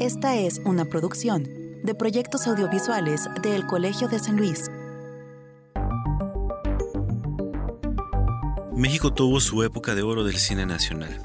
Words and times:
Esta 0.00 0.34
es 0.34 0.62
una 0.64 0.86
producción 0.86 1.44
de 1.84 1.94
proyectos 1.94 2.46
audiovisuales 2.46 3.28
del 3.42 3.66
Colegio 3.66 4.08
de 4.08 4.18
San 4.18 4.38
Luis. 4.38 4.70
México 8.74 9.12
tuvo 9.12 9.40
su 9.40 9.62
época 9.62 9.94
de 9.94 10.00
oro 10.00 10.24
del 10.24 10.38
cine 10.38 10.64
nacional. 10.64 11.20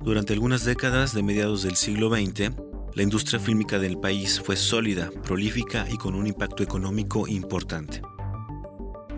Durante 0.00 0.32
algunas 0.32 0.64
décadas 0.64 1.14
de 1.14 1.22
mediados 1.22 1.62
del 1.62 1.76
siglo 1.76 2.10
XX, 2.10 2.50
la 2.92 3.04
industria 3.04 3.38
fílmica 3.38 3.78
del 3.78 3.96
país 3.96 4.42
fue 4.44 4.56
sólida, 4.56 5.12
prolífica 5.22 5.86
y 5.88 5.96
con 5.96 6.16
un 6.16 6.26
impacto 6.26 6.64
económico 6.64 7.28
importante. 7.28 8.02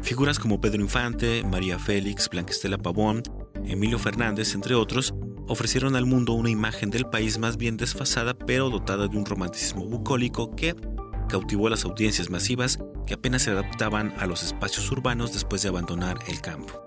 Figuras 0.02 0.38
como 0.38 0.60
Pedro 0.60 0.82
Infante, 0.82 1.42
María 1.42 1.78
Félix, 1.78 2.28
Blanquestela 2.28 2.76
Pavón, 2.76 3.22
Emilio 3.64 3.98
Fernández, 3.98 4.54
entre 4.54 4.74
otros, 4.74 5.14
ofrecieron 5.48 5.96
al 5.96 6.06
mundo 6.06 6.32
una 6.32 6.50
imagen 6.50 6.90
del 6.90 7.06
país 7.06 7.38
más 7.38 7.56
bien 7.56 7.76
desfasada 7.76 8.34
pero 8.34 8.70
dotada 8.70 9.08
de 9.08 9.16
un 9.16 9.26
romanticismo 9.26 9.84
bucólico 9.86 10.54
que 10.54 10.74
cautivó 11.28 11.66
a 11.66 11.70
las 11.70 11.84
audiencias 11.84 12.30
masivas 12.30 12.78
que 13.06 13.14
apenas 13.14 13.42
se 13.42 13.50
adaptaban 13.50 14.14
a 14.18 14.26
los 14.26 14.42
espacios 14.42 14.90
urbanos 14.90 15.32
después 15.32 15.62
de 15.62 15.68
abandonar 15.68 16.18
el 16.28 16.40
campo. 16.40 16.84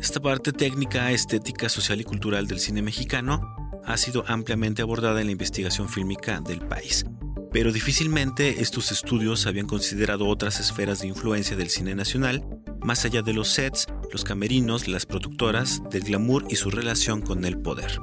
Esta 0.00 0.20
parte 0.20 0.52
técnica, 0.52 1.10
estética, 1.10 1.68
social 1.68 2.00
y 2.00 2.04
cultural 2.04 2.46
del 2.46 2.60
cine 2.60 2.82
mexicano 2.82 3.56
ha 3.84 3.96
sido 3.96 4.24
ampliamente 4.28 4.82
abordada 4.82 5.20
en 5.20 5.26
la 5.26 5.32
investigación 5.32 5.88
fílmica 5.88 6.40
del 6.40 6.60
país, 6.60 7.04
pero 7.52 7.72
difícilmente 7.72 8.60
estos 8.60 8.92
estudios 8.92 9.46
habían 9.46 9.66
considerado 9.66 10.26
otras 10.28 10.60
esferas 10.60 11.00
de 11.00 11.08
influencia 11.08 11.56
del 11.56 11.70
cine 11.70 11.94
nacional, 11.94 12.44
más 12.82 13.04
allá 13.04 13.22
de 13.22 13.32
los 13.32 13.48
sets, 13.48 13.86
los 14.12 14.24
camerinos, 14.24 14.88
las 14.88 15.06
productoras, 15.06 15.82
del 15.90 16.02
glamour 16.02 16.46
y 16.48 16.56
su 16.56 16.70
relación 16.70 17.20
con 17.20 17.44
el 17.44 17.58
poder. 17.58 17.98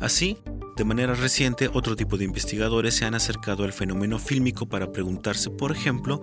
Así, 0.00 0.38
de 0.76 0.84
manera 0.84 1.14
reciente, 1.14 1.68
otro 1.72 1.94
tipo 1.94 2.16
de 2.16 2.24
investigadores 2.24 2.94
se 2.94 3.04
han 3.04 3.14
acercado 3.14 3.64
al 3.64 3.72
fenómeno 3.72 4.18
fílmico 4.18 4.66
para 4.66 4.92
preguntarse, 4.92 5.50
por 5.50 5.72
ejemplo, 5.72 6.20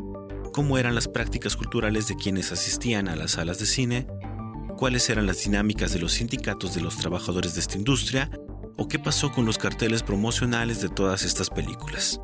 cómo 0.51 0.79
eran 0.79 0.95
las 0.95 1.07
prácticas 1.07 1.55
culturales 1.55 2.07
de 2.07 2.15
quienes 2.15 2.51
asistían 2.51 3.07
a 3.07 3.15
las 3.15 3.31
salas 3.31 3.59
de 3.59 3.67
cine, 3.67 4.07
cuáles 4.77 5.09
eran 5.09 5.27
las 5.27 5.43
dinámicas 5.43 5.93
de 5.93 5.99
los 5.99 6.13
sindicatos 6.13 6.73
de 6.73 6.81
los 6.81 6.97
trabajadores 6.97 7.53
de 7.53 7.61
esta 7.61 7.77
industria 7.77 8.31
o 8.77 8.87
qué 8.87 8.97
pasó 8.97 9.31
con 9.31 9.45
los 9.45 9.57
carteles 9.57 10.03
promocionales 10.03 10.81
de 10.81 10.89
todas 10.89 11.23
estas 11.23 11.49
películas. 11.49 12.19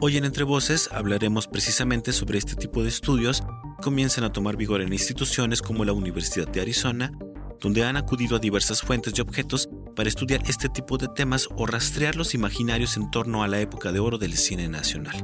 Hoy 0.00 0.16
en 0.16 0.24
Entre 0.24 0.44
Voces 0.44 0.88
hablaremos 0.92 1.46
precisamente 1.46 2.12
sobre 2.12 2.38
este 2.38 2.56
tipo 2.56 2.82
de 2.82 2.88
estudios 2.88 3.42
comienzan 3.84 4.24
a 4.24 4.32
tomar 4.32 4.56
vigor 4.56 4.80
en 4.80 4.94
instituciones 4.94 5.60
como 5.60 5.84
la 5.84 5.92
Universidad 5.92 6.48
de 6.48 6.62
Arizona, 6.62 7.12
donde 7.60 7.84
han 7.84 7.98
acudido 7.98 8.34
a 8.34 8.38
diversas 8.38 8.80
fuentes 8.80 9.12
y 9.14 9.20
objetos 9.20 9.68
para 9.94 10.08
estudiar 10.08 10.40
este 10.48 10.70
tipo 10.70 10.96
de 10.96 11.06
temas 11.08 11.48
o 11.54 11.66
rastrear 11.66 12.16
los 12.16 12.34
imaginarios 12.34 12.96
en 12.96 13.10
torno 13.10 13.42
a 13.42 13.48
la 13.48 13.60
época 13.60 13.92
de 13.92 13.98
oro 14.00 14.16
del 14.16 14.38
cine 14.38 14.68
nacional. 14.68 15.22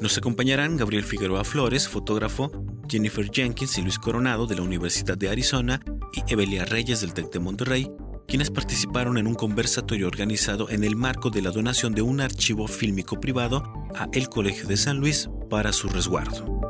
Nos 0.00 0.16
acompañarán 0.16 0.78
Gabriel 0.78 1.04
Figueroa 1.04 1.44
Flores, 1.44 1.86
fotógrafo, 1.86 2.50
Jennifer 2.88 3.30
Jenkins 3.30 3.76
y 3.76 3.82
Luis 3.82 3.98
Coronado 3.98 4.46
de 4.46 4.56
la 4.56 4.62
Universidad 4.62 5.18
de 5.18 5.28
Arizona 5.28 5.82
y 6.14 6.32
Evelia 6.32 6.64
Reyes 6.64 7.02
del 7.02 7.12
TEC 7.12 7.30
de 7.30 7.40
Monterrey, 7.40 7.90
quienes 8.26 8.50
participaron 8.50 9.18
en 9.18 9.26
un 9.26 9.34
conversatorio 9.34 10.06
organizado 10.06 10.70
en 10.70 10.82
el 10.82 10.96
marco 10.96 11.28
de 11.28 11.42
la 11.42 11.50
donación 11.50 11.94
de 11.94 12.00
un 12.00 12.22
archivo 12.22 12.66
fílmico 12.66 13.20
privado 13.20 13.62
a 13.94 14.08
el 14.14 14.30
Colegio 14.30 14.66
de 14.66 14.78
San 14.78 14.98
Luis 14.98 15.28
para 15.50 15.74
su 15.74 15.90
resguardo. 15.90 16.69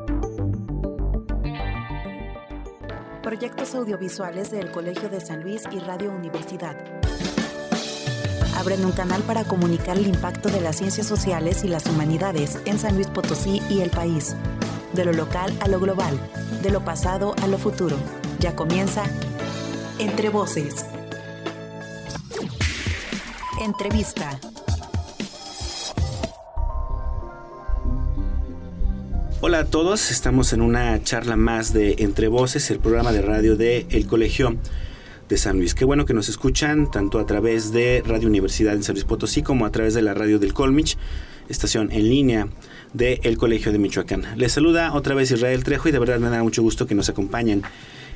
Proyectos 3.22 3.74
audiovisuales 3.74 4.50
del 4.50 4.70
Colegio 4.70 5.08
de 5.08 5.20
San 5.20 5.42
Luis 5.42 5.62
y 5.70 5.78
Radio 5.78 6.10
Universidad 6.10 6.76
abren 8.60 8.84
un 8.84 8.92
canal 8.92 9.22
para 9.22 9.44
comunicar 9.44 9.96
el 9.96 10.06
impacto 10.06 10.50
de 10.50 10.60
las 10.60 10.76
ciencias 10.76 11.06
sociales 11.06 11.64
y 11.64 11.68
las 11.68 11.86
humanidades 11.86 12.58
en 12.66 12.78
San 12.78 12.94
Luis 12.94 13.06
Potosí 13.06 13.62
y 13.70 13.80
el 13.80 13.88
país. 13.88 14.36
De 14.92 15.06
lo 15.06 15.14
local 15.14 15.56
a 15.60 15.68
lo 15.68 15.80
global, 15.80 16.18
de 16.62 16.70
lo 16.70 16.84
pasado 16.84 17.34
a 17.42 17.46
lo 17.46 17.56
futuro. 17.56 17.96
Ya 18.38 18.54
comienza 18.54 19.04
Entre 19.98 20.28
Voces. 20.28 20.84
Entrevista. 23.62 24.38
Hola 29.42 29.60
a 29.60 29.64
todos, 29.64 30.10
estamos 30.10 30.52
en 30.52 30.60
una 30.60 31.02
charla 31.02 31.34
más 31.34 31.72
de 31.72 31.94
Entre 32.00 32.28
Voces, 32.28 32.70
el 32.70 32.78
programa 32.78 33.10
de 33.10 33.22
radio 33.22 33.56
de 33.56 33.86
El 33.88 34.06
Colegio 34.06 34.58
de 35.30 35.38
San 35.38 35.56
Luis. 35.56 35.74
Qué 35.74 35.86
bueno 35.86 36.04
que 36.04 36.12
nos 36.12 36.28
escuchan 36.28 36.90
tanto 36.90 37.18
a 37.18 37.24
través 37.24 37.72
de 37.72 38.02
Radio 38.04 38.28
Universidad 38.28 38.74
en 38.74 38.82
San 38.82 38.96
Luis 38.96 39.06
Potosí 39.06 39.42
como 39.42 39.64
a 39.64 39.72
través 39.72 39.94
de 39.94 40.02
la 40.02 40.12
radio 40.12 40.38
del 40.38 40.52
Colmich, 40.52 40.98
estación 41.48 41.90
en 41.90 42.10
línea 42.10 42.48
del 42.92 43.38
Colegio 43.38 43.72
de 43.72 43.78
Michoacán. 43.78 44.26
Les 44.36 44.52
saluda 44.52 44.92
otra 44.92 45.14
vez 45.14 45.30
Israel 45.30 45.64
Trejo 45.64 45.88
y 45.88 45.92
de 45.92 45.98
verdad 45.98 46.18
me 46.18 46.28
da 46.28 46.42
mucho 46.42 46.60
gusto 46.60 46.86
que 46.86 46.94
nos 46.94 47.08
acompañen 47.08 47.62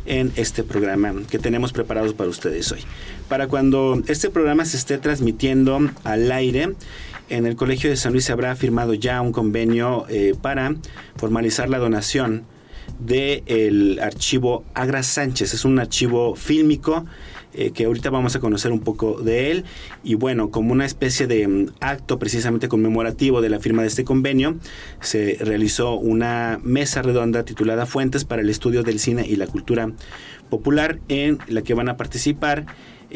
en 0.05 0.31
este 0.37 0.63
programa 0.63 1.15
que 1.31 1.39
tenemos 1.39 1.73
preparados 1.73 2.13
para 2.13 2.29
ustedes 2.29 2.71
hoy. 2.71 2.81
Para 3.31 3.49
cuando 3.49 4.03
este 4.09 4.29
programa 4.29 4.67
se 4.67 4.77
esté 4.77 4.99
transmitiendo 4.99 5.91
al 6.05 6.31
aire, 6.31 6.75
en 7.29 7.47
el 7.47 7.57
Colegio 7.57 7.91
de 7.91 7.97
San 7.97 8.13
Luis 8.13 8.25
se 8.25 8.33
habrá 8.33 8.55
firmado 8.57 8.95
ya 8.95 9.21
un 9.21 9.33
convenio 9.33 10.07
eh, 10.09 10.35
para 10.41 10.75
formalizar 11.17 11.69
la 11.69 11.79
donación 11.79 12.45
del 12.99 13.99
archivo 14.01 14.65
Agra 14.75 15.03
Sánchez. 15.03 15.55
Es 15.55 15.65
un 15.65 15.79
archivo 15.79 16.35
fílmico 16.35 17.07
eh, 17.57 17.71
que 17.71 17.85
ahorita 17.85 18.11
vamos 18.11 18.35
a 18.35 18.41
conocer 18.41 18.73
un 18.73 18.81
poco 18.81 19.21
de 19.21 19.51
él. 19.51 19.65
Y 20.03 20.17
bueno, 20.17 20.51
como 20.51 20.73
una 20.73 20.85
especie 20.85 21.27
de 21.27 21.47
mm, 21.47 21.67
acto 21.81 22.19
precisamente 22.19 22.69
conmemorativo 22.69 23.41
de 23.41 23.49
la 23.49 23.61
firma 23.61 23.83
de 23.83 23.89
este 23.89 24.05
convenio, 24.05 24.57
se 25.01 25.39
realizó 25.41 25.95
una 25.95 26.59
mesa 26.63 27.03
redonda 27.03 27.45
titulada 27.45 27.87
Fuentes 27.87 28.25
para 28.25 28.43
el 28.43 28.51
Estudio 28.51 28.83
del 28.83 28.99
Cine 28.99 29.25
y 29.27 29.37
la 29.37 29.47
Cultura 29.47 29.93
Popular, 30.51 30.99
en 31.09 31.39
la 31.49 31.63
que 31.63 31.75
van 31.75 31.89
a 31.89 31.97
participar 31.97 32.67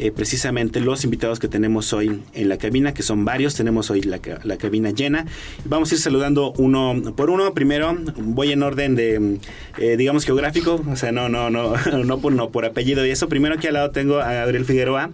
eh, 0.01 0.13
precisamente 0.13 0.79
los 0.79 1.03
invitados 1.03 1.39
que 1.39 1.49
tenemos 1.49 1.91
hoy 1.91 2.21
en 2.33 2.47
la 2.47 2.57
cabina, 2.57 2.93
que 2.93 3.03
son 3.03 3.25
varios, 3.25 3.55
tenemos 3.55 3.91
hoy 3.91 4.01
la, 4.01 4.19
cabina 4.57 4.91
llena. 4.91 5.25
Vamos 5.65 5.91
a 5.91 5.95
ir 5.95 5.99
saludando 5.99 6.53
uno 6.53 6.95
por 7.17 7.29
uno. 7.29 7.53
Primero, 7.53 7.97
voy 8.15 8.53
en 8.53 8.63
orden 8.63 8.95
de, 8.95 9.39
eh, 9.77 9.97
digamos, 9.97 10.23
geográfico, 10.23 10.81
o 10.89 10.95
sea, 10.95 11.11
no, 11.11 11.27
no, 11.27 11.49
no, 11.49 11.73
no 12.05 12.19
por, 12.19 12.31
no 12.31 12.49
por 12.49 12.63
apellido 12.63 13.05
y 13.05 13.09
eso. 13.09 13.27
Primero 13.27 13.55
aquí 13.55 13.67
al 13.67 13.73
lado 13.73 13.91
tengo 13.91 14.19
a 14.19 14.31
Gabriel 14.31 14.63
Figueroa, 14.63 15.11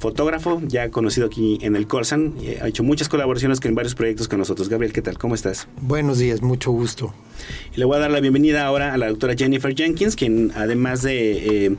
fotógrafo, 0.00 0.60
ya 0.66 0.90
conocido 0.90 1.28
aquí 1.28 1.58
en 1.62 1.76
el 1.76 1.86
Corsan, 1.86 2.34
eh, 2.42 2.58
ha 2.60 2.66
hecho 2.66 2.82
muchas 2.82 3.08
colaboraciones 3.08 3.60
en 3.62 3.76
varios 3.76 3.94
proyectos 3.94 4.26
con 4.26 4.40
nosotros. 4.40 4.68
Gabriel, 4.68 4.92
¿qué 4.92 5.02
tal? 5.02 5.16
¿Cómo 5.16 5.36
estás? 5.36 5.68
Buenos 5.80 6.18
días, 6.18 6.42
mucho 6.42 6.72
gusto. 6.72 7.14
Y 7.72 7.78
le 7.78 7.84
voy 7.84 7.98
a 7.98 8.00
dar 8.00 8.10
la 8.10 8.18
bienvenida 8.18 8.66
ahora 8.66 8.94
a 8.94 8.98
la 8.98 9.06
doctora 9.06 9.34
Jennifer 9.36 9.72
Jenkins, 9.76 10.16
quien 10.16 10.50
además 10.56 11.02
de 11.02 11.76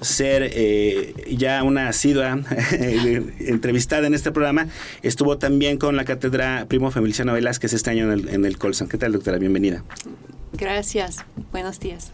ser 0.00 0.50
eh, 0.52 1.14
ya 1.36 1.62
una 1.62 1.88
asidua 1.88 2.40
entrevistada 3.40 4.06
en 4.06 4.14
este 4.14 4.32
programa, 4.32 4.68
estuvo 5.02 5.38
también 5.38 5.78
con 5.78 5.96
la 5.96 6.04
cátedra 6.04 6.66
Primo 6.68 6.90
Feliciano 6.90 7.32
Velázquez 7.32 7.72
este 7.72 7.90
año 7.90 8.04
en 8.04 8.12
el, 8.12 8.28
en 8.28 8.44
el 8.44 8.58
Colson. 8.58 8.88
¿Qué 8.88 8.98
tal, 8.98 9.12
doctora? 9.12 9.38
Bienvenida. 9.38 9.84
Gracias. 10.52 11.24
Buenos 11.52 11.80
días. 11.80 12.12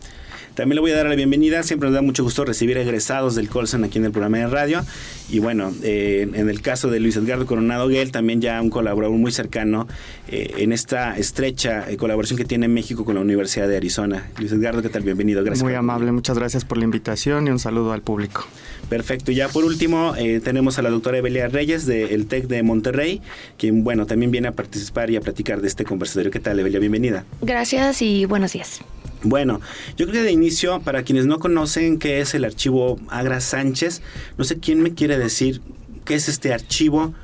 También 0.55 0.77
le 0.77 0.81
voy 0.83 0.91
a 0.91 0.97
dar 0.97 1.07
la 1.07 1.15
bienvenida. 1.15 1.63
Siempre 1.63 1.89
nos 1.89 1.95
da 1.95 2.03
mucho 2.03 2.23
gusto 2.23 2.45
recibir 2.45 2.77
egresados 2.77 3.35
del 3.35 3.49
Colson 3.49 3.85
aquí 3.85 3.99
en 3.99 4.05
el 4.05 4.13
programa 4.13 4.39
de 4.39 4.47
radio. 4.49 4.85
Y 5.31 5.39
bueno, 5.39 5.73
eh, 5.83 6.29
en 6.35 6.51
el 6.51 6.61
caso 6.61 6.91
de 6.91 7.01
Luis 7.01 7.17
Edgardo 7.17 7.47
Coronado 7.47 7.89
Guel, 7.89 8.13
también 8.13 8.43
ya 8.43 8.61
un 8.61 8.69
colaborador 8.69 9.17
muy 9.17 9.33
cercano 9.33 9.89
eh, 10.29 10.53
en 10.59 10.73
esta 10.73 11.17
estrecha 11.17 11.91
eh, 11.91 11.97
colaboración 11.97 12.37
que 12.37 12.45
tiene 12.45 12.69
México 12.69 13.07
con 13.07 13.15
la 13.15 13.23
Universidad 13.23 13.67
de 13.67 13.79
Arizona. 13.79 14.31
Luis 14.39 14.53
Edgardo, 14.53 14.83
¿qué 14.83 14.91
tal? 14.91 15.03
Bienvenido. 15.03 15.43
Gracias. 15.43 15.65
Muy 15.65 15.75
amable, 15.75 16.13
muchas 16.13 16.39
gracias 16.39 16.67
por 16.67 16.77
la 16.77 16.85
invitación 16.85 17.47
y 17.47 17.51
un 17.51 17.59
saludo 17.59 17.93
al 17.93 18.03
público. 18.03 18.45
Perfecto. 18.91 19.33
Y 19.33 19.37
ya 19.37 19.49
por 19.49 19.65
último 19.65 20.15
tenemos 20.45 20.79
a 20.79 20.83
la 20.83 20.91
doctora 20.91 21.17
Evelia 21.17 21.49
Reyes 21.49 21.87
del 21.87 22.27
TEC 22.27 22.47
de 22.47 22.63
Monterrey, 22.63 23.23
quien 23.57 23.85
bueno, 23.85 24.05
también 24.05 24.31
viene 24.31 24.49
a 24.49 24.53
participar 24.53 25.11
y 25.11 25.17
a 25.17 25.23
platicar 25.23 25.63
de 25.63 25.69
este 25.69 25.85
conversatorio. 25.85 26.31
¿Qué 26.31 26.41
tal, 26.41 26.61
Evelia? 26.61 26.79
Bienvenida. 26.79 27.25
Gracias 27.41 28.03
y 28.03 28.27
buenos 28.27 28.53
días. 28.53 28.83
Bueno, 29.25 29.61
yo 29.97 30.07
creo 30.07 30.23
que 30.23 30.27
de 30.27 30.33
inicio, 30.33 30.81
para 30.81 31.05
quienes 31.05 31.27
no 31.27 31.39
conocen 31.39 31.99
qué 31.99 32.21
es 32.21 32.35
el 32.35 32.45
archivo 32.45 32.99
Agra 33.09 33.41
Sánchez, 33.41 34.03
no 34.37 34.45
sé 34.45 34.59
quién 34.59 34.81
me 34.81 34.95
quiere 34.95 35.19
decir 35.19 35.61
qué 36.05 36.15
es 36.15 36.29
este 36.29 36.53
archivo, 36.53 37.15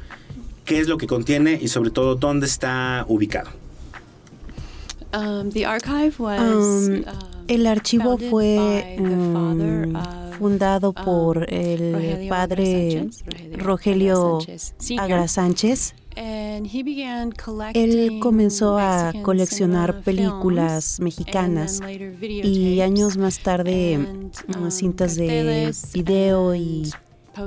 qué 0.65 0.79
es 0.79 0.89
lo 0.89 0.99
que 0.99 1.07
contiene 1.07 1.59
y 1.61 1.69
sobre 1.69 1.91
todo 1.91 2.15
dónde 2.15 2.47
está 2.47 3.05
ubicado. 3.09 3.51
Um, 5.13 5.49
um, 5.49 7.05
el 7.49 7.67
archivo 7.67 8.19
fue 8.19 8.97
um, 8.99 9.95
fundado 10.39 10.93
por 10.93 11.53
el 11.53 12.29
padre 12.29 13.09
Rogelio 13.57 14.39
Agra 14.99 15.27
Sánchez 15.27 15.95
él 17.75 18.19
comenzó 18.21 18.79
a 18.79 19.13
coleccionar 19.23 20.03
películas 20.03 20.99
mexicanas 21.01 21.81
y 22.21 22.81
años 22.81 23.17
más 23.17 23.39
tarde 23.39 24.31
cintas 24.71 25.15
de 25.17 25.73
video 25.93 26.55
y 26.55 26.91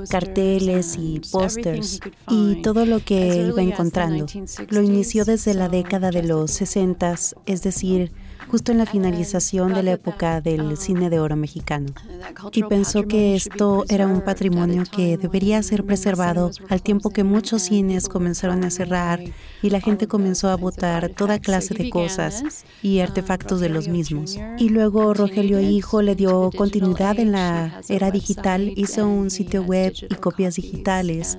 carteles 0.08 0.96
y 0.98 1.20
pósters 1.30 2.00
y 2.30 2.62
todo 2.62 2.86
lo 2.86 3.00
que 3.00 3.48
iba 3.48 3.62
encontrando. 3.62 4.26
Lo 4.70 4.82
inició 4.82 5.24
desde 5.24 5.54
la 5.54 5.68
década 5.68 6.10
de 6.10 6.22
los 6.22 6.50
60, 6.52 7.14
es 7.46 7.62
decir, 7.62 8.12
justo 8.48 8.72
en 8.72 8.78
la 8.78 8.86
finalización 8.86 9.74
de 9.74 9.82
la 9.82 9.92
época 9.92 10.40
del 10.40 10.76
cine 10.76 11.10
de 11.10 11.20
oro 11.20 11.36
mexicano. 11.36 11.86
Y 12.52 12.62
pensó 12.64 13.06
que 13.06 13.34
esto 13.34 13.84
era 13.88 14.06
un 14.06 14.20
patrimonio 14.22 14.84
que 14.90 15.16
debería 15.16 15.62
ser 15.62 15.84
preservado 15.84 16.50
al 16.68 16.82
tiempo 16.82 17.10
que 17.10 17.24
muchos 17.24 17.62
cines 17.62 18.08
comenzaron 18.08 18.64
a 18.64 18.70
cerrar 18.70 19.20
y 19.62 19.70
la 19.70 19.80
gente 19.80 20.08
comenzó 20.08 20.48
a 20.48 20.56
botar 20.56 21.10
toda 21.10 21.38
clase 21.38 21.74
de 21.74 21.90
cosas 21.90 22.64
y 22.82 23.00
artefactos 23.00 23.60
de 23.60 23.68
los 23.68 23.88
mismos. 23.88 24.38
Y 24.58 24.68
luego 24.68 25.14
Rogelio 25.14 25.60
Hijo 25.60 26.02
le 26.02 26.14
dio 26.14 26.50
continuidad 26.56 27.18
en 27.18 27.32
la 27.32 27.80
era 27.88 28.10
digital, 28.10 28.72
hizo 28.76 29.06
un 29.06 29.30
sitio 29.30 29.62
web 29.62 29.92
y 30.10 30.14
copias 30.16 30.56
digitales 30.56 31.36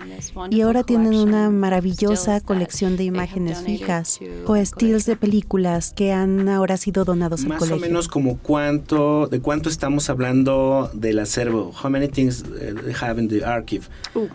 y 0.50 0.62
ahora 0.62 0.84
tienen 0.84 1.16
una 1.16 1.50
maravillosa 1.50 2.40
colección 2.42 2.96
de 2.96 3.04
imágenes 3.04 3.60
fijas 3.60 4.20
o 4.46 4.56
estilos 4.56 5.06
de 5.06 5.16
películas 5.16 5.94
que 5.94 6.14
han 6.14 6.48
ahora 6.50 6.78
sido 6.78 6.93
donados 6.94 7.42
Más 7.46 7.54
al 7.54 7.70
colegio. 7.70 7.76
o 7.78 7.80
menos 7.80 8.08
como 8.08 8.38
cuánto, 8.38 9.28
de 9.28 9.40
cuánto 9.40 9.70
estamos 9.70 10.10
hablando 10.10 10.92
del 10.94 11.18
acervo. 11.20 11.74
How 11.84 11.90
many 11.90 12.08
things 12.08 12.44
uh, 12.44 12.76
they 12.84 12.94
have 13.02 13.20
in 13.20 13.28
the 13.28 13.44
archive? 13.44 13.88
Ooh. 14.16 14.30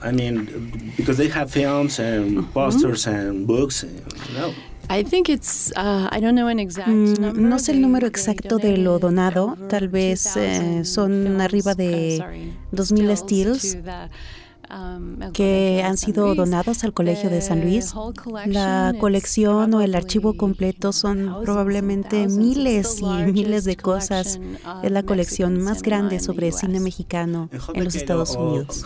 I 0.00 0.12
mean, 0.12 0.48
because 0.96 1.16
they 1.18 1.28
have 1.28 1.50
films 1.50 1.98
and 1.98 2.46
posters 2.52 3.06
and 3.08 3.46
books. 3.48 3.84
No. 4.38 4.52
I 4.90 5.02
think 5.02 5.28
it's, 5.28 5.70
uh, 5.76 6.08
I 6.10 6.18
don't 6.20 6.34
know 6.34 6.46
an 6.48 6.58
exact 6.60 6.88
Mm, 6.88 7.18
number. 7.20 7.42
no 7.42 7.58
sé 7.58 7.72
el 7.72 7.80
número 7.82 8.06
exacto 8.06 8.56
de 8.58 8.78
lo 8.78 8.98
donado, 8.98 9.48
over 9.52 9.68
tal 9.68 9.88
vez 9.88 10.34
eh, 10.36 10.80
2,000 10.82 10.84
son 10.86 11.40
arriba 11.42 11.72
uh, 11.72 11.76
de 11.76 12.16
sorry, 12.16 12.52
2,000 12.72 13.16
stills 13.16 13.76
que 15.32 15.82
han 15.84 15.96
sido 15.96 16.34
donados 16.34 16.84
al 16.84 16.92
Colegio 16.92 17.30
de 17.30 17.40
San 17.40 17.60
Luis. 17.62 17.94
La 18.46 18.94
colección 18.98 19.72
o 19.74 19.80
el 19.80 19.94
archivo 19.94 20.34
completo 20.36 20.92
son 20.92 21.36
probablemente 21.44 22.28
miles 22.28 23.00
y 23.00 23.32
miles 23.32 23.64
de 23.64 23.76
cosas. 23.76 24.40
Es 24.82 24.90
la 24.90 25.02
colección 25.02 25.60
más 25.62 25.82
grande 25.82 26.20
sobre 26.20 26.52
cine 26.52 26.80
mexicano 26.80 27.48
en 27.52 27.60
they 27.74 27.84
los 27.84 27.92
get 27.94 28.02
Estados 28.02 28.36
all- 28.36 28.48
Unidos. 28.48 28.82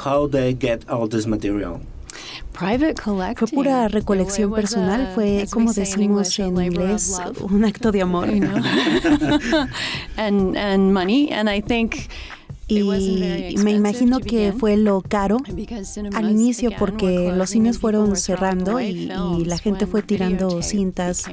Fue 3.36 3.48
pura 3.48 3.88
recolección 3.88 4.52
personal, 4.52 5.10
fue 5.14 5.46
como 5.50 5.72
decimos 5.72 6.38
en 6.38 6.60
inglés, 6.60 7.18
un 7.40 7.64
acto 7.64 7.90
de 7.90 8.02
amor. 8.02 8.28
Y 12.72 12.78
expensive 12.78 13.62
me 13.62 13.70
imagino 13.72 14.20
que 14.20 14.52
fue 14.52 14.76
lo 14.76 15.00
caro 15.02 15.38
al 16.14 16.30
inicio 16.30 16.70
porque 16.78 17.06
were 17.06 17.36
los 17.36 17.50
closing 17.50 17.62
cines 17.62 17.76
and 17.76 17.80
fueron 17.80 18.04
people 18.04 18.12
were 18.12 18.36
throwing 18.36 18.64
cerrando 18.64 18.80
y, 18.80 19.44
la 19.44 19.58
gente 19.58 19.86
fue 19.86 20.02
tirando 20.02 20.62
cintas 20.62 21.24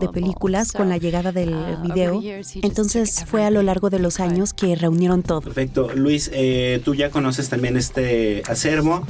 de 0.00 0.08
películas 0.08 0.72
con 0.72 0.88
la 0.88 0.96
So, 0.96 1.02
llegada 1.02 1.32
del 1.32 1.54
uh, 1.54 1.82
video. 1.82 2.20
Entonces 2.62 3.24
fue 3.26 3.44
a 3.44 3.50
lo 3.50 3.62
largo 3.62 3.90
de 3.90 3.98
los 3.98 4.20
años 4.20 4.52
que 4.52 4.74
reunieron 4.74 5.22
todo. 5.22 5.40
Perfecto. 5.40 5.90
Luis, 5.94 6.30
eh, 6.32 6.80
tú 6.84 6.94
ya 6.94 7.10
conoces 7.10 7.48
también 7.48 7.76
este 7.76 8.42
acervo. 8.46 9.06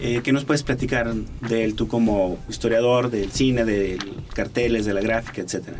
Eh, 0.00 0.20
¿Qué 0.24 0.32
nos 0.32 0.44
puedes 0.44 0.64
platicar 0.64 1.14
de 1.14 1.64
él 1.64 1.74
tú 1.74 1.86
como 1.86 2.38
historiador 2.48 3.08
del 3.08 3.30
cine, 3.30 3.64
de 3.64 3.98
carteles, 4.34 4.84
de 4.84 4.94
la 4.94 5.00
gráfica, 5.00 5.42
etcétera? 5.42 5.78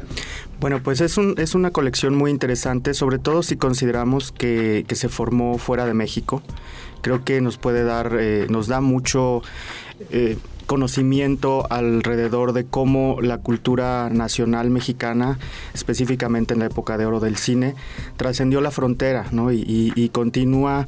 Bueno, 0.63 0.81
pues 0.81 1.01
es, 1.01 1.19
un, 1.19 1.35
es 1.39 1.57
una 1.57 1.73
colección 1.73 2.15
muy 2.15 2.31
interesante, 2.31 2.95
sobre 2.95 3.19
todo 3.19 3.43
si 3.43 3.57
consideramos 3.57 4.31
que, 4.31 4.85
que 4.87 4.95
se 4.95 5.09
formó 5.09 5.59
fuera 5.59 5.87
de 5.87 5.93
México. 5.93 6.41
Creo 7.01 7.25
que 7.25 7.41
nos 7.41 7.59
puede 7.59 7.83
dar, 7.83 8.17
eh, 8.21 8.47
nos 8.49 8.69
da 8.69 8.81
mucho 8.81 9.43
eh, 10.11 10.39
conocimiento 10.67 11.67
alrededor 11.69 12.53
de 12.53 12.65
cómo 12.65 13.19
la 13.21 13.39
cultura 13.39 14.09
nacional 14.11 14.71
mexicana, 14.71 15.41
específicamente 15.75 16.55
en 16.55 16.61
la 16.61 16.67
época 16.67 16.97
de 16.97 17.07
oro 17.07 17.19
del 17.19 17.37
cine, 17.39 17.75
trascendió 18.17 18.61
la 18.61 18.71
frontera 18.71 19.27
¿no? 19.33 19.51
y, 19.51 19.57
y- 19.67 19.93
y 19.97 20.11
continúa, 20.11 20.87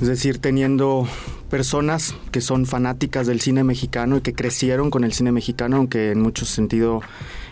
es 0.00 0.08
decir, 0.08 0.38
teniendo 0.38 1.06
personas 1.50 2.14
que 2.32 2.40
son 2.40 2.64
fanáticas 2.64 3.26
del 3.26 3.42
cine 3.42 3.62
mexicano 3.62 4.16
y 4.16 4.20
que 4.22 4.32
crecieron 4.32 4.88
con 4.88 5.04
el 5.04 5.12
cine 5.12 5.32
mexicano, 5.32 5.76
aunque 5.76 6.12
en 6.12 6.22
muchos 6.22 6.48
sentidos 6.48 7.04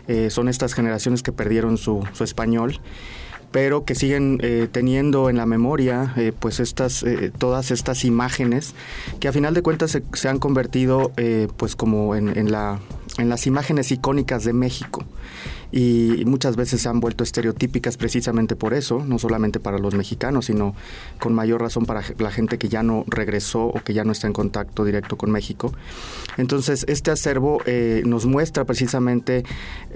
eh, 0.09 0.31
son 0.31 0.49
estas 0.49 0.75
generaciones 0.75 1.23
que 1.23 1.33
perdieron 1.33 1.79
su, 1.79 2.07
español 2.21 2.81
pero 3.51 3.87
que 3.87 3.95
siguen 3.95 4.39
eh, 4.43 4.69
teniendo 4.71 5.31
en 5.31 5.39
la 5.39 5.47
memoria 5.47 6.13
eh, 6.17 6.33
pues 6.39 6.61
estas 6.61 7.05
todas 7.39 7.71
estas 7.71 8.05
imágenes 8.05 8.75
que 9.21 9.29
a 9.29 9.33
final 9.33 9.55
de 9.55 9.63
cuentas 9.63 9.99
se, 10.13 10.29
han 10.29 10.39
convertido 10.39 11.13
pues 11.57 11.75
como 11.77 12.15
en 12.15 12.51
las 12.51 13.47
imágenes 13.47 13.91
icónicas 13.91 14.45
de 14.45 14.53
México 14.53 15.05
y 15.71 16.23
muchas 16.25 16.57
veces 16.57 16.81
se 16.81 16.89
han 16.89 17.01
vuelto 17.01 17.25
estereotípicas 17.25 17.97
precisamente 17.97 18.57
por 18.57 18.75
eso, 18.75 19.05
no 19.05 19.19
solamente 19.19 19.61
para 19.61 19.79
los 19.79 19.95
mexicanos, 19.95 20.47
sino 20.47 20.75
con 21.19 21.35
mayor 21.35 21.61
razón 21.61 21.85
para 21.85 22.03
la 22.19 22.31
gente 22.31 22.59
que 22.59 22.69
ya 22.69 22.83
no 22.83 23.05
regresó 23.07 23.67
o 23.67 23.81
que 23.85 23.93
ya 23.93 24.05
no 24.05 24.13
está 24.13 24.27
en 24.27 24.33
contacto 24.33 24.85
directo 24.85 25.17
con 25.17 25.31
México. 25.31 25.73
Entonces, 26.37 26.85
este 26.89 27.11
acervo 27.11 27.61
eh, 27.67 28.03
nos 28.07 28.27
muestra 28.27 28.65
precisamente, 28.65 29.45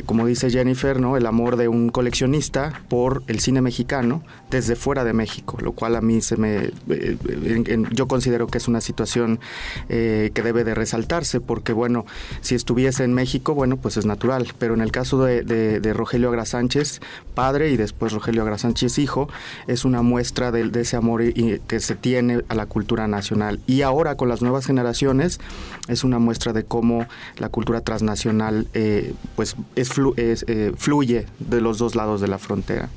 como 0.07 0.27
dice 0.27 0.51
Jennifer, 0.51 1.01
¿no? 1.01 1.17
el 1.17 1.27
amor 1.27 1.57
de 1.57 1.69
un 1.69 1.89
coleccionista 1.89 2.83
por 2.89 3.23
el 3.27 3.41
cine 3.41 3.63
mexicano 3.63 4.23
desde 4.53 4.77
fuera 4.77 5.03
de 5.03 5.13
México, 5.15 5.57
lo 5.61 5.73
cual 5.73 5.97
a 5.97 6.01
mí 6.01 6.21
se 6.21 6.37
me, 6.37 6.57
eh, 6.91 7.17
en- 7.45 7.65
en- 7.69 7.89
yo 7.91 8.07
considero 8.07 8.47
que 8.47 8.59
es 8.59 8.69
una 8.69 8.81
situación 8.81 9.41
eh, 9.89 10.31
que 10.35 10.43
debe 10.43 10.63
de 10.63 10.75
resaltarse, 10.75 11.41
porque 11.41 11.73
bueno, 11.73 12.05
si 12.43 12.55
estuviese 12.55 13.03
en 13.03 13.15
México, 13.15 13.55
bueno, 13.55 13.79
pues 13.79 13.97
es 13.97 14.07
natural, 14.07 14.47
pero 14.59 14.75
en 14.75 14.83
el 14.83 14.93
caso 14.93 15.25
de, 15.25 15.43
de- 15.43 15.93
Rogelio 15.95 16.29
Agra 16.29 16.45
Sánchez, 16.45 17.01
padre, 17.35 17.71
y 17.71 17.77
después 17.77 18.13
Rogelio 18.13 18.43
Agra 18.43 18.59
Sánchez, 18.59 18.99
hijo, 18.99 19.29
es 19.67 19.85
una 19.85 20.03
muestra 20.03 20.53
de, 20.53 20.69
de 20.69 20.83
ese 20.83 20.97
amor 20.97 21.23
y- 21.23 21.61
que 21.67 21.81
se 21.81 21.95
tiene 21.97 22.43
a 22.49 22.55
la 22.55 22.67
cultura 22.67 23.09
nacional. 23.09 23.59
Y 23.67 23.83
ahora 23.83 24.17
con 24.17 24.29
las 24.29 24.43
nuevas 24.43 24.67
generaciones 24.67 25.41
es 25.89 26.05
una 26.05 26.19
muestra 26.19 26.53
de 26.53 26.65
cómo 26.65 27.07
la 27.39 27.49
cultura 27.49 27.81
transnacional 27.81 28.67
eh, 28.75 29.15
pues 29.35 29.57
es 29.77 29.91
flu- 29.91 30.17
es, 30.19 30.45
eh, 30.47 30.73
fluye 30.77 31.27
de 31.39 31.61
los 31.63 31.79
dos 31.79 31.95
lados 31.95 32.21
de 32.21 32.29
la 32.29 32.39
frontera. 32.39 32.91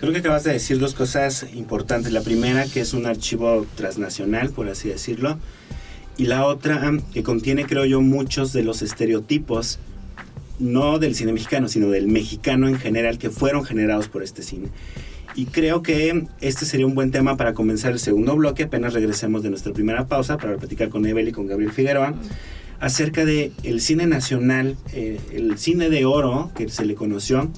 Creo 0.00 0.14
que 0.14 0.20
acabas 0.20 0.44
de 0.44 0.54
decir 0.54 0.78
dos 0.78 0.94
cosas 0.94 1.44
importantes. 1.54 2.10
La 2.10 2.22
primera, 2.22 2.64
que 2.64 2.80
es 2.80 2.94
un 2.94 3.04
archivo 3.04 3.66
transnacional, 3.76 4.48
por 4.48 4.66
así 4.70 4.88
decirlo. 4.88 5.38
Y 6.16 6.24
la 6.24 6.46
otra, 6.46 6.90
que 7.12 7.22
contiene, 7.22 7.66
creo 7.66 7.84
yo, 7.84 8.00
muchos 8.00 8.54
de 8.54 8.62
los 8.62 8.80
estereotipos, 8.80 9.78
no 10.58 10.98
del 10.98 11.14
cine 11.14 11.34
mexicano, 11.34 11.68
sino 11.68 11.90
del 11.90 12.06
mexicano 12.06 12.66
en 12.66 12.78
general, 12.78 13.18
que 13.18 13.28
fueron 13.28 13.62
generados 13.62 14.08
por 14.08 14.22
este 14.22 14.42
cine. 14.42 14.68
Y 15.34 15.44
creo 15.44 15.82
que 15.82 16.24
este 16.40 16.64
sería 16.64 16.86
un 16.86 16.94
buen 16.94 17.10
tema 17.10 17.36
para 17.36 17.52
comenzar 17.52 17.92
el 17.92 17.98
segundo 17.98 18.34
bloque, 18.36 18.62
apenas 18.62 18.94
regresemos 18.94 19.42
de 19.42 19.50
nuestra 19.50 19.74
primera 19.74 20.06
pausa, 20.06 20.38
para 20.38 20.56
platicar 20.56 20.88
con 20.88 21.04
Evel 21.04 21.28
y 21.28 21.32
con 21.32 21.46
Gabriel 21.46 21.72
Figueroa, 21.72 22.14
acerca 22.80 23.26
de 23.26 23.52
el 23.64 23.82
cine 23.82 24.06
nacional, 24.06 24.78
eh, 24.94 25.20
el 25.34 25.58
cine 25.58 25.90
de 25.90 26.06
oro, 26.06 26.52
que 26.56 26.70
se 26.70 26.86
le 26.86 26.94
conoció, 26.94 27.50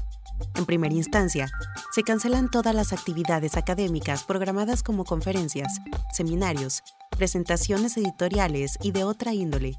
En 0.57 0.67
primera 0.67 0.95
instancia, 0.95 1.51
se 1.93 2.03
cancelan 2.03 2.51
todas 2.51 2.75
las 2.75 2.93
actividades 2.93 3.57
académicas 3.57 4.25
programadas 4.25 4.83
como 4.83 5.05
conferencias, 5.05 5.81
seminarios, 6.13 6.83
presentaciones 7.11 7.97
editoriales 7.97 8.79
y 8.83 8.93
de 8.93 9.05
otra 9.05 9.35
índole. 9.35 9.79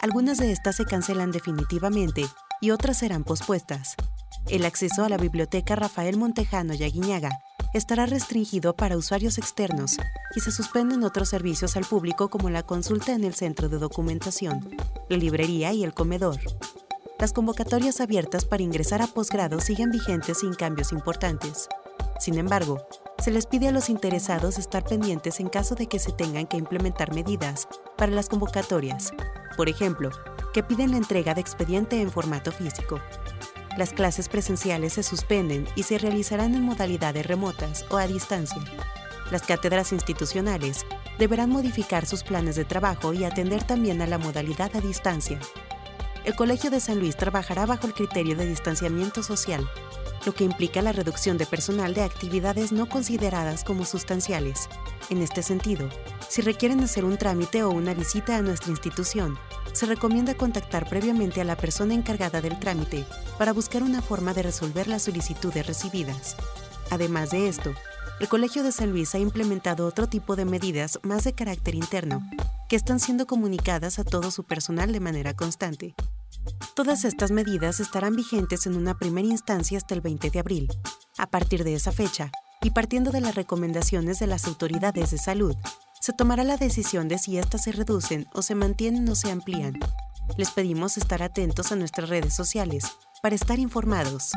Algunas 0.00 0.38
de 0.38 0.52
estas 0.52 0.76
se 0.76 0.84
cancelan 0.84 1.32
definitivamente 1.32 2.26
y 2.60 2.70
otras 2.70 2.98
serán 2.98 3.24
pospuestas. 3.24 3.96
El 4.48 4.64
acceso 4.64 5.04
a 5.04 5.08
la 5.08 5.16
biblioteca 5.16 5.76
Rafael 5.76 6.16
Montejano 6.16 6.74
y 6.74 6.82
Aguiñaga 6.82 7.40
estará 7.72 8.06
restringido 8.06 8.74
para 8.74 8.96
usuarios 8.96 9.38
externos 9.38 9.96
y 10.34 10.40
se 10.40 10.50
suspenden 10.50 11.04
otros 11.04 11.28
servicios 11.28 11.76
al 11.76 11.84
público 11.84 12.28
como 12.28 12.50
la 12.50 12.62
consulta 12.62 13.12
en 13.14 13.24
el 13.24 13.34
centro 13.34 13.68
de 13.68 13.78
documentación, 13.78 14.68
la 15.08 15.16
librería 15.16 15.72
y 15.72 15.84
el 15.84 15.94
comedor. 15.94 16.40
Las 17.20 17.34
convocatorias 17.34 18.00
abiertas 18.00 18.46
para 18.46 18.62
ingresar 18.62 19.02
a 19.02 19.06
posgrado 19.06 19.60
siguen 19.60 19.90
vigentes 19.90 20.38
sin 20.38 20.54
cambios 20.54 20.90
importantes. 20.90 21.68
Sin 22.18 22.38
embargo, 22.38 22.80
se 23.18 23.30
les 23.30 23.44
pide 23.44 23.68
a 23.68 23.72
los 23.72 23.90
interesados 23.90 24.58
estar 24.58 24.84
pendientes 24.84 25.38
en 25.38 25.50
caso 25.50 25.74
de 25.74 25.86
que 25.86 25.98
se 25.98 26.12
tengan 26.12 26.46
que 26.46 26.56
implementar 26.56 27.12
medidas 27.12 27.68
para 27.98 28.10
las 28.10 28.30
convocatorias. 28.30 29.12
Por 29.54 29.68
ejemplo, 29.68 30.08
que 30.54 30.62
piden 30.62 30.92
la 30.92 30.96
entrega 30.96 31.34
de 31.34 31.42
expediente 31.42 32.00
en 32.00 32.10
formato 32.10 32.52
físico. 32.52 32.98
Las 33.76 33.92
clases 33.92 34.30
presenciales 34.30 34.94
se 34.94 35.02
suspenden 35.02 35.66
y 35.76 35.82
se 35.82 35.98
realizarán 35.98 36.54
en 36.54 36.62
modalidades 36.62 37.26
remotas 37.26 37.84
o 37.90 37.98
a 37.98 38.06
distancia. 38.06 38.62
Las 39.30 39.42
cátedras 39.42 39.92
institucionales 39.92 40.86
deberán 41.18 41.50
modificar 41.50 42.06
sus 42.06 42.24
planes 42.24 42.56
de 42.56 42.64
trabajo 42.64 43.12
y 43.12 43.24
atender 43.24 43.62
también 43.62 44.00
a 44.00 44.06
la 44.06 44.16
modalidad 44.16 44.74
a 44.74 44.80
distancia. 44.80 45.38
El 46.24 46.36
Colegio 46.36 46.70
de 46.70 46.80
San 46.80 46.98
Luis 46.98 47.16
trabajará 47.16 47.64
bajo 47.64 47.86
el 47.86 47.94
criterio 47.94 48.36
de 48.36 48.46
distanciamiento 48.46 49.22
social, 49.22 49.66
lo 50.26 50.34
que 50.34 50.44
implica 50.44 50.82
la 50.82 50.92
reducción 50.92 51.38
de 51.38 51.46
personal 51.46 51.94
de 51.94 52.02
actividades 52.02 52.72
no 52.72 52.88
consideradas 52.88 53.64
como 53.64 53.86
sustanciales. 53.86 54.68
En 55.08 55.22
este 55.22 55.42
sentido, 55.42 55.88
si 56.28 56.42
requieren 56.42 56.80
hacer 56.80 57.06
un 57.06 57.16
trámite 57.16 57.62
o 57.62 57.70
una 57.70 57.94
visita 57.94 58.36
a 58.36 58.42
nuestra 58.42 58.70
institución, 58.70 59.38
se 59.72 59.86
recomienda 59.86 60.34
contactar 60.34 60.86
previamente 60.88 61.40
a 61.40 61.44
la 61.44 61.56
persona 61.56 61.94
encargada 61.94 62.42
del 62.42 62.58
trámite 62.58 63.06
para 63.38 63.54
buscar 63.54 63.82
una 63.82 64.02
forma 64.02 64.34
de 64.34 64.42
resolver 64.42 64.88
las 64.88 65.02
solicitudes 65.02 65.66
recibidas. 65.66 66.36
Además 66.90 67.30
de 67.30 67.48
esto, 67.48 67.72
el 68.20 68.28
Colegio 68.28 68.62
de 68.62 68.70
San 68.70 68.90
Luis 68.90 69.14
ha 69.14 69.18
implementado 69.18 69.86
otro 69.86 70.06
tipo 70.06 70.36
de 70.36 70.44
medidas 70.44 71.00
más 71.02 71.24
de 71.24 71.32
carácter 71.32 71.74
interno, 71.74 72.22
que 72.68 72.76
están 72.76 73.00
siendo 73.00 73.26
comunicadas 73.26 73.98
a 73.98 74.04
todo 74.04 74.30
su 74.30 74.44
personal 74.44 74.92
de 74.92 75.00
manera 75.00 75.34
constante. 75.34 75.94
Todas 76.74 77.06
estas 77.06 77.30
medidas 77.30 77.80
estarán 77.80 78.14
vigentes 78.14 78.66
en 78.66 78.76
una 78.76 78.98
primera 78.98 79.26
instancia 79.26 79.78
hasta 79.78 79.94
el 79.94 80.02
20 80.02 80.30
de 80.30 80.38
abril. 80.38 80.68
A 81.16 81.28
partir 81.28 81.64
de 81.64 81.74
esa 81.74 81.92
fecha, 81.92 82.30
y 82.60 82.70
partiendo 82.70 83.10
de 83.10 83.22
las 83.22 83.34
recomendaciones 83.34 84.18
de 84.18 84.26
las 84.26 84.46
autoridades 84.46 85.10
de 85.10 85.18
salud, 85.18 85.56
se 86.02 86.12
tomará 86.12 86.44
la 86.44 86.58
decisión 86.58 87.08
de 87.08 87.18
si 87.18 87.38
éstas 87.38 87.64
se 87.64 87.72
reducen 87.72 88.26
o 88.34 88.42
se 88.42 88.54
mantienen 88.54 89.08
o 89.08 89.14
se 89.14 89.30
amplían. 89.30 89.78
Les 90.36 90.50
pedimos 90.50 90.98
estar 90.98 91.22
atentos 91.22 91.72
a 91.72 91.76
nuestras 91.76 92.10
redes 92.10 92.34
sociales 92.34 92.84
para 93.22 93.34
estar 93.34 93.58
informados. 93.58 94.32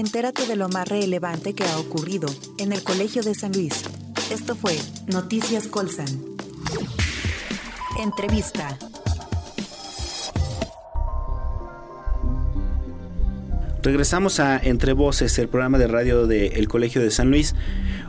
Entérate 0.00 0.46
de 0.46 0.56
lo 0.56 0.70
más 0.70 0.88
relevante 0.88 1.52
que 1.52 1.62
ha 1.62 1.78
ocurrido 1.78 2.26
en 2.56 2.72
el 2.72 2.82
Colegio 2.82 3.22
de 3.22 3.34
San 3.34 3.52
Luis. 3.52 3.82
Esto 4.32 4.56
fue 4.56 4.78
Noticias 5.08 5.68
Colsan. 5.68 6.06
Entrevista. 8.02 8.78
Regresamos 13.82 14.40
a 14.40 14.56
Entre 14.56 14.94
Voces, 14.94 15.38
el 15.38 15.50
programa 15.50 15.76
de 15.76 15.86
radio 15.86 16.26
del 16.26 16.66
Colegio 16.66 17.02
de 17.02 17.10
San 17.10 17.28
Luis. 17.28 17.54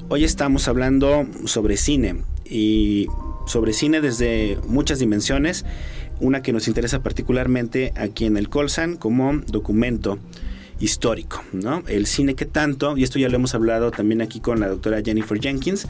Hoy 0.08 0.24
estamos 0.24 0.70
hablando 0.70 1.28
sobre 1.44 1.76
cine 1.76 2.24
y 2.46 3.08
sobre 3.46 3.74
cine 3.74 4.00
desde 4.00 4.58
muchas 4.66 5.00
dimensiones. 5.00 5.66
Una 6.22 6.42
que 6.42 6.54
nos 6.54 6.70
interesa 6.70 7.04
particularmente 7.04 7.92
aquí 7.98 8.24
en 8.24 8.38
el 8.38 8.48
Colsan 8.48 8.96
como 8.96 9.34
documento 9.48 10.20
histórico, 10.82 11.44
¿no? 11.54 11.84
El 11.88 12.08
cine 12.08 12.34
que 12.34 12.46
tanto, 12.46 12.98
y 12.98 13.04
esto 13.04 13.20
ya 13.20 13.30
lo 13.30 13.36
hemos 13.36 13.54
hablado 13.54 13.92
también 13.92 14.22
aquí 14.22 14.40
con 14.40 14.60
la 14.60 14.68
doctora 14.68 15.02
Jennifer 15.04 15.40
Jenkins, 15.40 15.88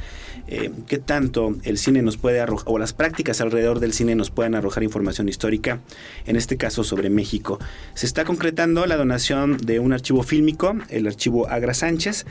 eh, 0.47 0.69
que 0.87 0.97
tanto 0.97 1.55
el 1.63 1.77
cine 1.77 2.01
nos 2.01 2.17
puede 2.17 2.41
arrojar, 2.41 2.65
o 2.67 2.77
las 2.77 2.91
prácticas 2.93 3.39
alrededor 3.39 3.79
del 3.79 3.93
cine 3.93 4.15
nos 4.15 4.29
pueden 4.29 4.53
arrojar 4.53 4.83
información 4.83 5.29
histórica, 5.29 5.79
en 6.25 6.35
este 6.35 6.57
caso 6.57 6.83
sobre 6.83 7.09
México. 7.09 7.57
Se 7.93 8.05
está 8.05 8.25
concretando 8.25 8.85
la 8.85 8.97
donación 8.97 9.57
de 9.57 9.79
un 9.79 9.93
archivo 9.93 10.23
fílmico, 10.23 10.75
el 10.89 11.07
archivo 11.07 11.47
Agra 11.47 11.73
Sánchez, 11.73 12.25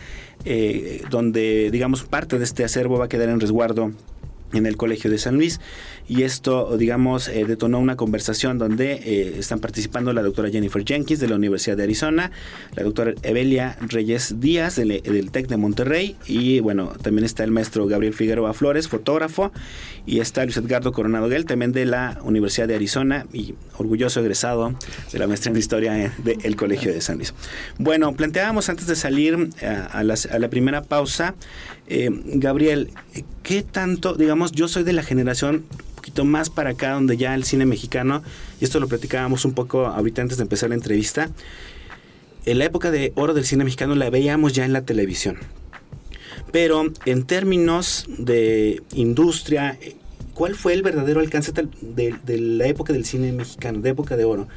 eh, 0.44 1.02
donde, 1.10 1.70
digamos, 1.70 2.02
parte 2.02 2.38
de 2.38 2.44
este 2.44 2.62
acervo 2.62 2.98
va 2.98 3.06
a 3.06 3.08
quedar 3.08 3.30
en 3.30 3.40
resguardo 3.40 3.92
en 4.52 4.66
el 4.66 4.76
Colegio 4.76 5.10
de 5.10 5.18
San 5.18 5.36
Luis 5.36 5.60
y 6.10 6.24
esto, 6.24 6.76
digamos, 6.76 7.28
eh, 7.28 7.44
detonó 7.46 7.78
una 7.78 7.94
conversación 7.94 8.58
donde 8.58 8.94
eh, 8.94 9.34
están 9.38 9.60
participando 9.60 10.12
la 10.12 10.22
doctora 10.22 10.50
Jennifer 10.50 10.84
Jenkins 10.84 11.20
de 11.20 11.28
la 11.28 11.36
Universidad 11.36 11.76
de 11.76 11.84
Arizona, 11.84 12.32
la 12.74 12.82
doctora 12.82 13.14
Evelia 13.22 13.78
Reyes 13.80 14.40
Díaz 14.40 14.74
del, 14.74 15.00
del 15.02 15.30
TEC 15.30 15.46
de 15.46 15.56
Monterrey 15.56 16.16
y 16.26 16.58
bueno, 16.58 16.92
también 17.00 17.24
está 17.24 17.44
el 17.44 17.52
maestro 17.52 17.86
Gabriel 17.86 18.12
Figueroa 18.12 18.54
Flores, 18.54 18.88
fotógrafo, 18.88 19.52
y 20.04 20.18
está 20.18 20.42
Luis 20.42 20.56
Edgardo 20.56 20.90
Coronado 20.90 21.28
Guel, 21.28 21.44
también 21.44 21.70
de 21.70 21.86
la 21.86 22.18
Universidad 22.24 22.66
de 22.66 22.74
Arizona 22.74 23.26
y 23.32 23.54
orgulloso 23.78 24.18
egresado 24.18 24.74
de 25.12 25.18
la 25.20 25.28
maestría 25.28 25.52
en 25.52 25.58
Historia 25.60 26.12
del 26.24 26.56
Colegio 26.56 26.92
de 26.92 27.02
San 27.02 27.18
Luis. 27.18 27.34
Bueno, 27.78 28.12
planteábamos 28.16 28.68
antes 28.68 28.88
de 28.88 28.96
salir 28.96 29.50
eh, 29.60 29.66
a, 29.66 30.00
a 30.00 30.02
la 30.02 30.50
primera 30.50 30.82
pausa, 30.82 31.36
Gabriel, 31.88 32.90
¿qué 33.42 33.64
tanto, 33.64 34.14
digamos, 34.14 34.52
yo 34.52 34.68
soy 34.68 34.84
de 34.84 34.92
la 34.92 35.02
generación 35.02 35.64
poquito 36.10 36.24
más 36.24 36.50
para 36.50 36.70
acá, 36.70 36.92
donde 36.92 37.16
ya 37.16 37.34
el 37.34 37.44
cine 37.44 37.66
mexicano, 37.66 38.22
y 38.60 38.64
esto 38.64 38.80
lo 38.80 38.88
platicábamos 38.88 39.44
un 39.44 39.52
poco 39.52 39.86
ahorita 39.86 40.22
antes 40.22 40.38
de 40.38 40.42
empezar 40.42 40.70
la 40.70 40.74
entrevista, 40.74 41.30
en 42.46 42.58
la 42.58 42.64
época 42.64 42.90
de 42.90 43.12
oro 43.14 43.32
del 43.32 43.44
cine 43.44 43.62
mexicano 43.62 43.94
la 43.94 44.10
veíamos 44.10 44.52
ya 44.52 44.64
en 44.64 44.72
la 44.72 44.82
televisión. 44.82 45.38
Pero 46.50 46.90
en 47.04 47.22
términos 47.24 48.06
de 48.18 48.82
industria, 48.94 49.78
¿cuál 50.34 50.56
fue 50.56 50.72
el 50.72 50.82
verdadero 50.82 51.20
alcance 51.20 51.52
de, 51.52 52.16
de, 52.24 52.38
la 52.40 52.66
época 52.66 52.92
del 52.92 53.04
cine 53.04 53.30
mexicano, 53.30 53.80
de 53.80 53.90
época 53.90 54.16
de 54.16 54.24
oro? 54.24 54.48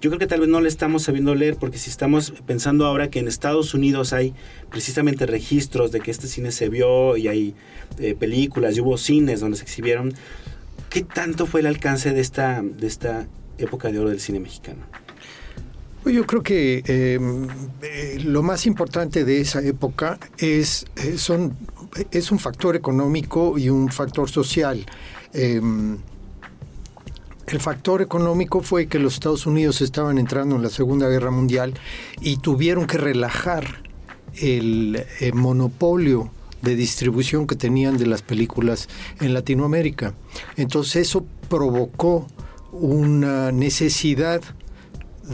Yo 0.00 0.10
creo 0.10 0.18
que 0.18 0.26
tal 0.26 0.40
vez 0.40 0.48
no 0.48 0.60
le 0.60 0.68
estamos 0.68 1.02
sabiendo 1.02 1.34
leer 1.34 1.56
porque 1.56 1.76
si 1.76 1.90
estamos 1.90 2.32
pensando 2.46 2.86
ahora 2.86 3.10
que 3.10 3.18
en 3.18 3.28
Estados 3.28 3.74
Unidos 3.74 4.12
hay 4.12 4.32
precisamente 4.70 5.26
registros 5.26 5.92
de 5.92 6.00
que 6.00 6.10
este 6.10 6.28
cine 6.28 6.50
se 6.50 6.68
vio 6.68 7.16
y 7.16 7.28
hay 7.28 7.54
eh, 7.98 8.14
películas 8.14 8.76
y 8.76 8.80
hubo 8.80 8.96
cines 8.96 9.40
donde 9.40 9.56
se 9.56 9.64
exhibieron, 9.64 10.14
¿Qué 10.94 11.02
tanto 11.02 11.46
fue 11.46 11.58
el 11.58 11.66
alcance 11.66 12.12
de 12.12 12.20
esta, 12.20 12.62
de 12.62 12.86
esta 12.86 13.26
época 13.58 13.90
de 13.90 13.98
oro 13.98 14.10
del 14.10 14.20
cine 14.20 14.38
mexicano? 14.38 14.78
Pues 16.04 16.14
yo 16.14 16.24
creo 16.24 16.44
que 16.44 16.84
em, 16.86 17.48
eh, 17.82 18.20
lo 18.22 18.44
más 18.44 18.64
importante 18.64 19.24
de 19.24 19.40
esa 19.40 19.60
época 19.60 20.20
es, 20.38 20.86
eh, 20.94 21.16
es 22.12 22.30
un 22.30 22.38
factor 22.38 22.76
económico 22.76 23.58
y 23.58 23.70
un 23.70 23.88
factor 23.88 24.30
social. 24.30 24.86
Em, 25.32 25.98
el 27.48 27.58
factor 27.58 28.00
económico 28.00 28.60
fue 28.60 28.86
que 28.86 29.00
los 29.00 29.14
Estados 29.14 29.46
Unidos 29.46 29.80
estaban 29.80 30.16
entrando 30.16 30.54
en 30.54 30.62
la 30.62 30.70
Segunda 30.70 31.08
Guerra 31.08 31.32
Mundial 31.32 31.74
y 32.20 32.36
tuvieron 32.36 32.86
que 32.86 32.98
relajar 32.98 33.82
el 34.36 35.04
eh, 35.18 35.32
monopolio 35.32 36.30
de 36.64 36.74
distribución 36.74 37.46
que 37.46 37.54
tenían 37.54 37.98
de 37.98 38.06
las 38.06 38.22
películas 38.22 38.88
en 39.20 39.34
Latinoamérica. 39.34 40.14
Entonces 40.56 41.08
eso 41.08 41.24
provocó 41.48 42.26
una 42.72 43.52
necesidad 43.52 44.42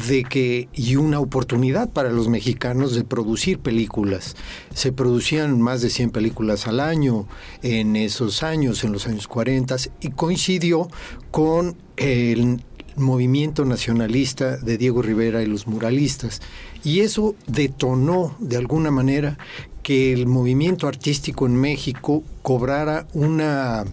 de 0.09 0.23
que 0.25 0.69
y 0.73 0.97
una 0.97 1.19
oportunidad 1.19 1.91
para 1.91 2.11
los 2.11 2.29
mexicanos 2.29 2.95
de 2.95 3.05
producir 3.05 3.59
películas. 3.59 4.37
Se 4.73 4.93
producían 4.93 5.61
más 5.61 5.83
de 5.83 5.91
100 5.91 6.11
películas 6.11 6.67
al 6.67 6.81
año 6.81 7.27
en 7.63 7.97
esos 7.97 8.43
años, 8.43 8.85
en 8.85 8.93
los 8.93 9.07
años 9.07 9.27
40, 9.27 9.77
y 10.01 10.11
coincidió 10.11 10.89
con 11.31 11.77
el 11.97 12.63
movimiento 12.97 13.65
nacionalista 13.65 14.57
de 14.59 14.79
Diego 14.79 15.03
Rivera 15.03 15.43
y 15.43 15.47
los 15.47 15.67
muralistas. 15.67 16.41
Y 16.85 17.01
eso 17.01 17.35
detonó 17.47 18.37
de 18.39 18.57
alguna 18.57 18.91
manera 18.91 19.39
que 19.83 20.13
el 20.13 20.27
movimiento 20.27 20.87
artístico 20.87 21.47
en 21.47 21.57
México 21.57 22.23
cobrara 22.43 23.07
una 23.13 23.85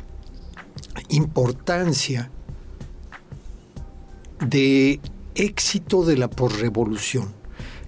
importancia 1.10 2.32
de 4.40 5.00
éxito 5.36 6.04
de 6.04 6.18
la 6.18 6.30
posrevolución. 6.30 7.34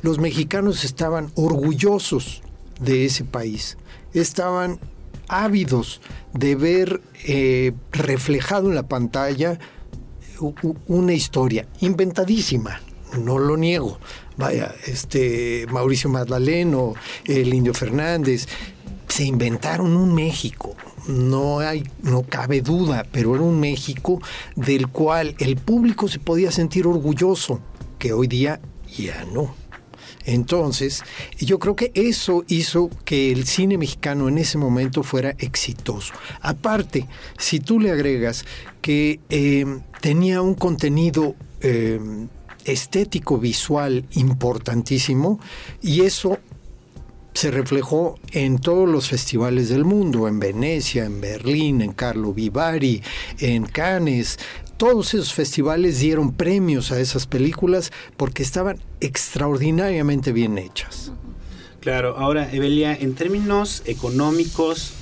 Los 0.01 0.19
mexicanos 0.19 0.83
estaban 0.83 1.31
orgullosos 1.35 2.41
de 2.79 3.05
ese 3.05 3.25
país, 3.25 3.77
estaban 4.13 4.79
ávidos 5.27 6.01
de 6.33 6.55
ver 6.55 7.01
eh, 7.25 7.73
reflejado 7.91 8.69
en 8.69 8.75
la 8.75 8.87
pantalla 8.87 9.59
una 10.87 11.13
historia 11.13 11.67
inventadísima, 11.81 12.79
no 13.17 13.39
lo 13.39 13.57
niego. 13.57 13.99
Vaya, 14.37 14.73
este 14.87 15.67
Mauricio 15.69 16.09
Magdaleno, 16.09 16.93
el 17.25 17.53
Indio 17.53 17.73
Fernández, 17.73 18.47
se 19.09 19.25
inventaron 19.25 19.97
un 19.97 20.15
México, 20.15 20.75
no 21.07 21.59
hay, 21.59 21.83
no 22.01 22.23
cabe 22.23 22.61
duda, 22.61 23.05
pero 23.11 23.35
era 23.35 23.43
un 23.43 23.59
México 23.59 24.21
del 24.55 24.87
cual 24.87 25.35
el 25.39 25.55
público 25.55 26.07
se 26.07 26.19
podía 26.19 26.51
sentir 26.51 26.87
orgulloso, 26.87 27.59
que 27.97 28.13
hoy 28.13 28.27
día 28.27 28.59
ya 28.97 29.25
no. 29.25 29.53
Entonces, 30.25 31.01
yo 31.39 31.59
creo 31.59 31.75
que 31.75 31.91
eso 31.95 32.43
hizo 32.47 32.89
que 33.03 33.31
el 33.31 33.45
cine 33.45 33.77
mexicano 33.77 34.27
en 34.27 34.37
ese 34.37 34.57
momento 34.57 35.01
fuera 35.01 35.35
exitoso. 35.39 36.13
Aparte, 36.41 37.07
si 37.37 37.59
tú 37.59 37.79
le 37.79 37.91
agregas 37.91 38.45
que 38.81 39.19
eh, 39.29 39.65
tenía 40.01 40.41
un 40.41 40.53
contenido 40.53 41.35
eh, 41.61 41.99
estético 42.65 43.37
visual 43.39 44.05
importantísimo, 44.11 45.39
y 45.81 46.01
eso 46.01 46.37
se 47.33 47.51
reflejó 47.51 48.19
en 48.31 48.59
todos 48.59 48.87
los 48.87 49.09
festivales 49.09 49.69
del 49.69 49.85
mundo, 49.85 50.27
en 50.27 50.39
Venecia, 50.39 51.05
en 51.05 51.21
Berlín, 51.21 51.81
en 51.81 51.93
Carlo 51.93 52.33
Vivari, 52.33 53.01
en 53.39 53.65
Cannes. 53.65 54.39
Todos 54.77 55.13
esos 55.13 55.33
festivales 55.33 55.99
dieron 55.99 56.33
premios 56.33 56.91
a 56.91 56.99
esas 56.99 57.27
películas 57.27 57.91
porque 58.17 58.43
estaban 58.43 58.79
extraordinariamente 58.99 60.31
bien 60.31 60.57
hechas. 60.57 61.11
Claro, 61.81 62.17
ahora 62.17 62.51
Evelia, 62.51 62.93
en 62.93 63.15
términos 63.15 63.83
económicos, 63.85 64.93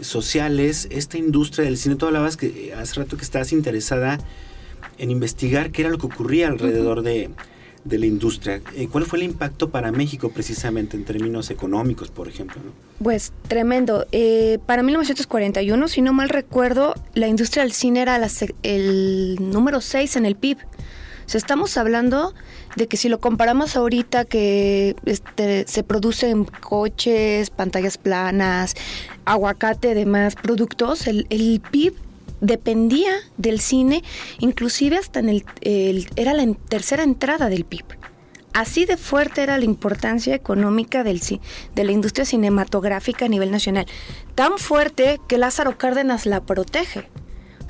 sociales, 0.00 0.88
esta 0.90 1.18
industria 1.18 1.64
del 1.64 1.76
cine, 1.76 1.96
tú 1.96 2.06
hablabas 2.06 2.36
que 2.36 2.72
hace 2.76 2.94
rato 3.00 3.16
que 3.16 3.22
estás 3.22 3.52
interesada 3.52 4.18
en 4.98 5.10
investigar 5.10 5.70
qué 5.70 5.82
era 5.82 5.90
lo 5.90 5.98
que 5.98 6.06
ocurría 6.06 6.48
alrededor 6.48 7.02
de, 7.02 7.30
de 7.84 7.98
la 7.98 8.06
industria. 8.06 8.60
Eh, 8.76 8.88
¿Cuál 8.90 9.04
fue 9.04 9.18
el 9.18 9.24
impacto 9.24 9.70
para 9.70 9.90
México 9.90 10.30
precisamente 10.30 10.96
en 10.96 11.04
términos 11.04 11.50
económicos, 11.50 12.10
por 12.10 12.28
ejemplo? 12.28 12.60
Pues 13.02 13.32
tremendo. 13.48 14.06
Eh, 14.12 14.58
para 14.66 14.82
1941, 14.82 15.88
si 15.88 16.02
no 16.02 16.12
mal 16.12 16.28
recuerdo, 16.28 16.94
la 17.14 17.28
industria 17.28 17.62
del 17.62 17.72
cine 17.72 18.02
era 18.02 18.20
el 18.62 19.36
número 19.40 19.80
6 19.80 20.16
en 20.16 20.26
el 20.26 20.36
PIB. 20.36 20.58
O 20.58 21.32
sea, 21.32 21.38
estamos 21.38 21.76
hablando 21.76 22.34
de 22.76 22.88
que 22.88 22.96
si 22.96 23.08
lo 23.08 23.20
comparamos 23.20 23.76
ahorita 23.76 24.24
que 24.24 24.96
este, 25.04 25.64
se 25.66 25.84
producen 25.84 26.44
coches, 26.44 27.50
pantallas 27.50 27.98
planas, 27.98 28.74
aguacate, 29.24 29.94
demás 29.94 30.34
productos, 30.34 31.06
el, 31.06 31.26
el 31.30 31.62
PIB 31.70 31.94
dependía 32.40 33.12
del 33.36 33.60
cine, 33.60 34.02
inclusive 34.38 34.96
hasta 34.96 35.20
en 35.20 35.28
el, 35.28 35.44
era 36.16 36.34
la 36.34 36.52
tercera 36.68 37.02
entrada 37.02 37.48
del 37.48 37.64
PIB. 37.64 37.84
Así 38.52 38.84
de 38.84 38.96
fuerte 38.96 39.42
era 39.42 39.58
la 39.58 39.64
importancia 39.64 40.34
económica 40.34 41.04
del, 41.04 41.20
de 41.20 41.84
la 41.84 41.92
industria 41.92 42.24
cinematográfica 42.24 43.26
a 43.26 43.28
nivel 43.28 43.52
nacional. 43.52 43.86
Tan 44.34 44.58
fuerte 44.58 45.20
que 45.28 45.38
Lázaro 45.38 45.78
Cárdenas 45.78 46.26
la 46.26 46.40
protege. 46.40 47.08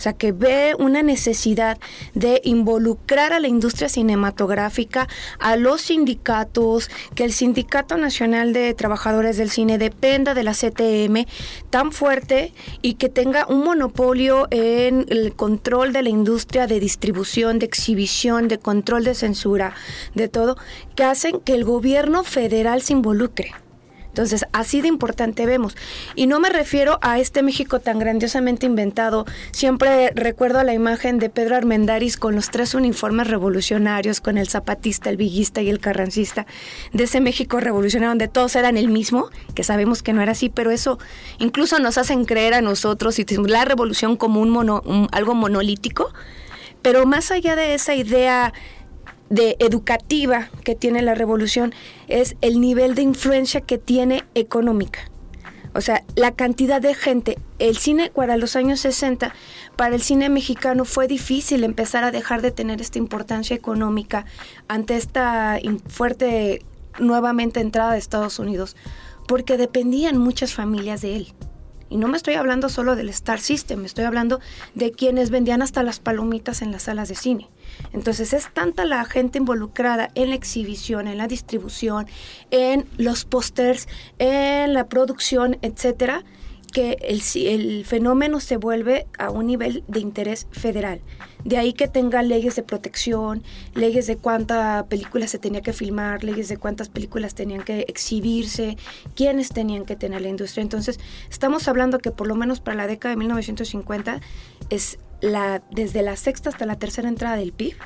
O 0.00 0.02
sea, 0.02 0.14
que 0.14 0.32
ve 0.32 0.74
una 0.78 1.02
necesidad 1.02 1.76
de 2.14 2.40
involucrar 2.42 3.34
a 3.34 3.38
la 3.38 3.48
industria 3.48 3.90
cinematográfica, 3.90 5.08
a 5.38 5.56
los 5.56 5.82
sindicatos, 5.82 6.90
que 7.14 7.24
el 7.24 7.34
Sindicato 7.34 7.98
Nacional 7.98 8.54
de 8.54 8.72
Trabajadores 8.72 9.36
del 9.36 9.50
Cine 9.50 9.76
dependa 9.76 10.32
de 10.32 10.42
la 10.42 10.54
CTM 10.54 11.26
tan 11.68 11.92
fuerte 11.92 12.54
y 12.80 12.94
que 12.94 13.10
tenga 13.10 13.44
un 13.46 13.62
monopolio 13.62 14.48
en 14.50 15.04
el 15.10 15.34
control 15.34 15.92
de 15.92 16.02
la 16.02 16.08
industria 16.08 16.66
de 16.66 16.80
distribución, 16.80 17.58
de 17.58 17.66
exhibición, 17.66 18.48
de 18.48 18.58
control 18.58 19.04
de 19.04 19.14
censura, 19.14 19.74
de 20.14 20.28
todo, 20.28 20.56
que 20.96 21.04
hacen 21.04 21.40
que 21.40 21.52
el 21.52 21.64
gobierno 21.64 22.24
federal 22.24 22.80
se 22.80 22.94
involucre. 22.94 23.52
Entonces, 24.20 24.46
así 24.52 24.82
de 24.82 24.88
importante 24.88 25.46
vemos. 25.46 25.78
Y 26.14 26.26
no 26.26 26.40
me 26.40 26.50
refiero 26.50 26.98
a 27.00 27.18
este 27.18 27.42
México 27.42 27.80
tan 27.80 27.98
grandiosamente 27.98 28.66
inventado. 28.66 29.24
Siempre 29.50 30.12
recuerdo 30.14 30.62
la 30.62 30.74
imagen 30.74 31.18
de 31.18 31.30
Pedro 31.30 31.56
Armendáriz 31.56 32.18
con 32.18 32.34
los 32.34 32.50
tres 32.50 32.74
uniformes 32.74 33.28
revolucionarios, 33.28 34.20
con 34.20 34.36
el 34.36 34.46
zapatista, 34.46 35.08
el 35.08 35.16
viguista 35.16 35.62
y 35.62 35.70
el 35.70 35.80
carrancista, 35.80 36.44
de 36.92 37.04
ese 37.04 37.22
México 37.22 37.60
revolucionario 37.60 38.10
donde 38.10 38.28
todos 38.28 38.56
eran 38.56 38.76
el 38.76 38.88
mismo, 38.88 39.30
que 39.54 39.64
sabemos 39.64 40.02
que 40.02 40.12
no 40.12 40.20
era 40.20 40.32
así, 40.32 40.50
pero 40.50 40.70
eso 40.70 40.98
incluso 41.38 41.78
nos 41.78 41.96
hacen 41.96 42.26
creer 42.26 42.52
a 42.52 42.60
nosotros 42.60 43.18
y 43.18 43.24
la 43.46 43.64
revolución 43.64 44.18
como 44.18 44.42
un, 44.42 44.50
mono, 44.50 44.82
algo 45.12 45.34
monolítico. 45.34 46.12
Pero 46.82 47.06
más 47.06 47.30
allá 47.30 47.56
de 47.56 47.72
esa 47.74 47.94
idea 47.94 48.52
de 49.30 49.56
educativa 49.60 50.50
que 50.64 50.74
tiene 50.74 51.00
la 51.02 51.14
revolución 51.14 51.72
es 52.08 52.36
el 52.42 52.60
nivel 52.60 52.94
de 52.94 53.02
influencia 53.02 53.62
que 53.62 53.78
tiene 53.78 54.24
económica. 54.34 55.00
O 55.72 55.80
sea, 55.80 56.02
la 56.16 56.32
cantidad 56.32 56.82
de 56.82 56.94
gente. 56.94 57.38
El 57.60 57.76
cine 57.76 58.10
para 58.14 58.36
los 58.36 58.56
años 58.56 58.80
60, 58.80 59.32
para 59.76 59.94
el 59.94 60.02
cine 60.02 60.28
mexicano 60.28 60.84
fue 60.84 61.06
difícil 61.06 61.62
empezar 61.62 62.02
a 62.02 62.10
dejar 62.10 62.42
de 62.42 62.50
tener 62.50 62.80
esta 62.80 62.98
importancia 62.98 63.54
económica 63.54 64.24
ante 64.66 64.96
esta 64.96 65.58
fuerte 65.86 66.64
nuevamente 66.98 67.60
entrada 67.60 67.92
de 67.92 67.98
Estados 67.98 68.40
Unidos, 68.40 68.76
porque 69.28 69.56
dependían 69.56 70.18
muchas 70.18 70.54
familias 70.54 71.02
de 71.02 71.16
él. 71.16 71.34
Y 71.88 71.96
no 71.96 72.08
me 72.08 72.16
estoy 72.16 72.34
hablando 72.34 72.68
solo 72.68 72.96
del 72.96 73.08
Star 73.08 73.40
System, 73.40 73.84
estoy 73.84 74.04
hablando 74.04 74.40
de 74.74 74.90
quienes 74.92 75.30
vendían 75.30 75.62
hasta 75.62 75.82
las 75.82 76.00
palomitas 76.00 76.62
en 76.62 76.72
las 76.72 76.84
salas 76.84 77.08
de 77.08 77.14
cine. 77.16 77.48
Entonces 77.92 78.32
es 78.32 78.52
tanta 78.52 78.84
la 78.84 79.04
gente 79.04 79.38
involucrada 79.38 80.10
en 80.14 80.30
la 80.30 80.34
exhibición, 80.34 81.08
en 81.08 81.18
la 81.18 81.26
distribución, 81.26 82.06
en 82.50 82.86
los 82.96 83.24
pósters, 83.24 83.88
en 84.18 84.74
la 84.74 84.88
producción, 84.88 85.58
etcétera, 85.62 86.24
que 86.70 86.98
el, 87.02 87.20
el, 87.46 87.84
fenómeno 87.84 88.40
se 88.40 88.56
vuelve 88.56 89.06
a 89.18 89.30
un 89.30 89.46
nivel 89.46 89.84
de 89.88 90.00
interés 90.00 90.46
federal. 90.52 91.00
De 91.44 91.56
ahí 91.56 91.72
que 91.72 91.88
tenga 91.88 92.22
leyes 92.22 92.56
de 92.56 92.62
protección, 92.62 93.42
leyes 93.74 94.06
de 94.06 94.16
cuánta 94.16 94.86
película 94.88 95.26
se 95.26 95.38
tenía 95.38 95.62
que 95.62 95.72
filmar, 95.72 96.22
leyes 96.22 96.48
de 96.48 96.58
cuántas 96.58 96.88
películas 96.88 97.34
tenían 97.34 97.62
que 97.62 97.80
exhibirse, 97.88 98.76
quiénes 99.14 99.48
tenían 99.48 99.84
que 99.84 99.96
tener 99.96 100.20
la 100.20 100.28
industria. 100.28 100.62
Entonces, 100.62 101.00
estamos 101.28 101.66
hablando 101.66 101.98
que 101.98 102.10
por 102.10 102.26
lo 102.26 102.34
menos 102.34 102.60
para 102.60 102.76
la 102.76 102.86
década 102.86 103.14
de 103.14 103.18
1950 103.18 104.20
es 104.68 104.98
la, 105.20 105.62
desde 105.70 106.02
la 106.02 106.16
sexta 106.16 106.50
hasta 106.50 106.66
la 106.66 106.76
tercera 106.76 107.08
entrada 107.08 107.36
del 107.36 107.52
PIB, 107.52 107.76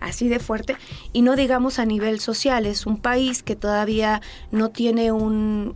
así 0.00 0.28
de 0.28 0.38
fuerte, 0.38 0.76
y 1.12 1.22
no 1.22 1.36
digamos 1.36 1.78
a 1.78 1.86
nivel 1.86 2.20
social, 2.20 2.66
es 2.66 2.86
un 2.86 2.98
país 2.98 3.42
que 3.42 3.56
todavía 3.56 4.20
no 4.50 4.70
tiene 4.70 5.12
un 5.12 5.74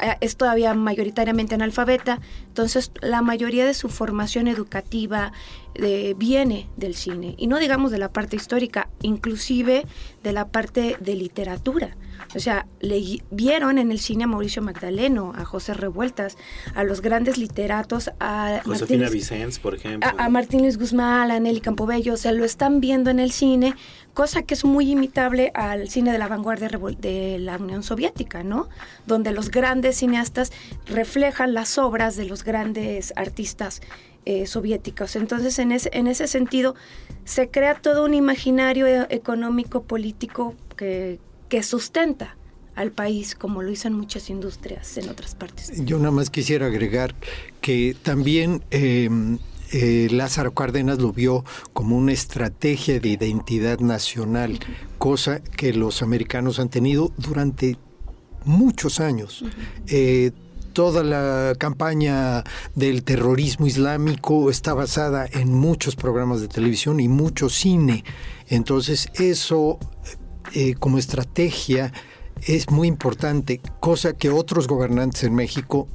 eh, 0.00 0.16
es 0.20 0.36
todavía 0.36 0.74
mayoritariamente 0.74 1.54
analfabeta, 1.54 2.20
entonces 2.54 2.92
la 3.00 3.20
mayoría 3.20 3.66
de 3.66 3.74
su 3.74 3.88
formación 3.88 4.46
educativa 4.46 5.32
eh, 5.74 6.14
viene 6.16 6.68
del 6.76 6.94
cine, 6.94 7.34
y 7.36 7.48
no 7.48 7.58
digamos 7.58 7.90
de 7.90 7.98
la 7.98 8.12
parte 8.12 8.36
histórica, 8.36 8.88
inclusive 9.02 9.84
de 10.22 10.32
la 10.32 10.46
parte 10.46 10.96
de 11.00 11.16
literatura. 11.16 11.96
O 12.36 12.38
sea, 12.38 12.66
le 12.80 13.02
vieron 13.32 13.78
en 13.78 13.90
el 13.90 13.98
cine 13.98 14.24
a 14.24 14.26
Mauricio 14.28 14.62
Magdaleno, 14.62 15.32
a 15.36 15.44
José 15.44 15.74
Revueltas, 15.74 16.36
a 16.76 16.84
los 16.84 17.00
grandes 17.00 17.38
literatos, 17.38 18.12
a 18.20 18.60
Josefina 18.64 19.08
Vicens, 19.08 19.58
por 19.58 19.74
ejemplo. 19.74 20.08
A, 20.16 20.28
Martín 20.28 20.62
Luis 20.62 20.78
Guzmán, 20.78 21.32
a 21.32 21.40
Nelly 21.40 21.60
Campobello, 21.60 22.14
o 22.14 22.16
sea, 22.16 22.30
lo 22.30 22.44
están 22.44 22.80
viendo 22.80 23.10
en 23.10 23.18
el 23.18 23.32
cine, 23.32 23.74
cosa 24.14 24.42
que 24.42 24.54
es 24.54 24.64
muy 24.64 24.92
imitable 24.92 25.50
al 25.54 25.88
cine 25.88 26.12
de 26.12 26.18
la 26.18 26.28
vanguardia 26.28 26.68
de 26.68 27.38
la 27.40 27.56
Unión 27.56 27.82
Soviética, 27.82 28.44
¿no? 28.44 28.68
Donde 29.06 29.32
los 29.32 29.50
grandes 29.50 29.96
cineastas 29.96 30.52
reflejan 30.86 31.52
las 31.52 31.78
obras 31.78 32.16
de 32.16 32.26
los 32.26 32.43
grandes 32.44 33.12
artistas 33.16 33.80
eh, 34.24 34.46
soviéticos. 34.46 35.16
Entonces, 35.16 35.58
en 35.58 35.72
ese, 35.72 35.90
en 35.92 36.06
ese 36.06 36.26
sentido, 36.26 36.74
se 37.24 37.48
crea 37.48 37.74
todo 37.74 38.04
un 38.04 38.14
imaginario 38.14 38.86
e, 38.86 39.06
económico, 39.10 39.82
político 39.82 40.54
que, 40.76 41.18
que 41.48 41.62
sustenta 41.62 42.36
al 42.74 42.90
país, 42.90 43.34
como 43.34 43.62
lo 43.62 43.70
hizo 43.70 43.88
en 43.88 43.94
muchas 43.94 44.30
industrias 44.30 44.96
en 44.96 45.08
otras 45.08 45.34
partes. 45.34 45.72
Yo 45.84 45.98
nada 45.98 46.10
más 46.10 46.30
quisiera 46.30 46.66
agregar 46.66 47.14
que 47.60 47.96
también 48.02 48.62
em, 48.70 49.38
eh, 49.72 50.08
Lázaro 50.10 50.54
Cárdenas 50.54 50.98
lo 50.98 51.12
vio 51.12 51.44
como 51.72 51.96
una 51.96 52.12
estrategia 52.12 53.00
de 53.00 53.08
identidad 53.08 53.78
nacional, 53.80 54.58
cosa 54.98 55.40
que 55.40 55.72
los 55.72 56.02
americanos 56.02 56.58
han 56.58 56.68
tenido 56.68 57.12
durante 57.16 57.76
muchos 58.44 59.00
años. 59.00 59.44
Eh, 59.86 60.32
toda 60.74 61.02
la 61.02 61.54
campaña 61.56 62.44
del 62.74 63.04
terrorismo 63.04 63.66
islámico 63.66 64.50
está 64.50 64.74
basada 64.74 65.26
en 65.32 65.54
muchos 65.54 65.96
programas 65.96 66.42
de 66.42 66.48
televisión 66.48 67.00
y 67.00 67.08
mucho 67.08 67.48
cine. 67.48 68.04
Entonces 68.48 69.08
eso 69.14 69.78
eh, 70.52 70.74
como 70.74 70.98
estrategia 70.98 71.92
es 72.46 72.70
muy 72.70 72.88
importante, 72.88 73.60
cosa 73.80 74.12
que 74.12 74.28
otros 74.28 74.68
gobernantes 74.68 75.22
en 75.24 75.34
México, 75.34 75.88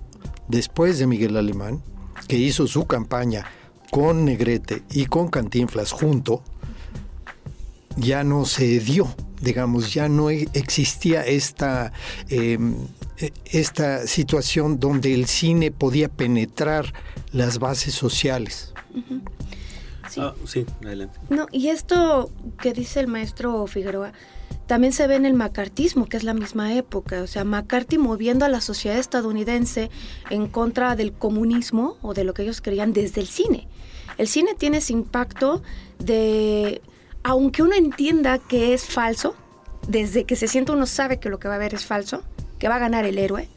después 0.47 0.97
de 0.97 1.05
Miguel 1.05 1.37
Alemán, 1.37 1.83
que 2.27 2.37
hizo 2.37 2.65
su 2.65 2.85
campaña 2.87 3.45
con 3.91 4.25
Negrete 4.25 4.83
y 4.91 5.05
con 5.05 5.27
Cantinflas 5.27 5.91
junto, 5.91 6.41
ya 7.97 8.23
no 8.23 8.45
se 8.45 8.79
dio, 8.79 9.13
digamos, 9.41 9.93
ya 9.93 10.07
no 10.07 10.29
existía 10.29 11.25
esta, 11.25 11.91
em, 12.29 12.75
esta 13.45 14.07
situación 14.07 14.79
donde 14.79 15.13
el 15.13 15.27
cine 15.27 15.71
podía 15.71 16.09
penetrar 16.09 16.93
las 17.31 17.59
bases 17.59 17.93
sociales. 17.93 18.73
sí. 20.09 20.21
Ah, 20.21 20.33
sí, 20.45 20.65
adelante. 20.83 21.19
No, 21.29 21.47
y 21.51 21.67
esto 21.67 22.31
que 22.61 22.73
dice 22.73 22.99
el 22.99 23.07
maestro 23.07 23.67
Figueroa, 23.67 24.13
también 24.67 24.93
se 24.93 25.07
ve 25.07 25.15
en 25.15 25.25
el 25.25 25.33
macartismo, 25.33 26.05
que 26.05 26.17
es 26.17 26.23
la 26.23 26.33
misma 26.33 26.75
época. 26.75 27.23
O 27.23 27.27
sea, 27.27 27.43
McCarthy 27.43 27.97
moviendo 27.97 28.45
a 28.45 28.49
la 28.49 28.61
sociedad 28.61 28.97
estadounidense 28.97 29.89
en 30.29 30.47
contra 30.47 30.95
del 30.95 31.11
comunismo 31.11 31.97
o 32.01 32.13
de 32.13 32.23
lo 32.23 32.33
que 32.33 32.43
ellos 32.43 32.61
creían 32.61 32.93
desde 32.93 33.21
el 33.21 33.27
cine. 33.27 33.67
El 34.19 34.27
cine 34.27 34.53
tiene 34.53 34.77
ese 34.77 34.93
impacto 34.93 35.63
de, 35.97 36.81
aunque 37.23 37.63
uno 37.63 37.73
entienda 37.73 38.37
que 38.37 38.73
es 38.73 38.85
falso, 38.85 39.35
desde 39.87 40.25
que 40.25 40.35
se 40.35 40.47
siente 40.47 40.71
uno 40.71 40.85
sabe 40.85 41.19
que 41.19 41.29
lo 41.29 41.39
que 41.39 41.47
va 41.47 41.55
a 41.55 41.59
ver 41.59 41.73
es 41.73 41.85
falso, 41.85 42.23
que 42.59 42.67
va 42.67 42.75
a 42.75 42.79
ganar 42.79 43.05
el 43.05 43.17
héroe, 43.17 43.49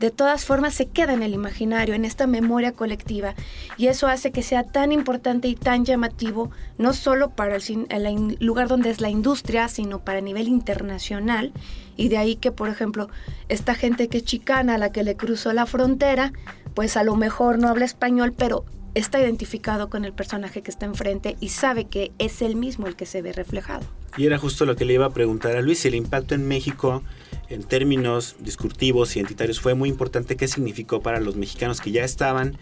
de 0.00 0.10
todas 0.10 0.44
formas 0.44 0.74
se 0.74 0.86
queda 0.86 1.14
en 1.14 1.22
el 1.22 1.32
imaginario, 1.32 1.94
en 1.94 2.04
esta 2.04 2.26
memoria 2.26 2.72
colectiva. 2.72 3.34
Y 3.78 3.86
eso 3.86 4.08
hace 4.08 4.30
que 4.30 4.42
sea 4.42 4.64
tan 4.64 4.92
importante 4.92 5.48
y 5.48 5.54
tan 5.54 5.84
llamativo, 5.84 6.50
no 6.76 6.92
solo 6.92 7.30
para 7.30 7.56
el, 7.56 8.36
lugar 8.40 8.68
donde 8.68 8.90
es 8.90 9.00
la 9.00 9.08
industria, 9.08 9.68
sino 9.68 10.00
para 10.00 10.20
nivel 10.20 10.48
internacional. 10.48 11.52
Y 11.96 12.08
de 12.08 12.18
ahí 12.18 12.36
que, 12.36 12.52
por 12.52 12.68
ejemplo, 12.68 13.08
esta 13.48 13.74
gente 13.74 14.08
que 14.08 14.18
es 14.18 14.24
chicana, 14.24 14.74
a 14.74 14.78
la 14.78 14.92
que 14.92 15.02
le 15.02 15.16
cruzó 15.16 15.52
la 15.54 15.64
frontera, 15.64 16.32
pues 16.74 16.98
a 16.98 17.04
lo 17.04 17.16
mejor 17.16 17.58
no 17.58 17.68
habla 17.68 17.86
español, 17.86 18.34
pero 18.36 18.66
está 18.94 19.18
identificado 19.18 19.88
con 19.88 20.04
el 20.04 20.12
personaje 20.12 20.62
que 20.62 20.70
está 20.70 20.84
enfrente 20.84 21.36
y 21.40 21.48
sabe 21.48 21.86
que 21.86 22.12
es 22.18 22.42
él 22.42 22.56
mismo 22.56 22.86
el 22.86 22.96
que 22.96 23.06
se 23.06 23.22
ve 23.22 23.32
reflejado. 23.32 23.86
Y 24.18 24.26
era 24.26 24.38
justo 24.38 24.66
lo 24.66 24.76
que 24.76 24.84
le 24.84 24.94
iba 24.94 25.06
a 25.06 25.10
preguntar 25.10 25.56
a 25.56 25.62
Luis, 25.62 25.84
el 25.86 25.94
impacto 25.94 26.34
en 26.34 26.46
México 26.48 27.02
en 27.48 27.62
términos 27.62 28.36
discursivos, 28.40 29.16
identitarios, 29.16 29.60
fue 29.60 29.74
muy 29.74 29.88
importante 29.88 30.36
qué 30.36 30.48
significó 30.48 31.00
para 31.00 31.20
los 31.20 31.36
mexicanos 31.36 31.80
que 31.80 31.90
ya 31.92 32.04
estaban 32.04 32.58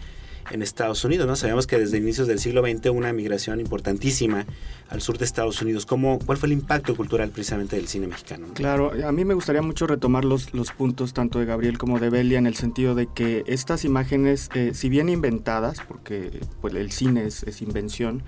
en 0.51 0.61
Estados 0.61 1.03
Unidos. 1.03 1.27
¿no? 1.27 1.35
Sabemos 1.35 1.67
que 1.67 1.77
desde 1.77 1.97
inicios 1.97 2.27
del 2.27 2.39
siglo 2.39 2.61
XX 2.61 2.89
una 2.91 3.13
migración 3.13 3.59
importantísima 3.59 4.45
al 4.89 5.01
sur 5.01 5.17
de 5.17 5.25
Estados 5.25 5.61
Unidos. 5.61 5.85
¿Cómo, 5.85 6.19
¿Cuál 6.25 6.37
fue 6.37 6.47
el 6.47 6.53
impacto 6.53 6.95
cultural 6.95 7.29
precisamente 7.29 7.75
del 7.75 7.87
cine 7.87 8.07
mexicano? 8.07 8.47
Claro, 8.53 8.91
a 9.05 9.11
mí 9.11 9.25
me 9.25 9.33
gustaría 9.33 9.61
mucho 9.61 9.87
retomar 9.87 10.25
los, 10.25 10.53
los 10.53 10.71
puntos 10.71 11.13
tanto 11.13 11.39
de 11.39 11.45
Gabriel 11.45 11.77
como 11.77 11.99
de 11.99 12.09
Belia 12.09 12.37
en 12.37 12.47
el 12.47 12.55
sentido 12.55 12.95
de 12.95 13.07
que 13.07 13.43
estas 13.47 13.85
imágenes, 13.85 14.49
eh, 14.53 14.71
si 14.73 14.89
bien 14.89 15.09
inventadas, 15.09 15.79
porque 15.87 16.39
pues, 16.61 16.73
el 16.75 16.91
cine 16.91 17.25
es, 17.25 17.43
es 17.43 17.61
invención, 17.61 18.23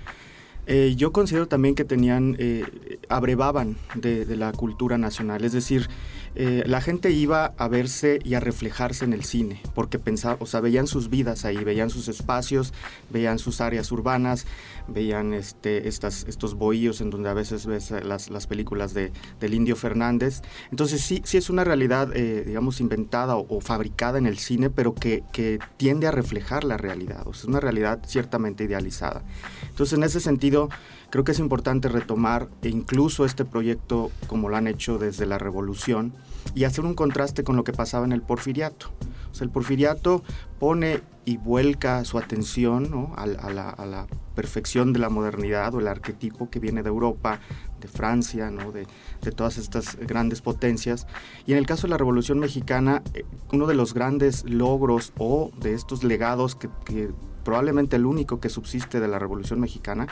eh, 0.70 0.92
yo 0.96 1.12
considero 1.12 1.48
también 1.48 1.74
que 1.74 1.86
tenían, 1.86 2.36
eh, 2.38 2.62
abrevaban 3.08 3.78
de, 3.94 4.26
la 4.36 4.52
cultura 4.52 4.98
nacional, 4.98 5.42
es 5.42 5.52
decir, 5.52 5.88
eh, 6.34 6.62
la 6.66 6.80
gente 6.80 7.10
iba 7.10 7.54
a 7.56 7.68
verse 7.68 8.18
y 8.24 8.34
a 8.34 8.40
reflejarse 8.40 9.04
en 9.04 9.12
el 9.12 9.24
cine, 9.24 9.60
porque 9.74 9.98
pensaba, 9.98 10.36
o 10.40 10.46
sea, 10.46 10.60
veían 10.60 10.86
sus 10.86 11.10
vidas 11.10 11.44
ahí, 11.44 11.56
veían 11.56 11.90
sus 11.90 12.08
espacios, 12.08 12.72
veían 13.10 13.38
sus 13.38 13.60
áreas 13.60 13.90
urbanas, 13.92 14.46
veían 14.86 15.34
este, 15.34 15.88
estas, 15.88 16.24
estos 16.28 16.54
bohíos 16.54 17.00
en 17.00 17.10
donde 17.10 17.28
a 17.28 17.34
veces 17.34 17.66
ves 17.66 17.90
las, 17.90 18.30
las 18.30 18.46
películas 18.46 18.94
de, 18.94 19.12
del 19.40 19.54
Indio 19.54 19.76
Fernández. 19.76 20.42
Entonces 20.70 21.00
sí, 21.00 21.22
sí 21.24 21.36
es 21.36 21.50
una 21.50 21.64
realidad, 21.64 22.08
digamos, 22.08 22.80
inventada 22.80 23.36
o, 23.36 23.60
fabricada 23.60 24.18
en 24.18 24.26
el 24.26 24.38
cine, 24.38 24.70
pero 24.70 24.94
que, 24.94 25.24
que 25.32 25.58
tiende 25.76 26.06
a 26.06 26.10
reflejar 26.10 26.64
la 26.64 26.76
realidad, 26.76 27.26
o 27.26 27.32
sea, 27.32 27.42
es 27.42 27.44
una 27.48 27.60
realidad 27.60 28.00
ciertamente 28.06 28.64
idealizada. 28.64 29.22
Entonces 29.68 29.96
en 29.96 30.04
ese 30.04 30.20
sentido, 30.20 30.68
creo 31.10 31.24
que 31.24 31.32
es 31.32 31.38
importante 31.38 31.88
retomar 31.88 32.48
e 32.62 32.68
incluso 32.68 33.24
este 33.24 33.44
proyecto 33.44 34.10
como 34.26 34.48
lo 34.48 34.56
han 34.56 34.66
hecho 34.66 34.98
desde 34.98 35.26
la 35.26 35.38
revolución 35.38 36.12
y 36.54 36.64
hacer 36.64 36.84
un 36.84 36.94
contraste 36.94 37.44
con 37.44 37.56
lo 37.56 37.64
que 37.64 37.72
pasaba 37.72 38.04
en 38.04 38.12
el 38.12 38.22
porfiriato. 38.22 38.88
O 39.30 39.34
sea, 39.34 39.44
el 39.44 39.50
porfiriato 39.50 40.22
pone 40.58 41.02
y 41.24 41.36
vuelca 41.36 42.04
su 42.04 42.18
atención 42.18 43.12
a, 43.16 43.26
la, 43.26 44.06
perfección 44.34 44.92
de 44.92 44.98
la 44.98 45.10
modernidad 45.10 45.74
o 45.74 45.80
el 45.80 45.88
arquetipo 45.88 46.48
que 46.48 46.58
viene 46.58 46.82
de 46.82 46.88
Europa, 46.88 47.40
de 47.80 47.88
Francia, 47.88 48.50
¿no? 48.50 48.72
de, 48.72 48.86
todas 49.32 49.58
estas 49.58 49.96
grandes 49.96 50.40
potencias. 50.40 51.06
Y 51.46 51.52
en 51.52 51.58
el 51.58 51.66
caso 51.66 51.86
de 51.86 51.90
la 51.90 51.98
Revolución 51.98 52.38
Mexicana, 52.38 53.02
eh, 53.12 53.24
uno 53.52 53.66
de 53.66 53.74
los 53.74 53.92
grandes 53.92 54.44
logros 54.44 55.12
o 55.18 55.50
de 55.60 55.74
estos 55.74 56.02
legados 56.02 56.54
que, 56.54 56.70
que 56.86 57.10
probablemente 57.48 57.96
el 57.96 58.04
único 58.04 58.40
que 58.40 58.50
subsiste 58.50 59.00
de 59.00 59.08
la 59.08 59.18
Revolución 59.18 59.58
Mexicana, 59.58 60.06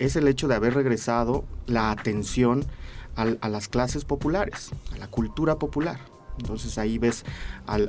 es 0.00 0.16
el 0.16 0.26
hecho 0.26 0.48
de 0.48 0.56
haber 0.56 0.74
regresado 0.74 1.44
la 1.68 1.92
atención 1.92 2.64
a 3.14 3.48
las 3.48 3.68
clases 3.68 4.04
populares, 4.04 4.72
a 4.92 4.98
la 4.98 5.06
cultura 5.06 5.60
popular. 5.60 6.00
Entonces 6.40 6.78
ahí 6.78 6.98
ves 6.98 7.24
al, 7.68 7.88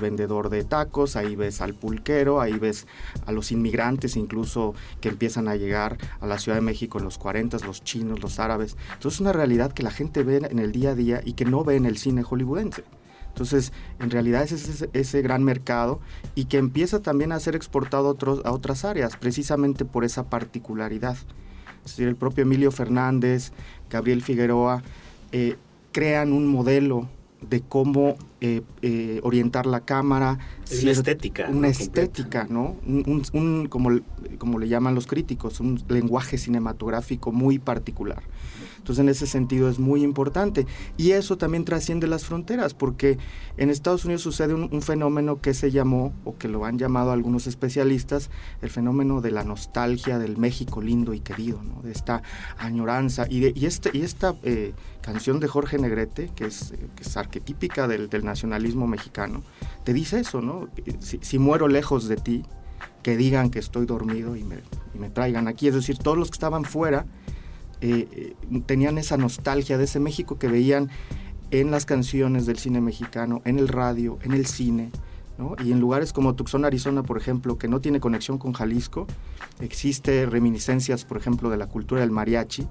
vendedor 0.00 0.48
de 0.48 0.64
tacos, 0.64 1.14
ahí 1.14 1.36
ves 1.36 1.60
al 1.60 1.74
pulquero, 1.74 2.40
ahí 2.40 2.54
ves 2.54 2.88
a 3.26 3.30
los 3.30 3.52
inmigrantes 3.52 4.16
incluso 4.16 4.74
que 5.00 5.10
empiezan 5.10 5.46
a 5.46 5.54
llegar 5.54 5.96
a 6.20 6.26
la 6.26 6.40
Ciudad 6.40 6.56
de 6.56 6.62
México 6.62 6.98
en 6.98 7.04
los 7.04 7.18
40, 7.18 7.58
los 7.64 7.84
chinos, 7.84 8.20
los 8.22 8.40
árabes. 8.40 8.76
Entonces 8.94 9.14
es 9.14 9.20
una 9.20 9.32
realidad 9.32 9.70
que 9.70 9.84
la 9.84 9.92
gente 9.92 10.24
ve 10.24 10.38
en 10.50 10.58
el 10.58 10.72
día 10.72 10.90
a 10.90 10.94
día 10.96 11.20
y 11.24 11.34
que 11.34 11.44
no 11.44 11.62
ve 11.62 11.76
en 11.76 11.86
el 11.86 11.96
cine 11.96 12.24
hollywoodense. 12.24 12.82
Entonces, 13.32 13.72
en 13.98 14.10
realidad 14.10 14.42
es 14.42 14.52
ese, 14.52 14.90
ese, 14.92 15.22
gran 15.22 15.42
mercado 15.42 16.00
y 16.34 16.44
que 16.44 16.58
empieza 16.58 17.00
también 17.00 17.32
a 17.32 17.40
ser 17.40 17.56
exportado 17.56 18.08
a, 18.08 18.10
otros, 18.10 18.42
a 18.44 18.52
otras 18.52 18.84
áreas, 18.84 19.16
precisamente 19.16 19.86
por 19.86 20.04
esa 20.04 20.28
particularidad. 20.28 21.16
Es 21.84 21.92
decir, 21.92 22.08
el 22.08 22.16
propio 22.16 22.42
Emilio 22.42 22.70
Fernández, 22.70 23.52
Gabriel 23.90 24.22
Figueroa, 24.22 24.82
eh, 25.32 25.56
crean 25.92 26.32
un 26.32 26.46
modelo 26.46 27.08
de 27.48 27.60
cómo 27.60 28.16
eh, 28.40 28.62
eh, 28.82 29.20
orientar 29.22 29.66
la 29.66 29.80
cámara. 29.80 30.38
Es 30.70 30.82
una 30.82 30.92
estética. 30.92 31.48
Una 31.48 31.68
estética, 31.68 32.46
¿no? 32.48 32.76
Un, 32.86 33.66
como, 33.68 33.90
como 34.38 34.58
le 34.58 34.68
llaman 34.68 34.94
los 34.94 35.06
críticos, 35.06 35.60
un 35.60 35.82
lenguaje 35.88 36.38
cinematográfico 36.38 37.32
muy 37.32 37.58
particular. 37.58 38.22
Entonces 38.78 39.02
en 39.02 39.08
ese 39.08 39.26
sentido 39.26 39.68
es 39.68 39.78
muy 39.78 40.02
importante. 40.02 40.66
Y 40.96 41.12
eso 41.12 41.38
también 41.38 41.64
trasciende 41.64 42.06
las 42.06 42.24
fronteras, 42.24 42.74
porque 42.74 43.18
en 43.56 43.70
Estados 43.70 44.04
Unidos 44.04 44.22
sucede 44.22 44.54
un, 44.54 44.82
fenómeno 44.82 45.40
que 45.40 45.54
se 45.54 45.70
llamó, 45.70 46.12
o 46.24 46.36
que 46.36 46.48
lo 46.48 46.64
han 46.64 46.78
llamado 46.78 47.12
algunos 47.12 47.46
especialistas, 47.46 48.30
el 48.60 48.70
fenómeno 48.70 49.20
de 49.20 49.30
la 49.30 49.44
nostalgia 49.44 50.18
del 50.18 50.36
México 50.36 50.82
lindo 50.82 51.14
y 51.14 51.20
querido, 51.20 51.62
¿no? 51.62 51.82
de 51.82 51.92
esta 51.92 52.22
añoranza. 52.58 53.26
Y, 53.28 53.40
de, 53.40 53.52
y, 53.54 53.66
este, 53.66 53.90
y 53.92 54.02
esta 54.02 54.34
eh, 54.42 54.74
canción 55.00 55.38
de 55.38 55.48
Jorge 55.48 55.78
Negrete, 55.78 56.30
que 56.34 56.46
es, 56.46 56.74
que 56.96 57.02
es 57.02 57.16
arquetípica 57.16 57.86
del, 57.86 58.08
nacionalismo 58.24 58.86
mexicano, 58.86 59.42
te 59.84 59.92
dice 59.92 60.20
eso, 60.20 60.40
¿no? 60.40 60.68
Si, 61.00 61.18
si 61.22 61.38
muero 61.38 61.66
lejos 61.66 62.08
de 62.08 62.16
ti, 62.16 62.44
que 63.02 63.16
digan 63.16 63.50
que 63.50 63.58
estoy 63.58 63.86
dormido 63.86 64.36
y 64.36 64.44
me, 64.44 64.56
y 64.94 64.98
me, 64.98 65.10
traigan 65.10 65.48
aquí. 65.48 65.68
Es 65.68 65.74
decir, 65.74 65.98
todos 65.98 66.16
los 66.16 66.30
que 66.30 66.34
estaban 66.34 66.64
fuera 66.64 67.04
eh, 67.82 68.08
eh, 68.12 68.60
tenían 68.64 68.96
esa 68.96 69.16
nostalgia 69.16 69.76
de 69.76 69.84
ese 69.84 70.00
México 70.00 70.38
que 70.38 70.48
veían 70.48 70.88
en 71.50 71.70
las 71.70 71.84
canciones 71.84 72.46
del 72.46 72.58
cine 72.58 72.80
mexicano, 72.80 73.42
en 73.44 73.58
el 73.58 73.68
radio, 73.68 74.18
en 74.22 74.32
el 74.32 74.46
cine. 74.46 74.90
Y 75.64 75.72
en 75.72 75.80
lugares 75.80 76.12
como 76.12 76.34
Tucson, 76.36 76.64
Arizona, 76.64 77.02
por 77.02 77.18
ejemplo, 77.18 77.58
que 77.58 77.66
no 77.66 77.80
tiene 77.80 77.98
conexión 77.98 78.38
con 78.38 78.52
Jalisco, 78.52 79.08
existe 79.60 80.24
reminiscencias, 80.24 81.04
por 81.04 81.16
ejemplo, 81.16 81.50
de 81.50 81.56
la 81.56 81.66
cultura 81.66 82.02
del 82.02 82.12
mariachi, 82.12 82.68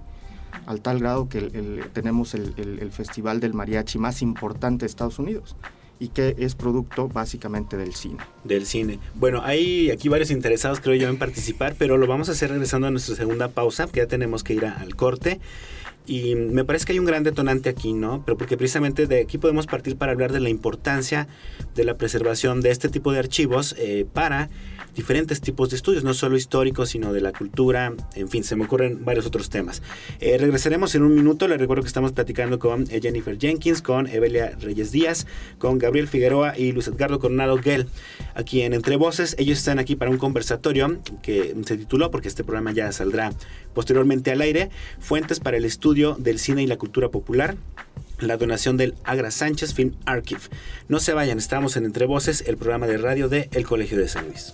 al 0.65 0.79
tal 0.79 0.99
grado 0.99 1.27
que 1.27 1.41
tenemos 1.91 2.33
el, 2.33 2.53
el, 2.57 2.91
festival 2.91 3.41
del 3.41 3.53
mariachi 3.53 3.99
más 3.99 4.21
importante 4.21 4.85
de 4.85 4.87
Estados 4.87 5.19
Unidos 5.19 5.57
y 6.01 6.07
que 6.07 6.35
es 6.39 6.55
producto 6.55 7.07
básicamente 7.07 7.77
del 7.77 7.93
cine. 7.93 8.17
Del 8.43 8.65
cine. 8.65 8.97
Bueno, 9.13 9.43
hay 9.43 9.91
aquí 9.91 10.09
varios 10.09 10.31
interesados 10.31 10.79
creo 10.79 10.95
yo 10.95 11.07
en 11.07 11.17
participar, 11.17 11.75
pero 11.77 11.95
lo 11.99 12.07
vamos 12.07 12.27
a 12.27 12.31
hacer 12.31 12.49
regresando 12.49 12.87
a 12.87 12.91
nuestra 12.91 13.15
segunda 13.15 13.49
pausa, 13.49 13.85
que 13.85 13.99
ya 13.99 14.07
tenemos 14.07 14.43
que 14.43 14.55
ir 14.55 14.65
al 14.65 14.95
corte. 14.95 15.39
Y 16.07 16.33
me 16.33 16.65
parece 16.65 16.85
que 16.85 16.93
hay 16.93 16.99
un 16.99 17.05
gran 17.05 17.21
detonante 17.21 17.69
aquí, 17.69 17.93
¿no? 17.93 18.23
Pero 18.25 18.35
porque 18.35 18.57
precisamente 18.57 19.05
de 19.05 19.21
aquí 19.21 19.37
podemos 19.37 19.67
partir 19.67 19.95
para 19.95 20.11
hablar 20.11 20.31
de 20.31 20.39
la 20.39 20.49
importancia 20.49 21.27
de 21.75 21.85
la 21.85 21.95
preservación 21.97 22.61
de 22.61 22.71
este 22.71 22.89
tipo 22.89 23.11
de 23.11 23.19
archivos 23.19 23.75
eh, 23.77 24.07
para 24.11 24.49
diferentes 24.95 25.41
tipos 25.41 25.69
de 25.69 25.75
estudios, 25.75 26.03
no 26.03 26.13
solo 26.13 26.37
históricos, 26.37 26.89
sino 26.89 27.13
de 27.13 27.21
la 27.21 27.31
cultura, 27.31 27.93
en 28.15 28.29
fin, 28.29 28.43
se 28.43 28.55
me 28.55 28.65
ocurren 28.65 29.03
varios 29.03 29.25
otros 29.25 29.49
temas. 29.49 29.81
Eh, 30.19 30.37
regresaremos 30.37 30.95
en 30.95 31.03
un 31.03 31.15
minuto, 31.15 31.47
les 31.47 31.59
recuerdo 31.59 31.83
que 31.83 31.87
estamos 31.87 32.11
platicando 32.11 32.59
con 32.59 32.85
eh, 32.89 32.99
Jennifer 33.01 33.37
Jenkins, 33.37 33.81
con 33.81 34.07
Evelia 34.07 34.57
Reyes 34.59 34.91
Díaz, 34.91 35.27
con 35.57 35.77
Gabriel 35.77 36.07
Figueroa 36.07 36.57
y 36.57 36.71
Luis 36.71 36.87
Edgardo 36.87 37.19
Coronado 37.19 37.57
Gell, 37.57 37.87
aquí 38.35 38.61
en 38.61 38.73
Entre 38.73 38.95
Voces. 38.95 39.35
Ellos 39.39 39.57
están 39.57 39.79
aquí 39.79 39.95
para 39.95 40.11
un 40.11 40.17
conversatorio 40.17 40.99
que 41.21 41.55
se 41.65 41.77
tituló, 41.77 42.11
porque 42.11 42.27
este 42.27 42.43
programa 42.43 42.71
ya 42.71 42.91
saldrá 42.91 43.31
posteriormente 43.73 44.31
al 44.31 44.41
aire, 44.41 44.69
Fuentes 44.99 45.39
para 45.39 45.57
el 45.57 45.65
Estudio 45.65 46.15
del 46.19 46.39
Cine 46.39 46.63
y 46.63 46.67
la 46.67 46.77
Cultura 46.77 47.09
Popular 47.09 47.55
la 48.19 48.37
donación 48.37 48.77
del 48.77 48.95
Agra 49.03 49.31
Sánchez 49.31 49.73
Film 49.73 49.95
Archive. 50.05 50.41
No 50.87 50.99
se 50.99 51.13
vayan, 51.13 51.37
estamos 51.37 51.75
en 51.75 51.85
Entre 51.85 52.05
Voces, 52.05 52.43
el 52.47 52.57
programa 52.57 52.87
de 52.87 52.97
radio 52.97 53.29
de 53.29 53.49
El 53.51 53.65
Colegio 53.65 53.97
de 53.97 54.07
San 54.07 54.27
Luis. 54.27 54.53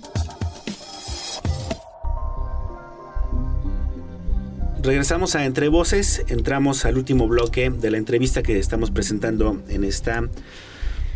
Regresamos 4.83 5.35
a 5.35 5.45
Entre 5.45 5.67
Voces, 5.67 6.25
entramos 6.27 6.85
al 6.85 6.97
último 6.97 7.27
bloque 7.27 7.69
de 7.69 7.91
la 7.91 7.99
entrevista 7.99 8.41
que 8.41 8.57
estamos 8.57 8.89
presentando 8.89 9.61
en 9.69 9.83
esta 9.83 10.27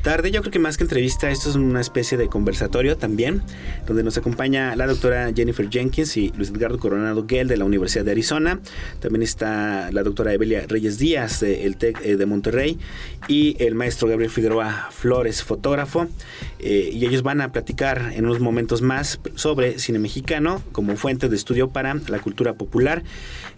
tarde. 0.06 0.30
Yo 0.30 0.42
creo 0.42 0.52
que 0.52 0.60
más 0.60 0.78
que 0.78 0.84
entrevista, 0.84 1.32
esto 1.32 1.50
es 1.50 1.56
una 1.56 1.82
especie 1.82 2.16
de 2.16 2.28
conversatorio 2.28 2.96
también, 2.96 3.42
donde 3.88 4.04
nos 4.04 4.20
acompaña 4.20 4.76
la 4.76 4.86
doctora 4.86 5.34
Jennifer 5.36 5.68
Jenkins 5.68 6.16
y 6.16 6.32
Luis 6.38 6.52
Edgardo 6.52 6.78
Coronado 6.78 7.26
Gell 7.28 7.48
de 7.48 7.58
la 7.58 7.66
Universidad 7.66 8.06
de 8.06 8.12
Arizona. 8.12 8.60
También 9.00 9.24
está 9.24 9.90
la 9.92 10.04
doctora 10.04 10.32
Evelia 10.32 10.64
Reyes 10.68 11.00
Díaz 11.00 11.40
del 11.40 11.76
TEC 11.78 12.06
eh, 12.06 12.18
de 12.18 12.26
Monterrey 12.28 12.78
y 13.28 13.56
el 13.58 13.74
maestro 13.74 14.08
Gabriel 14.08 14.30
Figueroa 14.30 14.90
Flores, 14.92 15.44
fotógrafo. 15.44 16.08
Eh, 16.60 16.92
y 16.94 17.04
ellos 17.04 17.24
van 17.24 17.42
a 17.42 17.52
platicar 17.52 18.12
en 18.14 18.26
unos 18.26 18.40
momentos 18.40 18.84
más 18.84 19.20
sobre 19.34 19.80
cine 19.80 19.98
mexicano 19.98 20.62
como 20.72 20.96
fuente 20.98 21.30
de 21.30 21.36
estudio 21.36 21.70
para 21.70 21.96
la 22.08 22.20
cultura 22.20 22.54
popular 22.54 23.02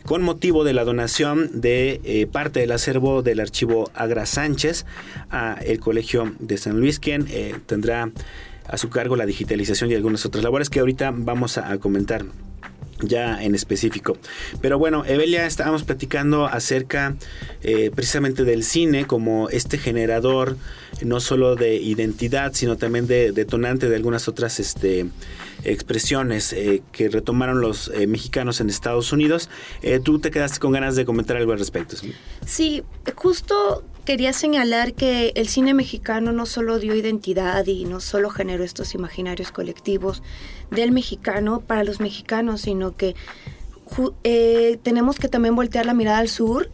con 0.07 0.23
motivo 0.23 0.63
de 0.63 0.73
la 0.73 0.85
donación 0.85 1.49
de 1.59 1.99
eh, 2.05 2.27
parte 2.27 2.61
del 2.61 2.71
acervo 2.71 3.23
del 3.23 3.41
archivo 3.41 3.91
Agra 3.93 4.25
Sánchez 4.25 4.85
a 5.29 5.57
el 5.65 5.81
Colegio 5.81 6.33
de 6.39 6.57
San 6.57 6.79
Luis, 6.79 6.99
quien 6.99 7.25
eh, 7.29 7.55
tendrá 7.65 8.11
a 8.67 8.77
su 8.77 8.89
cargo 8.89 9.15
la 9.15 9.25
digitalización 9.25 9.91
y 9.91 9.95
algunas 9.95 10.25
otras 10.25 10.43
labores 10.43 10.69
que 10.69 10.79
ahorita 10.79 11.13
vamos 11.15 11.57
a, 11.57 11.77
comentar 11.77 12.25
ya 12.99 13.41
en 13.43 13.55
específico. 13.55 14.17
Pero 14.61 14.79
bueno, 14.79 15.05
Evelia, 15.05 15.45
estábamos 15.45 15.83
platicando 15.83 16.47
acerca 16.47 17.15
eh, 17.61 17.91
precisamente 17.93 18.43
del 18.43 18.63
cine 18.63 19.05
como 19.05 19.49
este 19.49 19.77
generador 19.77 20.57
no 21.03 21.19
solo 21.19 21.55
de 21.55 21.75
identidad, 21.75 22.53
sino 22.53 22.77
también 22.77 23.07
de 23.07 23.31
detonante 23.31 23.89
de 23.89 23.95
algunas 23.95 24.27
otras 24.27 24.59
este, 24.59 25.07
expresiones 25.63 26.53
eh, 26.53 26.81
que 26.91 27.09
retomaron 27.09 27.61
los 27.61 27.89
eh, 27.89 28.07
mexicanos 28.07 28.61
en 28.61 28.69
Estados 28.69 29.11
Unidos. 29.11 29.49
Eh, 29.81 29.99
tú 29.99 30.19
te 30.19 30.31
quedaste 30.31 30.59
con 30.59 30.71
ganas 30.71 30.95
de 30.95 31.05
comentar 31.05 31.37
algo 31.37 31.51
al 31.51 31.59
respecto. 31.59 31.95
¿sí? 32.45 32.83
justo 33.15 33.83
quería 34.05 34.31
señalar 34.33 34.93
que 34.93 35.33
el 35.35 35.47
cine 35.47 35.73
mexicano 35.73 36.31
no 36.31 36.45
solo 36.45 36.79
dio 36.79 36.95
identidad 36.95 37.65
y 37.65 37.85
no 37.85 37.99
solo 37.99 38.29
generó 38.29 38.63
estos 38.63 38.93
imaginarios 38.93 39.51
colectivos 39.51 40.23
del 40.71 40.91
mexicano 40.91 41.59
para 41.59 41.83
los 41.83 41.99
mexicanos, 41.99 42.61
sino 42.61 42.95
que 42.95 43.15
tenemos 44.83 45.17
que 45.17 45.29
también 45.29 45.55
voltear 45.55 45.85
la 45.85 45.93
mirada 45.93 46.19
al 46.19 46.27
sur 46.27 46.69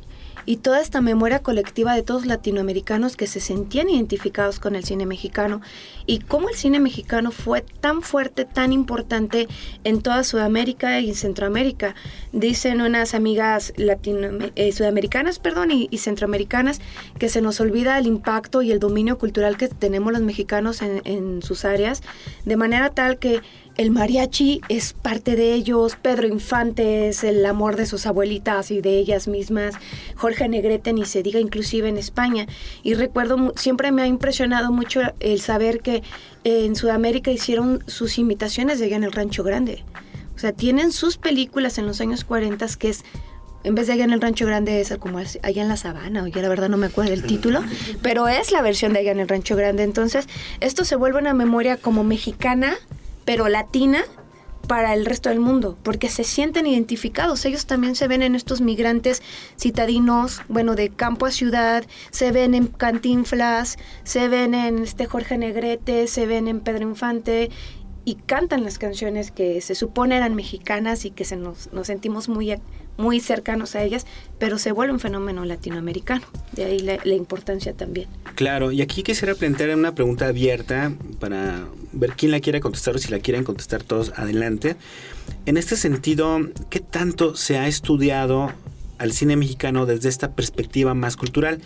y 0.45 0.58
toda 0.58 0.82
esta 0.82 1.01
memoria 1.01 1.39
colectiva 1.39 1.95
de 1.95 2.03
todos 2.03 2.25
latinoamericanos 2.25 3.15
que 3.15 3.27
se 3.27 3.39
sentían 3.39 3.89
identificados 3.89 4.60
con 4.60 4.75
el 4.75 4.84
cine 4.84 5.06
mexicano 5.06 5.62
y 6.06 6.19
cómo 6.19 6.49
el 6.49 6.56
cine 6.56 6.79
mexicano 6.79 7.32
fue 7.32 7.62
tan 7.62 8.01
fuerte, 8.01 8.45
tan 8.45 8.73
importante 8.73 9.47
en 9.84 10.01
toda 10.01 10.23
Sudamérica 10.23 10.99
y 10.99 11.13
Centroamérica. 11.13 11.95
Dicen 12.32 12.82
unas 12.82 13.13
amigas 13.13 13.73
eh, 13.77 14.71
sudamericanas 14.71 15.39
perdón, 15.39 15.71
y, 15.71 15.97
centroamericanas 15.97 16.82
que 17.17 17.29
se 17.29 17.41
nos 17.41 17.60
olvida 17.60 17.97
el 17.97 18.08
impacto 18.08 18.62
y 18.62 18.71
el 18.71 18.79
dominio 18.79 19.17
cultural 19.17 19.58
que 19.58 19.69
tenemos 19.69 20.12
los 20.12 20.21
mexicanos 20.21 20.82
en 20.82 21.41
sus 21.41 21.65
áreas, 21.65 22.01
de 22.45 22.58
manera 22.58 22.89
tal 22.89 23.19
que 23.19 23.41
el 23.75 23.91
mariachi 23.91 24.62
es 24.69 24.93
parte 24.93 25.36
de 25.36 25.53
ellos, 25.53 25.97
Pedro 26.01 26.27
Infante 26.27 27.07
es 27.09 27.23
el 27.23 27.45
amor 27.45 27.75
de 27.75 27.86
sus 27.86 28.05
abuelitas 28.05 28.69
y 28.71 28.81
de 28.81 28.97
ellas 28.97 29.27
mismas, 29.27 29.75
Jorge 30.15 30.47
Negrete 30.47 30.93
ni 30.93 31.05
se 31.05 31.23
diga 31.23 31.39
inclusive 31.39 31.89
en 31.89 31.97
España. 31.97 32.45
Y 32.83 32.93
recuerdo, 32.93 33.53
siempre 33.55 33.91
me 33.91 34.03
ha 34.03 34.07
impresionado 34.07 34.71
mucho 34.71 35.01
el 35.19 35.39
saber 35.39 35.81
que 35.81 36.03
en 36.43 36.75
Sudamérica 36.75 37.31
hicieron 37.31 37.83
sus 37.88 38.17
imitaciones 38.19 38.79
de 38.79 38.86
allá 38.86 38.97
en 38.97 39.03
el 39.05 39.12
Rancho 39.12 39.43
Grande. 39.43 39.83
O 40.36 40.39
sea, 40.39 40.51
tienen 40.51 40.91
sus 40.91 41.17
películas 41.17 41.77
en 41.77 41.88
los 41.88 42.01
años 42.01 42.23
40 42.23 42.67
que 42.77 42.89
es 42.89 43.03
en 43.63 43.75
vez 43.75 43.88
de 43.88 43.93
allá 43.93 44.03
en 44.03 44.12
el 44.12 44.21
Rancho 44.21 44.45
Grande 44.45 44.81
es 44.81 44.93
como 44.97 45.19
allá 45.19 45.62
en 45.62 45.69
la 45.69 45.77
sabana, 45.77 46.23
oye, 46.23 46.41
la 46.41 46.49
verdad 46.49 46.67
no 46.67 46.77
me 46.77 46.88
acuerdo 46.88 47.12
del 47.12 47.23
título, 47.23 47.63
pero 48.01 48.27
es 48.27 48.51
la 48.51 48.62
versión 48.62 48.91
de 48.91 48.99
allá 48.99 49.12
en 49.12 49.21
el 49.21 49.27
Rancho 49.29 49.55
Grande. 49.55 49.83
Entonces, 49.83 50.27
esto 50.59 50.83
se 50.83 50.97
vuelve 50.97 51.19
una 51.19 51.33
memoria 51.33 51.77
como 51.77 52.03
mexicana, 52.03 52.75
pero 53.25 53.47
latina 53.47 54.03
para 54.67 54.93
el 54.93 55.05
resto 55.05 55.29
del 55.29 55.39
mundo, 55.39 55.77
porque 55.83 56.09
se 56.09 56.23
sienten 56.23 56.67
identificados. 56.67 57.43
Ellos 57.45 57.65
también 57.65 57.95
se 57.95 58.07
ven 58.07 58.21
en 58.21 58.36
estos 58.36 58.62
migrantes 58.62 59.21
citadinos, 59.59 60.41
bueno, 60.47 60.75
de 60.75 60.89
campo 60.89 61.25
a 61.25 61.31
ciudad, 61.31 61.83
se 62.12 62.31
ven 62.31 62.55
en 62.55 62.67
Cantinflas, 62.67 63.77
se 64.03 64.27
ven 64.29 64.53
en 64.53 64.79
este 64.79 65.05
Jorge 65.05 65.38
Negrete, 65.38 66.07
se 66.07 66.25
ven 66.25 66.47
en 66.47 66.62
Pedro 66.62 66.83
Infante 66.83 67.49
y 68.05 68.15
cantan 68.15 68.63
las 68.63 68.77
canciones 68.77 69.31
que 69.31 69.62
se 69.62 69.75
supone 69.75 70.17
eran 70.17 70.36
mexicanas 70.36 71.05
y 71.05 71.12
que 71.12 71.25
se 71.25 71.36
nos, 71.36 71.71
nos 71.73 71.88
sentimos 71.88 72.29
muy, 72.29 72.55
muy 72.97 73.19
cercanos 73.19 73.75
a 73.75 73.84
ellas, 73.84 74.06
pero 74.39 74.58
se 74.58 74.71
vuelve 74.71 74.93
un 74.93 74.99
fenómeno 74.99 75.45
latinoamericano. 75.45 76.25
De 76.51 76.65
ahí 76.65 76.79
la, 76.79 76.97
la 77.03 77.13
importancia 77.13 77.73
también. 77.73 78.08
Claro, 78.36 78.71
y 78.71 78.82
aquí 78.82 79.03
quisiera 79.03 79.36
plantear 79.36 79.75
una 79.75 79.95
pregunta 79.95 80.27
abierta 80.27 80.91
para 81.19 81.65
ver 81.91 82.13
quién 82.13 82.32
la 82.32 82.39
quiere 82.39 82.60
contestar 82.60 82.95
o 82.95 82.99
si 82.99 83.10
la 83.10 83.19
quieren 83.19 83.43
contestar 83.43 83.84
todos, 83.84 84.13
adelante. 84.15 84.75
En 85.45 85.58
este 85.58 85.75
sentido, 85.75 86.39
¿qué 86.69 86.79
tanto 86.79 87.36
se 87.36 87.58
ha 87.58 87.67
estudiado 87.67 88.51
al 89.03 89.12
cine 89.12 89.36
mexicano 89.36 89.86
desde 89.86 90.08
esta 90.08 90.32
perspectiva 90.32 90.93
más 90.93 91.17
cultural. 91.17 91.60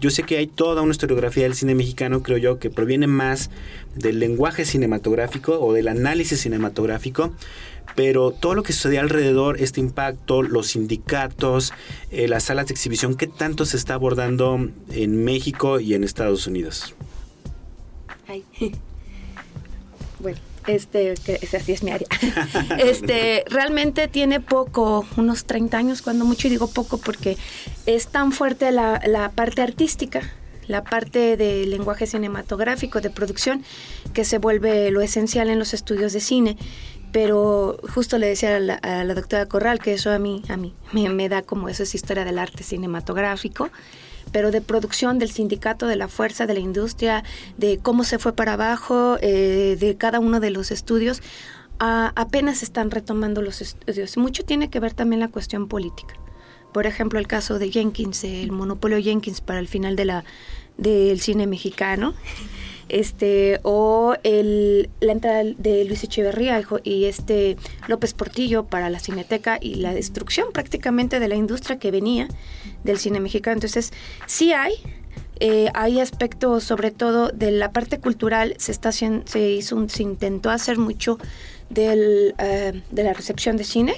Yo 0.00 0.10
sé 0.10 0.22
que 0.22 0.36
hay 0.36 0.46
toda 0.46 0.82
una 0.82 0.92
historiografía 0.92 1.42
del 1.42 1.54
cine 1.54 1.74
mexicano, 1.74 2.22
creo 2.22 2.38
yo, 2.38 2.58
que 2.58 2.70
proviene 2.70 3.08
más 3.08 3.50
del 3.96 4.20
lenguaje 4.20 4.64
cinematográfico 4.64 5.58
o 5.60 5.72
del 5.72 5.88
análisis 5.88 6.40
cinematográfico, 6.40 7.32
pero 7.94 8.30
todo 8.30 8.54
lo 8.54 8.62
que 8.62 8.72
sucede 8.72 8.98
alrededor, 8.98 9.60
este 9.60 9.80
impacto, 9.80 10.42
los 10.42 10.68
sindicatos, 10.68 11.72
eh, 12.10 12.28
las 12.28 12.44
salas 12.44 12.66
de 12.66 12.74
exhibición, 12.74 13.14
¿qué 13.16 13.26
tanto 13.26 13.66
se 13.66 13.76
está 13.76 13.94
abordando 13.94 14.68
en 14.90 15.24
México 15.24 15.80
y 15.80 15.94
en 15.94 16.04
Estados 16.04 16.46
Unidos? 16.46 16.94
Bueno, 20.20 20.38
este, 20.66 21.14
que 21.22 21.38
así 21.54 21.72
es 21.72 21.82
mi 21.82 21.90
área. 21.90 22.08
este, 22.78 23.44
realmente 23.50 24.08
tiene 24.08 24.40
poco, 24.40 25.04
unos 25.18 25.44
30 25.44 25.76
años, 25.76 26.00
cuando 26.00 26.24
mucho, 26.24 26.46
y 26.46 26.50
digo 26.50 26.68
poco 26.68 26.96
porque 26.96 27.36
es 27.84 28.08
tan 28.08 28.32
fuerte 28.32 28.72
la, 28.72 29.02
la 29.06 29.30
parte 29.32 29.60
artística, 29.60 30.22
la 30.66 30.82
parte 30.82 31.36
del 31.36 31.70
lenguaje 31.70 32.06
cinematográfico, 32.06 33.02
de 33.02 33.10
producción, 33.10 33.64
que 34.14 34.24
se 34.24 34.38
vuelve 34.38 34.90
lo 34.90 35.02
esencial 35.02 35.50
en 35.50 35.58
los 35.58 35.74
estudios 35.74 36.14
de 36.14 36.20
cine. 36.20 36.56
Pero 37.14 37.78
justo 37.94 38.18
le 38.18 38.26
decía 38.26 38.56
a 38.56 38.58
la, 38.58 38.74
a 38.74 39.04
la 39.04 39.14
doctora 39.14 39.46
Corral 39.46 39.78
que 39.78 39.92
eso 39.92 40.10
a 40.10 40.18
mí, 40.18 40.42
a 40.48 40.56
mí 40.56 40.74
me, 40.90 41.08
me 41.10 41.28
da 41.28 41.42
como 41.42 41.68
eso 41.68 41.84
es 41.84 41.94
historia 41.94 42.24
del 42.24 42.40
arte 42.40 42.64
cinematográfico 42.64 43.70
pero 44.32 44.50
de 44.50 44.60
producción 44.60 45.20
del 45.20 45.30
sindicato, 45.30 45.86
de 45.86 45.94
la 45.94 46.08
fuerza, 46.08 46.46
de 46.46 46.54
la 46.54 46.60
industria, 46.60 47.22
de 47.56 47.78
cómo 47.78 48.02
se 48.02 48.18
fue 48.18 48.32
para 48.32 48.54
abajo, 48.54 49.16
eh, 49.20 49.76
de 49.78 49.96
cada 49.96 50.18
uno 50.18 50.40
de 50.40 50.50
los 50.50 50.72
estudios. 50.72 51.22
apenas 51.78 52.64
están 52.64 52.90
retomando 52.90 53.42
los 53.42 53.60
estudios. 53.60 54.16
Mucho 54.16 54.44
tiene 54.44 54.70
que 54.70 54.80
ver 54.80 54.92
también 54.92 55.20
la 55.20 55.28
cuestión 55.28 55.68
política. 55.68 56.14
Por 56.72 56.86
ejemplo, 56.86 57.20
el 57.20 57.28
caso 57.28 57.60
de 57.60 57.70
Jenkins, 57.70 58.24
el 58.24 58.50
monopolio 58.50 58.98
Jenkins 59.00 59.40
para 59.40 59.60
el 59.60 59.68
final 59.68 59.94
de 59.94 60.04
la, 60.04 60.24
del 60.78 61.20
cine 61.20 61.46
mexicano, 61.46 62.14
este 62.88 63.60
o 63.62 64.14
el, 64.22 64.90
la 65.00 65.12
entrada 65.12 65.42
de 65.44 65.84
Luis 65.84 66.04
Echeverría 66.04 66.62
y 66.82 67.04
este 67.04 67.56
López 67.88 68.14
Portillo 68.14 68.64
para 68.64 68.90
la 68.90 68.98
Cineteca 68.98 69.58
y 69.60 69.76
la 69.76 69.94
destrucción 69.94 70.52
prácticamente 70.52 71.20
de 71.20 71.28
la 71.28 71.34
industria 71.34 71.78
que 71.78 71.90
venía 71.90 72.28
del 72.84 72.98
cine 72.98 73.20
mexicano. 73.20 73.54
Entonces, 73.54 73.92
sí 74.26 74.52
hay, 74.52 74.74
eh, 75.40 75.68
hay 75.74 76.00
aspectos, 76.00 76.64
sobre 76.64 76.90
todo 76.90 77.28
de 77.30 77.50
la 77.50 77.72
parte 77.72 77.98
cultural, 77.98 78.54
se 78.58 78.72
está 78.72 78.92
se 78.92 79.50
hizo, 79.50 79.88
se 79.88 80.02
intentó 80.02 80.50
hacer 80.50 80.78
mucho 80.78 81.18
del, 81.70 82.34
eh, 82.38 82.82
de 82.90 83.02
la 83.02 83.12
recepción 83.12 83.56
de 83.56 83.64
cine. 83.64 83.94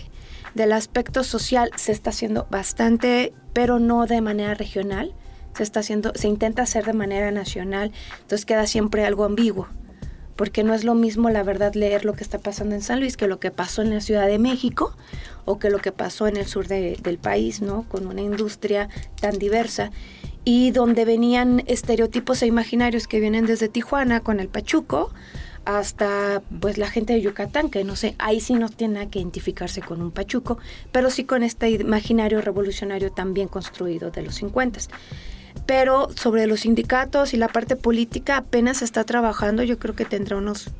Del 0.55 0.73
aspecto 0.73 1.23
social 1.23 1.71
se 1.77 1.93
está 1.93 2.11
haciendo 2.11 2.47
bastante, 2.51 3.35
pero 3.53 3.79
no 3.79 4.07
de 4.07 4.23
manera 4.23 4.55
regional. 4.55 5.15
Se 5.57 5.63
está 5.63 5.81
haciendo, 5.81 6.13
se 6.15 6.29
intenta 6.29 6.63
hacer 6.63 6.85
de 6.85 6.93
manera 6.93 7.31
nacional, 7.31 7.93
entonces 8.21 8.45
queda 8.45 8.67
siempre 8.67 9.07
algo 9.07 9.25
ambiguo, 9.25 9.69
porque 10.37 10.65
no 10.65 10.75
es 10.75 10.85
lo 10.85 10.95
mismo 10.95 11.31
la 11.31 11.43
verdad 11.43 11.75
leer 11.75 12.05
lo 12.05 12.13
que 12.13 12.23
está 12.23 12.39
pasando 12.39 12.75
en 12.75 12.83
San 12.83 13.01
Luis 13.01 13.17
que 13.17 13.27
lo 13.27 13.41
que 13.41 13.51
pasó 13.51 13.81
en 13.81 13.91
la 13.91 14.01
Ciudad 14.01 14.27
de 14.27 14.39
México 14.39 14.95
o 15.47 15.59
que 15.59 15.71
lo 15.71 15.79
que 15.79 15.93
pasó 15.93 16.27
en 16.27 16.37
el 16.37 16.47
sur 16.47 16.69
del 16.69 17.19
país, 17.19 17.63
¿no? 17.63 17.85
Con 17.89 18.07
una 18.07 18.21
industria 18.21 18.91
tan 19.21 19.39
diversa 19.39 19.93
y 20.45 20.73
donde 20.73 21.05
venían 21.05 21.63
estereotipos 21.67 22.43
e 22.43 22.47
imaginarios 22.47 23.09
que 23.09 23.19
vienen 23.19 23.47
desde 23.47 23.69
Tijuana 23.69 24.21
con 24.21 24.41
el 24.41 24.49
Pachuco 24.49 25.11
hasta 25.67 26.43
pues 26.61 26.79
la 26.79 26.89
gente 26.89 27.13
de 27.13 27.21
Yucatán, 27.21 27.71
que 27.71 27.83
no 27.83 27.97
sé, 27.97 28.15
ahí 28.19 28.41
sí 28.41 28.55
no 28.55 28.69
tiene 28.69 29.11
que 29.11 29.19
identificarse 29.19 29.83
con 29.83 30.01
un 30.01 30.13
pachuco, 30.13 30.59
pero 30.93 31.11
sí 31.11 31.25
con 31.25 31.43
este 31.43 31.69
imaginario 31.71 32.41
revolucionario 32.41 33.11
tan 33.11 33.35
bien 33.35 33.49
construido 33.49 34.13
de 34.13 34.23
los 34.23 34.37
50. 34.37 34.79
Pero 35.67 36.09
sobre 36.15 36.47
los 36.47 36.61
sindicatos 36.61 37.35
y 37.35 37.37
la 37.37 37.49
parte 37.49 37.77
política 37.77 38.39
apenas 38.39 38.83
está 38.83 39.05
trabajando, 39.05 39.63
yo 39.65 39.79
creo 39.79 39.97
que 39.97 40.05
tendrá 40.05 40.37
unos 40.37 40.71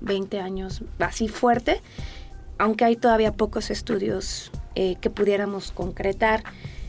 20 0.00 0.40
años 0.40 0.82
así 0.98 1.28
fuerte, 1.28 1.80
aunque 2.58 2.84
hay 2.84 2.96
todavía 2.96 3.32
pocos 3.32 3.70
estudios 3.70 4.50
eh, 4.74 4.96
que 5.00 5.10
pudiéramos 5.10 5.70
concretar. 5.72 6.42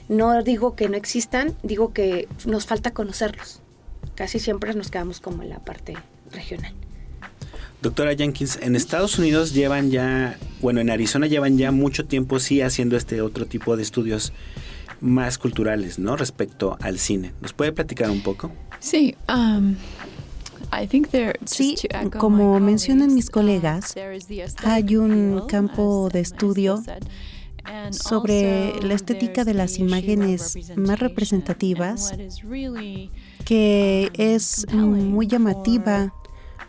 No 0.09 0.41
digo 0.43 0.75
que 0.75 0.89
no 0.89 0.97
existan, 0.97 1.55
digo 1.63 1.93
que 1.93 2.27
nos 2.45 2.65
falta 2.65 2.91
conocerlos. 2.91 3.61
Casi 4.15 4.39
siempre 4.39 4.73
nos 4.73 4.91
quedamos 4.91 5.21
como 5.21 5.43
en 5.43 5.49
la 5.49 5.59
parte 5.59 5.93
regional. 6.31 6.73
Doctora 7.81 8.15
Jenkins, 8.15 8.59
en 8.61 8.75
Estados 8.75 9.19
Unidos 9.19 9.53
llevan 9.53 9.91
ya, 9.91 10.37
bueno, 10.61 10.79
en 10.79 10.89
Arizona 10.89 11.27
llevan 11.27 11.57
ya 11.57 11.71
mucho 11.71 12.05
tiempo 12.05 12.39
sí 12.39 12.61
haciendo 12.61 12.95
este 12.95 13.21
otro 13.21 13.45
tipo 13.45 13.75
de 13.75 13.83
estudios 13.83 14.31
más 15.03 15.37
culturales, 15.37 15.99
¿no? 15.99 16.15
Respecto 16.15 16.77
al 16.81 16.97
cine. 16.97 17.33
¿Nos 17.41 17.53
puede 17.53 17.71
platicar 17.73 18.09
un 18.09 18.23
poco? 18.23 18.51
Sí. 18.79 19.15
Um, 19.27 19.75
sí, 21.45 21.75
como 22.17 22.59
mencionan 22.59 23.13
mis 23.13 23.27
um, 23.27 23.31
colegas, 23.31 23.93
hay 24.63 24.95
un 24.95 25.43
campo 25.47 26.09
de 26.11 26.21
estudio 26.21 26.81
sobre 27.91 28.81
la 28.81 28.93
estética 28.93 29.43
de 29.43 29.53
las 29.53 29.77
imágenes 29.77 30.57
más 30.75 30.99
representativas 30.99 32.13
que 33.45 34.11
es 34.13 34.65
muy 34.73 35.27
llamativa 35.27 36.13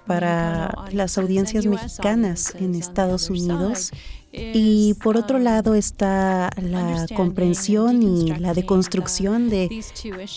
para 0.07 0.75
las 0.92 1.18
audiencias 1.18 1.66
mexicanas 1.66 2.55
en 2.59 2.75
Estados 2.75 3.31
Unidos. 3.31 3.90
Y 4.37 4.94
por 4.94 5.16
otro 5.16 5.38
lado 5.38 5.75
está 5.75 6.51
la 6.61 7.07
comprensión 7.14 8.03
y 8.03 8.29
la 8.38 8.53
deconstrucción 8.53 9.49
de 9.49 9.68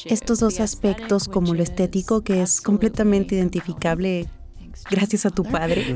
estos 0.05 0.39
dos 0.39 0.59
aspectos 0.59 1.27
como 1.27 1.53
lo 1.53 1.63
estético, 1.63 2.21
que 2.21 2.41
es 2.41 2.61
completamente 2.61 3.35
identificable 3.35 4.29
gracias 4.89 5.25
a 5.25 5.31
tu 5.31 5.43
padre. 5.43 5.95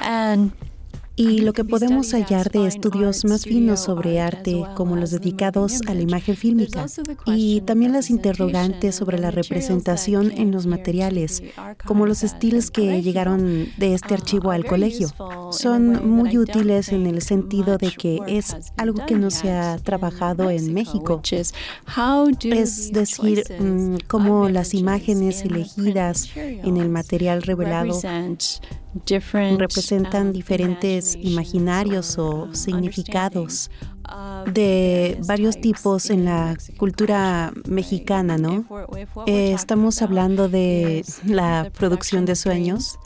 y 1.16 1.40
lo 1.40 1.52
que 1.52 1.64
podemos 1.64 2.12
hallar 2.12 2.50
de 2.50 2.66
estudios 2.66 3.24
más 3.24 3.44
finos 3.44 3.80
sobre 3.80 4.20
arte, 4.20 4.62
como 4.74 4.96
los 4.96 5.12
dedicados 5.12 5.80
a 5.86 5.94
la 5.94 6.00
imagen 6.00 6.36
fílmica, 6.36 6.86
y 7.26 7.60
también 7.60 7.92
las 7.92 8.10
interrogantes 8.10 8.96
sobre 8.96 9.18
la 9.18 9.30
representación 9.30 10.32
en 10.32 10.50
los 10.50 10.66
materiales, 10.66 11.42
como 11.86 12.06
los 12.06 12.24
estilos 12.24 12.70
que 12.70 13.02
llegaron 13.02 13.68
de 13.76 13.94
este 13.94 14.14
archivo 14.14 14.50
al 14.50 14.64
colegio. 14.64 15.08
Son 15.50 16.08
muy 16.08 16.36
útiles 16.36 16.90
en 16.90 17.06
el 17.06 17.22
sentido 17.22 17.78
de 17.78 17.92
que 17.92 18.18
es 18.26 18.56
algo 18.76 19.06
que 19.06 19.14
no 19.14 19.30
se 19.30 19.52
ha 19.52 19.78
trabajado 19.78 20.50
en 20.50 20.74
México. 20.74 21.20
Es 22.42 22.92
decir, 22.92 23.44
mm, 23.60 23.96
cómo 24.08 24.48
las 24.48 24.74
imágenes 24.74 25.42
elegidas 25.42 26.28
en 26.36 26.76
el 26.76 26.88
material 26.88 27.42
revelado 27.42 28.00
representan 29.58 30.28
um, 30.28 30.32
diferentes 30.32 31.16
imaginarios 31.16 32.18
o 32.18 32.48
significados 32.54 33.70
de 34.52 35.18
varios 35.26 35.60
tipos 35.60 36.10
en 36.10 36.24
la 36.24 36.56
cultura 36.76 37.52
mexicana, 37.66 38.36
¿no? 38.36 38.64
Eh, 39.26 39.52
estamos 39.52 40.02
hablando 40.02 40.48
de 40.48 41.04
la 41.24 41.70
producción 41.76 42.24
de 42.24 42.36
sueños, 42.36 42.98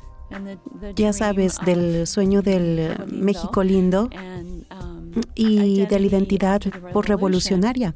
ya 0.96 1.12
sabes, 1.12 1.58
del 1.64 2.06
sueño 2.06 2.42
del 2.42 3.06
México 3.10 3.62
lindo 3.62 4.04
um, 4.04 5.20
y 5.34 5.86
de 5.86 6.00
la 6.00 6.06
identidad 6.06 6.60
por 6.92 7.08
revolucionaria. 7.08 7.94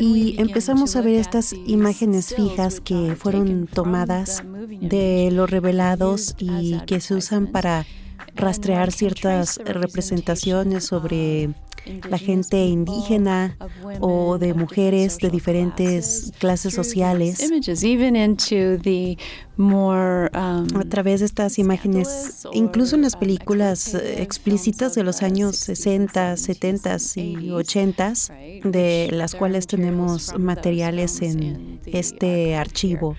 Y 0.00 0.40
empezamos 0.40 0.96
a 0.96 1.02
ver 1.02 1.14
estas 1.14 1.54
imágenes 1.66 2.34
fijas 2.34 2.80
que 2.80 3.16
fueron 3.16 3.66
tomadas 3.66 4.42
de 4.80 5.30
los 5.32 5.50
revelados 5.50 6.34
y 6.38 6.80
que 6.86 7.00
se 7.00 7.14
usan 7.14 7.48
para 7.48 7.86
rastrear 8.34 8.92
ciertas 8.92 9.58
representaciones 9.64 10.84
sobre 10.84 11.50
la 12.08 12.18
gente 12.18 12.56
indígena 12.64 13.56
o 14.00 14.38
de 14.38 14.54
mujeres 14.54 15.18
de 15.18 15.30
diferentes 15.30 16.32
clases 16.38 16.74
sociales. 16.74 17.40
Um, 19.56 20.32
a 20.32 20.84
través 20.88 21.20
de 21.20 21.26
estas 21.26 21.58
imágenes, 21.58 22.46
incluso 22.52 22.96
en 22.96 23.02
las 23.02 23.16
películas 23.16 23.94
explícitas 23.94 24.94
de 24.94 25.04
los 25.04 25.22
años 25.22 25.56
60, 25.56 26.36
70 26.36 26.96
y 27.16 27.50
80, 27.50 28.12
de 28.64 29.10
las 29.12 29.34
cuales 29.34 29.66
tenemos 29.66 30.36
materiales 30.38 31.20
en 31.22 31.80
este 31.86 32.56
archivo. 32.56 33.16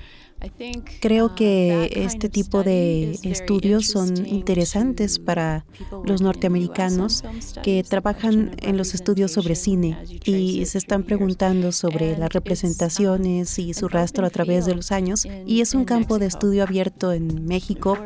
Creo 1.02 1.36
que 1.36 1.90
uh, 1.96 2.00
este 2.00 2.30
tipo 2.30 2.64
de 2.64 3.18
estudios 3.24 3.88
son 3.88 4.26
interesantes 4.26 5.20
para 5.20 5.66
los 6.06 6.22
norteamericanos 6.22 7.24
que 7.64 7.84
trabajan 7.84 8.56
en 8.62 8.78
los 8.78 8.94
estudios 8.94 9.32
sobre 9.32 9.56
cine 9.56 9.98
y 10.24 10.66
se 10.66 10.78
están 10.78 11.04
preguntando 11.04 11.72
sobre 11.72 12.18
las 12.18 12.32
representaciones 12.32 13.58
y 13.60 13.74
su 13.74 13.88
rastro 13.88 14.26
a 14.26 14.30
través 14.30 14.66
de 14.66 14.76
los 14.76 14.92
años. 14.92 15.28
Y 15.46 15.62
es 15.62 15.74
un 15.74 15.86
campo 15.86 16.20
de 16.20 16.26
estudio 16.26 16.64
abierto 16.64 17.14
en 17.14 17.46
México 17.46 17.98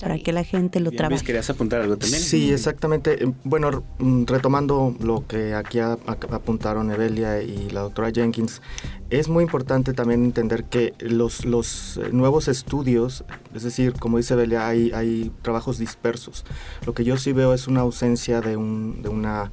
para 0.00 0.18
que 0.18 0.32
la 0.32 0.44
gente 0.44 0.80
lo 0.80 0.90
trabaje. 0.90 1.24
¿Querías 1.24 1.50
apuntar 1.50 1.80
algo 1.80 1.96
también? 1.96 2.22
Sí, 2.22 2.52
exactamente. 2.52 3.24
Eh, 3.24 3.32
bueno, 3.44 3.84
mm, 3.98 4.24
retomando 4.26 4.94
lo 5.00 5.26
que 5.26 5.54
aquí 5.54 5.78
apuntaron 5.78 6.90
Evelia 6.90 7.42
y 7.42 7.70
la 7.70 7.80
doctora 7.80 8.10
Jenkins, 8.10 8.60
es 9.10 9.28
muy 9.28 9.42
importante 9.42 9.94
también 9.94 10.24
entender 10.24 10.64
que 10.64 10.94
los, 10.98 11.44
los 11.44 11.96
eh, 11.96 12.10
nuevos 12.12 12.48
estudios, 12.48 13.24
es 13.54 13.62
decir, 13.62 13.94
como 13.94 14.18
dice 14.18 14.34
Belia, 14.34 14.66
hay, 14.66 14.92
hay 14.92 15.32
trabajos 15.42 15.78
dispersos. 15.78 16.44
Lo 16.84 16.92
que 16.92 17.04
yo 17.04 17.16
sí 17.16 17.32
veo 17.32 17.54
es 17.54 17.68
una 17.68 17.80
ausencia 17.80 18.40
de, 18.40 18.56
un, 18.56 19.02
de 19.02 19.08
una 19.08 19.50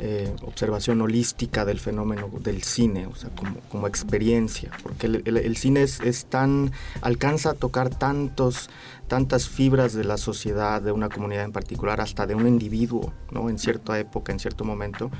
eh, 0.00 0.34
observación 0.42 1.00
holística 1.00 1.64
del 1.64 1.80
fenómeno 1.80 2.30
del 2.40 2.62
cine, 2.62 3.06
o 3.06 3.14
sea, 3.14 3.30
como, 3.30 3.60
como 3.70 3.86
experiencia, 3.86 4.70
porque 4.82 5.06
el, 5.06 5.36
el, 5.36 5.56
cine 5.56 5.82
es, 5.82 6.00
es, 6.00 6.26
tan, 6.26 6.72
alcanza 7.00 7.50
a 7.50 7.54
tocar 7.54 7.90
tantos 7.90 8.70
tantas 9.10 9.48
fibras 9.48 9.92
de 9.92 10.04
la 10.04 10.16
sociedad, 10.16 10.80
de 10.80 10.92
una 10.92 11.08
comunidad 11.08 11.42
en 11.42 11.50
particular, 11.50 12.00
hasta 12.00 12.28
de 12.28 12.36
un 12.36 12.46
individuo, 12.46 13.12
¿no? 13.32 13.50
En 13.50 13.58
cierta 13.58 13.98
época, 13.98 14.30
en 14.30 14.38
cierto 14.38 14.64
momento, 14.64 15.10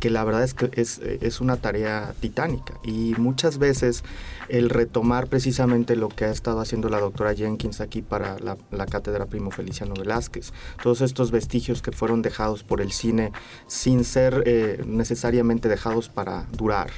que 0.00 0.10
la 0.10 0.24
verdad 0.24 0.42
es 0.42 0.52
que 0.52 0.68
es, 0.72 0.98
es 0.98 1.40
una 1.40 1.56
tarea 1.56 2.12
titánica. 2.18 2.74
Y 2.82 3.14
muchas 3.18 3.58
veces 3.58 4.02
el 4.48 4.68
retomar 4.68 5.28
precisamente 5.28 5.94
lo 5.94 6.08
que 6.08 6.24
ha 6.24 6.32
estado 6.32 6.58
haciendo 6.60 6.88
la 6.88 6.98
doctora 6.98 7.34
Jenkins 7.34 7.80
aquí 7.80 8.02
para 8.02 8.36
la, 8.40 8.56
la 8.72 8.86
cátedra 8.86 9.26
Primo 9.26 9.52
Feliciano 9.52 9.94
Velázquez, 9.94 10.52
todos 10.82 11.00
estos 11.00 11.30
vestigios 11.30 11.82
que 11.82 11.92
fueron 11.92 12.22
dejados 12.22 12.64
por 12.64 12.80
el 12.80 12.90
cine 12.90 13.30
sin 13.68 14.02
ser 14.02 14.42
eh, 14.44 14.82
necesariamente 14.84 15.68
dejados 15.68 16.08
para 16.08 16.48
durar, 16.50 16.90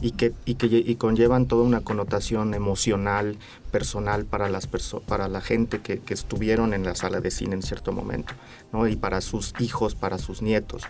Y 0.00 0.12
que, 0.12 0.32
y 0.44 0.54
que 0.54 0.66
y 0.66 0.94
conllevan 0.96 1.46
toda 1.46 1.64
una 1.64 1.80
connotación 1.80 2.54
emocional, 2.54 3.38
personal 3.70 4.24
para, 4.24 4.48
las 4.48 4.68
para 5.06 5.28
la 5.28 5.40
gente 5.40 5.80
que, 5.80 5.98
que, 5.98 6.14
estuvieron 6.14 6.74
en 6.74 6.84
la 6.84 6.94
sala 6.94 7.20
de 7.20 7.30
cine 7.30 7.54
en 7.54 7.62
cierto 7.62 7.92
momento, 7.92 8.34
¿no? 8.72 8.86
Y 8.86 8.96
para 8.96 9.20
sus 9.20 9.54
hijos, 9.58 9.94
para 9.94 10.18
sus 10.18 10.42
nietos. 10.42 10.84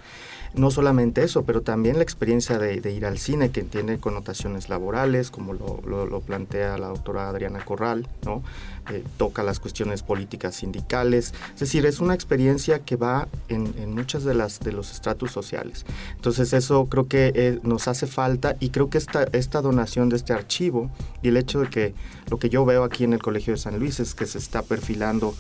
No 0.55 0.71
solamente 0.71 1.25
eso, 1.25 1.45
pero 1.45 1.63
también 1.63 1.97
la 1.97 2.03
experiencia 2.03 2.59
de, 2.59 2.93
ir 2.93 3.07
al 3.07 3.19
cine, 3.19 3.51
que 3.51 3.63
tiene 3.63 3.99
connotaciones 3.99 4.69
laborales, 4.69 5.31
como 5.31 5.55
lo, 5.55 6.21
plantea 6.21 6.77
la 6.77 6.89
doctora 6.89 7.29
Adriana 7.29 7.65
Corral, 7.65 8.07
¿no? 8.25 8.43
Eh, 8.91 9.05
toca 9.17 9.43
las 9.43 9.61
cuestiones 9.61 10.03
políticas 10.03 10.57
sindicales, 10.57 11.33
es 11.55 11.61
decir, 11.61 11.87
es 11.87 12.01
una 12.01 12.15
experiencia 12.15 12.81
que 12.81 12.97
va 12.97 13.29
en, 13.49 13.95
muchas 13.95 14.25
de, 14.25 14.35
las, 14.35 14.59
de 14.61 14.73
los 14.73 14.91
estratos 14.91 15.31
sociales. 15.31 15.87
Entonces 16.17 16.53
eso 16.53 16.87
creo 16.87 17.07
que 17.07 17.33
eh, 17.35 17.61
nos 17.63 17.87
hace 17.87 18.07
falta 18.07 18.57
y 18.59 18.71
creo 18.71 18.91
que 18.91 18.99
esta, 18.99 19.23
esta 19.33 19.63
donación 19.63 20.09
de 20.09 20.17
este 20.17 20.33
archivo 20.33 20.91
y 21.23 21.29
el 21.29 21.37
hecho 21.37 21.61
de 21.61 21.71
que 21.71 21.95
lo 22.29 22.39
que 22.39 22.51
yo 22.51 22.65
veo 22.65 22.83
aquí 22.83 23.05
en 23.05 23.13
el 23.13 23.23
Colegio 23.23 23.55
de 23.55 23.59
San 23.59 23.79
Luis 23.79 24.01
es 24.01 24.15
que 24.15 24.27
se 24.27 24.39
está 24.39 24.63
perfilando 24.63 25.35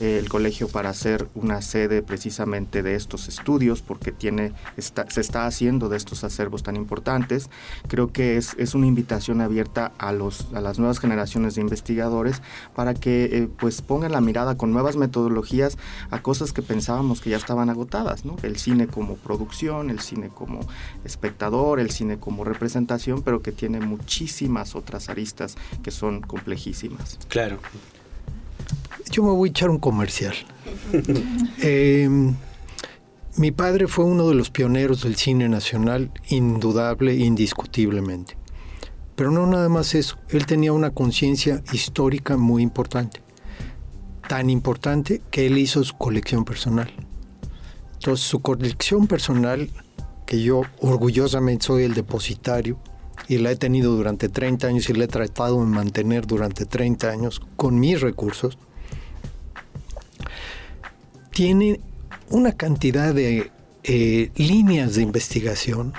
el 0.00 0.28
colegio 0.28 0.68
para 0.68 0.88
hacer 0.88 1.28
una 1.34 1.60
sede 1.62 2.02
precisamente 2.02 2.82
de 2.82 2.94
estos 2.94 3.28
estudios, 3.28 3.82
porque 3.82 4.12
tiene, 4.12 4.52
se 4.78 5.20
está 5.20 5.46
haciendo 5.46 5.88
de 5.88 5.98
estos 5.98 6.24
acervos 6.24 6.62
tan 6.62 6.76
importantes. 6.76 7.50
Creo 7.86 8.12
que 8.12 8.36
es, 8.36 8.54
es 8.58 8.74
una 8.74 8.86
invitación 8.86 9.40
abierta 9.42 9.92
a, 9.98 10.12
los, 10.12 10.52
a 10.54 10.60
las 10.60 10.78
nuevas 10.78 10.98
generaciones 10.98 11.54
de 11.54 11.60
investigadores 11.60 12.40
para 12.74 12.94
que 12.94 13.24
eh, 13.24 13.48
pues 13.58 13.82
pongan 13.82 14.12
la 14.12 14.20
mirada 14.20 14.56
con 14.56 14.72
nuevas 14.72 14.96
metodologías 14.96 15.76
a 16.10 16.22
cosas 16.22 16.52
que 16.52 16.62
pensábamos 16.62 17.20
que 17.20 17.30
ya 17.30 17.36
estaban 17.36 17.68
agotadas, 17.68 18.24
¿no? 18.24 18.36
El 18.42 18.56
cine 18.56 18.86
como 18.86 19.16
producción, 19.16 19.90
el 19.90 20.00
cine 20.00 20.30
como 20.30 20.60
espectador, 21.04 21.78
el 21.78 21.90
cine 21.90 22.18
como 22.18 22.44
representación, 22.44 23.22
pero 23.22 23.42
que 23.42 23.52
tiene 23.52 23.80
muchísimas 23.80 24.74
otras 24.74 25.08
aristas 25.08 25.56
que 25.82 25.90
son 25.90 26.22
complejísimas. 26.22 27.18
Claro. 27.28 27.58
Yo 29.10 29.24
me 29.24 29.30
voy 29.30 29.48
a 29.48 29.50
echar 29.50 29.70
un 29.70 29.78
comercial. 29.78 30.34
Em, 31.62 32.34
mi 33.36 33.50
padre 33.50 33.86
fue 33.86 34.04
uno 34.04 34.28
de 34.28 34.34
los 34.34 34.50
pioneros 34.50 35.02
del 35.02 35.16
cine 35.16 35.48
nacional, 35.48 36.12
indudable, 36.28 37.14
indiscutiblemente. 37.14 38.36
Pero 39.16 39.30
no 39.30 39.46
nada 39.46 39.68
más 39.68 39.94
eso, 39.94 40.16
él 40.28 40.46
tenía 40.46 40.72
una 40.72 40.90
conciencia 40.90 41.62
histórica 41.72 42.36
muy 42.36 42.62
importante. 42.62 43.20
Tan 44.28 44.48
importante 44.48 45.20
que 45.30 45.46
él 45.46 45.58
hizo 45.58 45.82
su 45.84 45.96
colección 45.96 46.44
personal. 46.44 46.92
Entonces 47.94 48.26
su 48.26 48.40
colección 48.40 49.06
personal, 49.06 49.70
que 50.24 50.40
yo 50.40 50.62
orgullosamente 50.80 51.66
soy 51.66 51.82
el 51.82 51.94
depositario, 51.94 52.78
y 53.28 53.38
la 53.38 53.50
he 53.50 53.56
tenido 53.56 53.94
durante 53.94 54.28
30 54.28 54.66
años 54.66 54.88
y 54.88 54.94
la 54.94 55.04
he 55.04 55.08
tratado 55.08 55.60
de 55.60 55.66
mantener 55.66 56.26
durante 56.26 56.64
30 56.64 57.10
años 57.10 57.42
con 57.56 57.78
mis 57.78 58.00
recursos, 58.00 58.58
tiene 61.30 61.80
una 62.28 62.52
cantidad 62.52 63.14
de 63.14 63.50
eh, 63.82 64.30
líneas 64.36 64.94
de 64.94 65.02
investigación. 65.02 65.92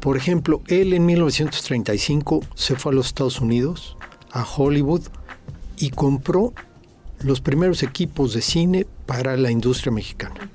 Por 0.00 0.16
ejemplo, 0.16 0.62
él 0.68 0.92
en 0.92 1.06
1935 1.06 2.40
se 2.54 2.76
fue 2.76 2.92
a 2.92 2.94
los 2.94 3.06
Estados 3.06 3.40
Unidos, 3.40 3.96
a 4.30 4.44
Hollywood, 4.44 5.02
y 5.78 5.90
compró 5.90 6.52
los 7.20 7.40
primeros 7.40 7.82
equipos 7.82 8.34
de 8.34 8.42
cine 8.42 8.86
para 9.06 9.36
la 9.36 9.50
industria 9.50 9.92
mexicana, 9.92 10.50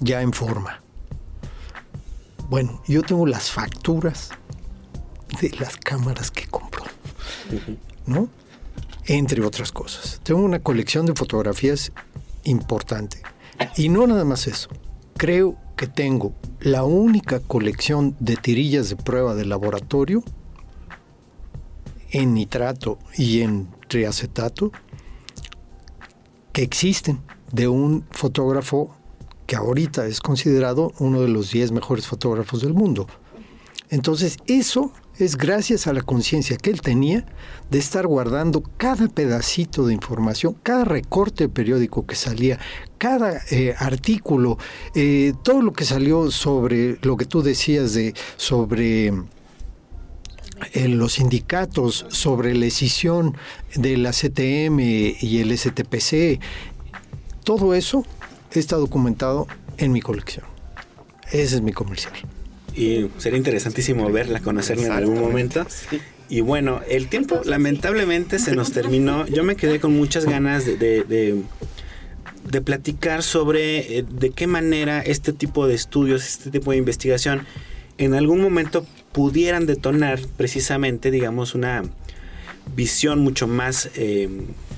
ya 0.00 0.22
en 0.22 0.32
forma. 0.32 0.82
Bueno, 2.48 2.82
yo 2.86 3.02
tengo 3.02 3.26
las 3.26 3.50
facturas 3.50 4.30
de 5.40 5.50
las 5.58 5.76
cámaras 5.76 6.30
que 6.30 6.46
compró, 6.46 6.84
¿no? 8.06 8.28
Entre 9.06 9.44
otras 9.44 9.72
cosas. 9.72 10.20
Tengo 10.22 10.40
una 10.40 10.60
colección 10.60 11.06
de 11.06 11.14
fotografías 11.14 11.92
importante. 12.46 13.22
Y 13.76 13.88
no 13.88 14.06
nada 14.06 14.24
más 14.24 14.46
eso. 14.46 14.68
Creo 15.16 15.56
que 15.76 15.86
tengo 15.86 16.32
la 16.60 16.84
única 16.84 17.40
colección 17.40 18.16
de 18.18 18.36
tirillas 18.36 18.88
de 18.88 18.96
prueba 18.96 19.34
de 19.34 19.44
laboratorio 19.44 20.22
en 22.10 22.34
nitrato 22.34 22.98
y 23.16 23.40
en 23.40 23.68
triacetato 23.88 24.72
que 26.52 26.62
existen 26.62 27.20
de 27.52 27.68
un 27.68 28.04
fotógrafo 28.10 28.94
que 29.46 29.56
ahorita 29.56 30.06
es 30.06 30.20
considerado 30.20 30.92
uno 30.98 31.20
de 31.20 31.28
los 31.28 31.50
10 31.50 31.72
mejores 31.72 32.06
fotógrafos 32.06 32.62
del 32.62 32.74
mundo. 32.74 33.06
Entonces, 33.90 34.38
eso 34.46 34.92
es 35.18 35.36
gracias 35.36 35.86
a 35.86 35.92
la 35.92 36.02
conciencia 36.02 36.56
que 36.56 36.70
él 36.70 36.80
tenía 36.80 37.24
de 37.70 37.78
estar 37.78 38.06
guardando 38.06 38.62
cada 38.76 39.08
pedacito 39.08 39.86
de 39.86 39.94
información, 39.94 40.56
cada 40.62 40.84
recorte 40.84 41.48
periódico 41.48 42.06
que 42.06 42.14
salía, 42.14 42.58
cada 42.98 43.40
eh, 43.50 43.74
artículo, 43.78 44.58
eh, 44.94 45.32
todo 45.42 45.62
lo 45.62 45.72
que 45.72 45.84
salió 45.84 46.30
sobre 46.30 46.98
lo 47.02 47.16
que 47.16 47.24
tú 47.24 47.42
decías 47.42 47.94
de 47.94 48.14
sobre 48.36 49.08
eh, 50.72 50.88
los 50.88 51.14
sindicatos, 51.14 52.06
sobre 52.08 52.54
la 52.54 52.66
decisión 52.66 53.36
de 53.74 53.96
la 53.96 54.10
CTM 54.10 54.80
y 54.80 55.38
el 55.38 55.56
STPC, 55.56 56.40
todo 57.44 57.74
eso 57.74 58.04
está 58.50 58.76
documentado 58.76 59.46
en 59.78 59.92
mi 59.92 60.00
colección. 60.00 60.44
Ese 61.30 61.56
es 61.56 61.62
mi 61.62 61.72
comercial 61.72 62.35
y 62.76 63.08
sería 63.18 63.38
interesantísimo 63.38 64.10
verla, 64.12 64.40
conocerla 64.40 64.86
en 64.86 64.92
algún 64.92 65.18
momento. 65.18 65.66
Y 66.28 66.40
bueno, 66.40 66.80
el 66.88 67.08
tiempo 67.08 67.40
lamentablemente 67.44 68.38
se 68.38 68.54
nos 68.54 68.72
terminó. 68.72 69.26
Yo 69.26 69.44
me 69.44 69.56
quedé 69.56 69.80
con 69.80 69.96
muchas 69.96 70.26
ganas 70.26 70.66
de, 70.66 70.76
de, 70.78 72.60
platicar 72.60 73.22
sobre 73.22 73.98
eh, 73.98 74.04
de 74.08 74.30
qué 74.30 74.46
manera 74.46 75.00
este 75.00 75.32
tipo 75.32 75.66
de 75.66 75.74
estudios, 75.74 76.26
este 76.26 76.50
tipo 76.50 76.70
de 76.72 76.78
investigación, 76.78 77.46
en 77.98 78.14
algún 78.14 78.40
momento 78.40 78.86
pudieran 79.12 79.66
detonar 79.66 80.20
precisamente, 80.36 81.10
digamos, 81.10 81.54
una 81.54 81.82
visión 82.74 83.20
mucho 83.20 83.46
más 83.46 83.90
eh, 83.94 84.28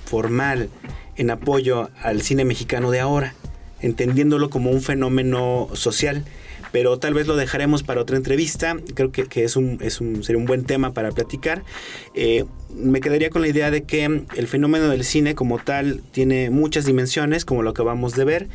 formal 0.04 0.68
en 1.16 1.30
apoyo 1.30 1.90
al 2.02 2.22
cine 2.22 2.44
mexicano 2.44 2.90
de 2.90 3.00
ahora, 3.00 3.34
entendiéndolo 3.80 4.50
como 4.50 4.70
un 4.70 4.82
fenómeno 4.82 5.68
social 5.72 6.24
pero 6.72 6.98
tal 6.98 7.14
vez 7.14 7.26
lo 7.26 7.36
dejaremos 7.36 7.82
para 7.82 8.00
otra 8.00 8.16
entrevista. 8.16 8.76
Creo 8.94 9.10
que, 9.12 9.44
es 9.44 9.56
un, 9.56 9.78
es 9.82 10.00
un, 10.00 10.22
sería 10.22 10.38
un 10.38 10.46
buen 10.46 10.64
tema 10.64 10.92
para 10.92 11.10
platicar. 11.12 11.62
Eh, 12.14 12.44
me 12.74 13.00
quedaría 13.00 13.30
con 13.30 13.42
la 13.42 13.48
idea 13.48 13.70
de 13.70 13.82
que 13.84 14.04
el 14.04 14.46
fenómeno 14.46 14.88
del 14.88 15.04
cine 15.04 15.34
como 15.34 15.58
tal 15.58 16.02
tiene 16.12 16.50
muchas 16.50 16.84
dimensiones, 16.84 17.44
como 17.44 17.62
lo 17.62 17.70
acabamos 17.70 18.14
de 18.14 18.24
ver, 18.24 18.48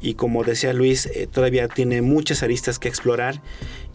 y 0.00 0.14
como 0.14 0.44
decía 0.44 0.72
Luis, 0.72 1.06
eh, 1.06 1.28
todavía 1.30 1.68
tiene 1.68 2.02
muchas 2.02 2.42
aristas 2.42 2.78
que 2.78 2.88
explorar, 2.88 3.40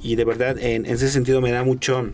y 0.02 0.16
de 0.16 0.26
verdad 0.26 0.58
en 0.60 0.86
ese 0.86 1.10
sentido 1.10 1.42
me 1.42 1.52
da 1.52 1.64
mucho 1.64 2.12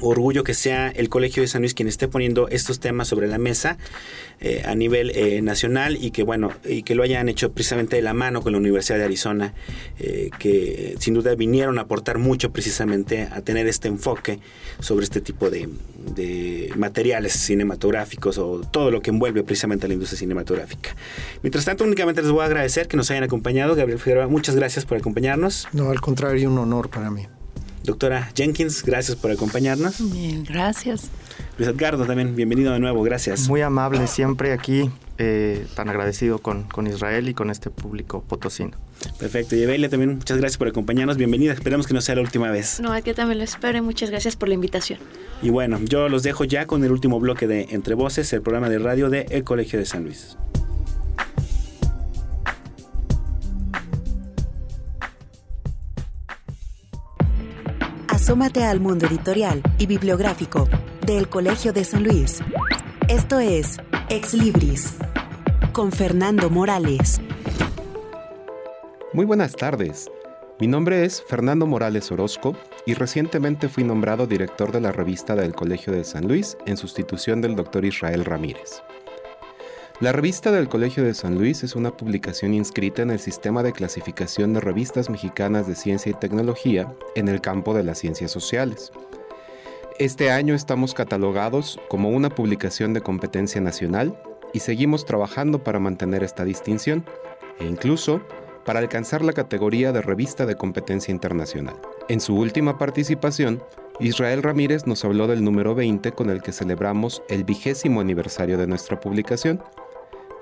orgullo 0.00 0.44
que 0.44 0.54
sea 0.54 0.88
el 0.88 1.08
Colegio 1.08 1.42
de 1.42 1.48
San 1.48 1.62
Luis 1.62 1.74
quien 1.74 1.88
esté 1.88 2.08
poniendo 2.08 2.48
estos 2.48 2.80
temas 2.80 3.08
sobre 3.08 3.26
la 3.26 3.38
mesa 3.38 3.78
eh, 4.40 4.62
a 4.64 4.74
nivel 4.74 5.10
eh, 5.10 5.42
nacional 5.42 5.98
y 6.00 6.10
que 6.10 6.22
bueno 6.22 6.50
y 6.64 6.82
que 6.82 6.94
lo 6.94 7.02
hayan 7.02 7.28
hecho 7.28 7.52
precisamente 7.52 7.96
de 7.96 8.02
la 8.02 8.14
mano 8.14 8.42
con 8.42 8.52
la 8.52 8.58
Universidad 8.58 8.98
de 8.98 9.04
Arizona 9.04 9.54
eh, 9.98 10.30
que 10.38 10.96
sin 10.98 11.14
duda 11.14 11.34
vinieron 11.34 11.78
a 11.78 11.82
aportar 11.82 12.18
mucho 12.18 12.50
precisamente 12.50 13.28
a 13.30 13.42
tener 13.42 13.66
este 13.66 13.88
enfoque 13.88 14.40
sobre 14.80 15.04
este 15.04 15.20
tipo 15.20 15.50
de, 15.50 15.68
de 16.14 16.72
materiales 16.76 17.32
cinematográficos 17.32 18.38
o 18.38 18.60
todo 18.60 18.90
lo 18.90 19.02
que 19.02 19.10
envuelve 19.10 19.42
precisamente 19.42 19.86
a 19.86 19.88
la 19.88 19.94
industria 19.94 20.18
cinematográfica. 20.18 20.96
Mientras 21.42 21.64
tanto 21.64 21.84
únicamente 21.84 22.22
les 22.22 22.30
voy 22.30 22.42
a 22.42 22.46
agradecer 22.46 22.88
que 22.88 22.96
nos 22.96 23.10
hayan 23.10 23.24
acompañado 23.24 23.74
Gabriel 23.74 23.98
Figueroa 23.98 24.26
muchas 24.28 24.56
gracias 24.56 24.84
por 24.84 24.98
acompañarnos. 24.98 25.68
No 25.72 25.90
al 25.90 26.00
contrario 26.00 26.50
un 26.50 26.58
honor 26.58 26.88
para 26.88 27.10
mí. 27.10 27.26
Doctora 27.84 28.30
Jenkins, 28.34 28.82
gracias 28.84 29.16
por 29.16 29.30
acompañarnos. 29.30 30.12
Bien, 30.12 30.44
gracias. 30.44 31.10
Luis 31.56 31.70
Edgardo 31.70 32.04
también, 32.04 32.36
bienvenido 32.36 32.72
de 32.72 32.78
nuevo, 32.78 33.02
gracias. 33.02 33.48
Muy 33.48 33.62
amable 33.62 34.06
siempre 34.06 34.52
aquí, 34.52 34.90
eh, 35.18 35.66
tan 35.74 35.88
agradecido 35.88 36.38
con, 36.38 36.64
con, 36.64 36.86
Israel 36.86 37.28
y 37.28 37.34
con 37.34 37.50
este 37.50 37.70
público 37.70 38.22
potosino. 38.26 38.72
Perfecto, 39.18 39.56
y 39.56 39.62
Evelia 39.62 39.88
también, 39.88 40.16
muchas 40.16 40.36
gracias 40.36 40.58
por 40.58 40.68
acompañarnos, 40.68 41.16
bienvenida, 41.16 41.52
esperemos 41.52 41.86
que 41.86 41.94
no 41.94 42.00
sea 42.00 42.14
la 42.14 42.22
última 42.22 42.50
vez. 42.50 42.80
No, 42.80 43.02
que 43.02 43.14
también 43.14 43.38
lo 43.38 43.44
espero 43.44 43.78
y 43.78 43.80
muchas 43.80 44.10
gracias 44.10 44.36
por 44.36 44.48
la 44.48 44.54
invitación. 44.54 44.98
Y 45.42 45.48
bueno, 45.50 45.78
yo 45.82 46.08
los 46.08 46.22
dejo 46.22 46.44
ya 46.44 46.66
con 46.66 46.84
el 46.84 46.92
último 46.92 47.18
bloque 47.18 47.46
de 47.46 47.68
Entre 47.70 47.94
Voces, 47.94 48.32
el 48.32 48.42
programa 48.42 48.68
de 48.68 48.78
radio 48.78 49.08
de 49.08 49.26
El 49.30 49.44
Colegio 49.44 49.78
de 49.78 49.86
San 49.86 50.04
Luis. 50.04 50.36
Asómate 58.30 58.62
al 58.62 58.78
mundo 58.78 59.08
editorial 59.08 59.60
y 59.76 59.86
bibliográfico 59.86 60.68
del 61.04 61.28
Colegio 61.28 61.72
de 61.72 61.82
San 61.82 62.04
Luis. 62.04 62.38
Esto 63.08 63.40
es 63.40 63.78
Ex 64.08 64.34
Libris 64.34 64.94
con 65.72 65.90
Fernando 65.90 66.48
Morales. 66.48 67.20
Muy 69.12 69.24
buenas 69.24 69.56
tardes. 69.56 70.08
Mi 70.60 70.68
nombre 70.68 71.04
es 71.04 71.24
Fernando 71.26 71.66
Morales 71.66 72.12
Orozco 72.12 72.54
y 72.86 72.94
recientemente 72.94 73.68
fui 73.68 73.82
nombrado 73.82 74.28
director 74.28 74.70
de 74.70 74.80
la 74.80 74.92
revista 74.92 75.34
del 75.34 75.52
Colegio 75.52 75.92
de 75.92 76.04
San 76.04 76.28
Luis 76.28 76.56
en 76.66 76.76
sustitución 76.76 77.40
del 77.40 77.56
doctor 77.56 77.84
Israel 77.84 78.24
Ramírez. 78.24 78.80
La 80.00 80.12
revista 80.12 80.50
del 80.50 80.70
Colegio 80.70 81.04
de 81.04 81.12
San 81.12 81.34
Luis 81.34 81.62
es 81.62 81.76
una 81.76 81.94
publicación 81.94 82.54
inscrita 82.54 83.02
en 83.02 83.10
el 83.10 83.18
sistema 83.18 83.62
de 83.62 83.74
clasificación 83.74 84.54
de 84.54 84.60
revistas 84.60 85.10
mexicanas 85.10 85.66
de 85.66 85.74
ciencia 85.74 86.08
y 86.08 86.14
tecnología 86.14 86.90
en 87.16 87.28
el 87.28 87.42
campo 87.42 87.74
de 87.74 87.84
las 87.84 87.98
ciencias 87.98 88.30
sociales. 88.30 88.92
Este 89.98 90.30
año 90.30 90.54
estamos 90.54 90.94
catalogados 90.94 91.78
como 91.90 92.08
una 92.08 92.30
publicación 92.30 92.94
de 92.94 93.02
competencia 93.02 93.60
nacional 93.60 94.18
y 94.54 94.60
seguimos 94.60 95.04
trabajando 95.04 95.62
para 95.62 95.80
mantener 95.80 96.24
esta 96.24 96.46
distinción 96.46 97.04
e 97.58 97.66
incluso 97.66 98.22
para 98.64 98.78
alcanzar 98.78 99.22
la 99.22 99.34
categoría 99.34 99.92
de 99.92 100.00
revista 100.00 100.46
de 100.46 100.56
competencia 100.56 101.12
internacional. 101.12 101.76
En 102.08 102.22
su 102.22 102.36
última 102.36 102.78
participación, 102.78 103.62
Israel 104.00 104.42
Ramírez 104.42 104.86
nos 104.86 105.04
habló 105.04 105.26
del 105.26 105.44
número 105.44 105.74
20 105.74 106.12
con 106.12 106.30
el 106.30 106.40
que 106.40 106.52
celebramos 106.52 107.22
el 107.28 107.44
vigésimo 107.44 108.00
aniversario 108.00 108.56
de 108.56 108.66
nuestra 108.66 108.98
publicación 108.98 109.62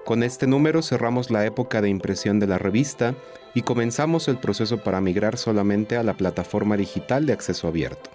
con 0.08 0.22
este 0.22 0.46
número 0.46 0.80
cerramos 0.80 1.30
la 1.30 1.44
época 1.44 1.82
de 1.82 1.90
impresión 1.90 2.40
de 2.40 2.46
la 2.46 2.56
revista 2.56 3.14
y 3.52 3.60
comenzamos 3.60 4.26
el 4.28 4.38
proceso 4.38 4.78
para 4.78 5.02
migrar 5.02 5.36
solamente 5.36 5.98
a 5.98 6.02
la 6.02 6.14
plataforma 6.14 6.78
digital 6.78 7.26
de 7.26 7.34
acceso 7.34 7.68
abierto. 7.68 8.08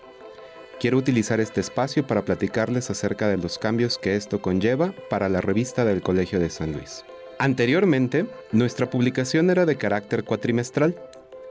Quiero 0.79 0.97
utilizar 0.97 1.39
este 1.39 1.61
espacio 1.61 2.07
para 2.07 2.25
platicarles 2.25 2.89
acerca 2.89 3.27
de 3.27 3.37
los 3.37 3.59
cambios 3.59 3.99
que 3.99 4.15
esto 4.15 4.41
conlleva 4.41 4.91
para 5.07 5.29
la 5.29 5.39
revista 5.39 5.85
del 5.85 6.01
Colegio 6.01 6.39
de 6.39 6.49
San 6.49 6.71
Luis. 6.73 7.05
Anteriormente, 7.37 8.25
nuestra 8.51 8.89
publicación 8.89 9.51
era 9.51 9.67
de 9.67 9.75
carácter 9.75 10.23
cuatrimestral, 10.23 10.95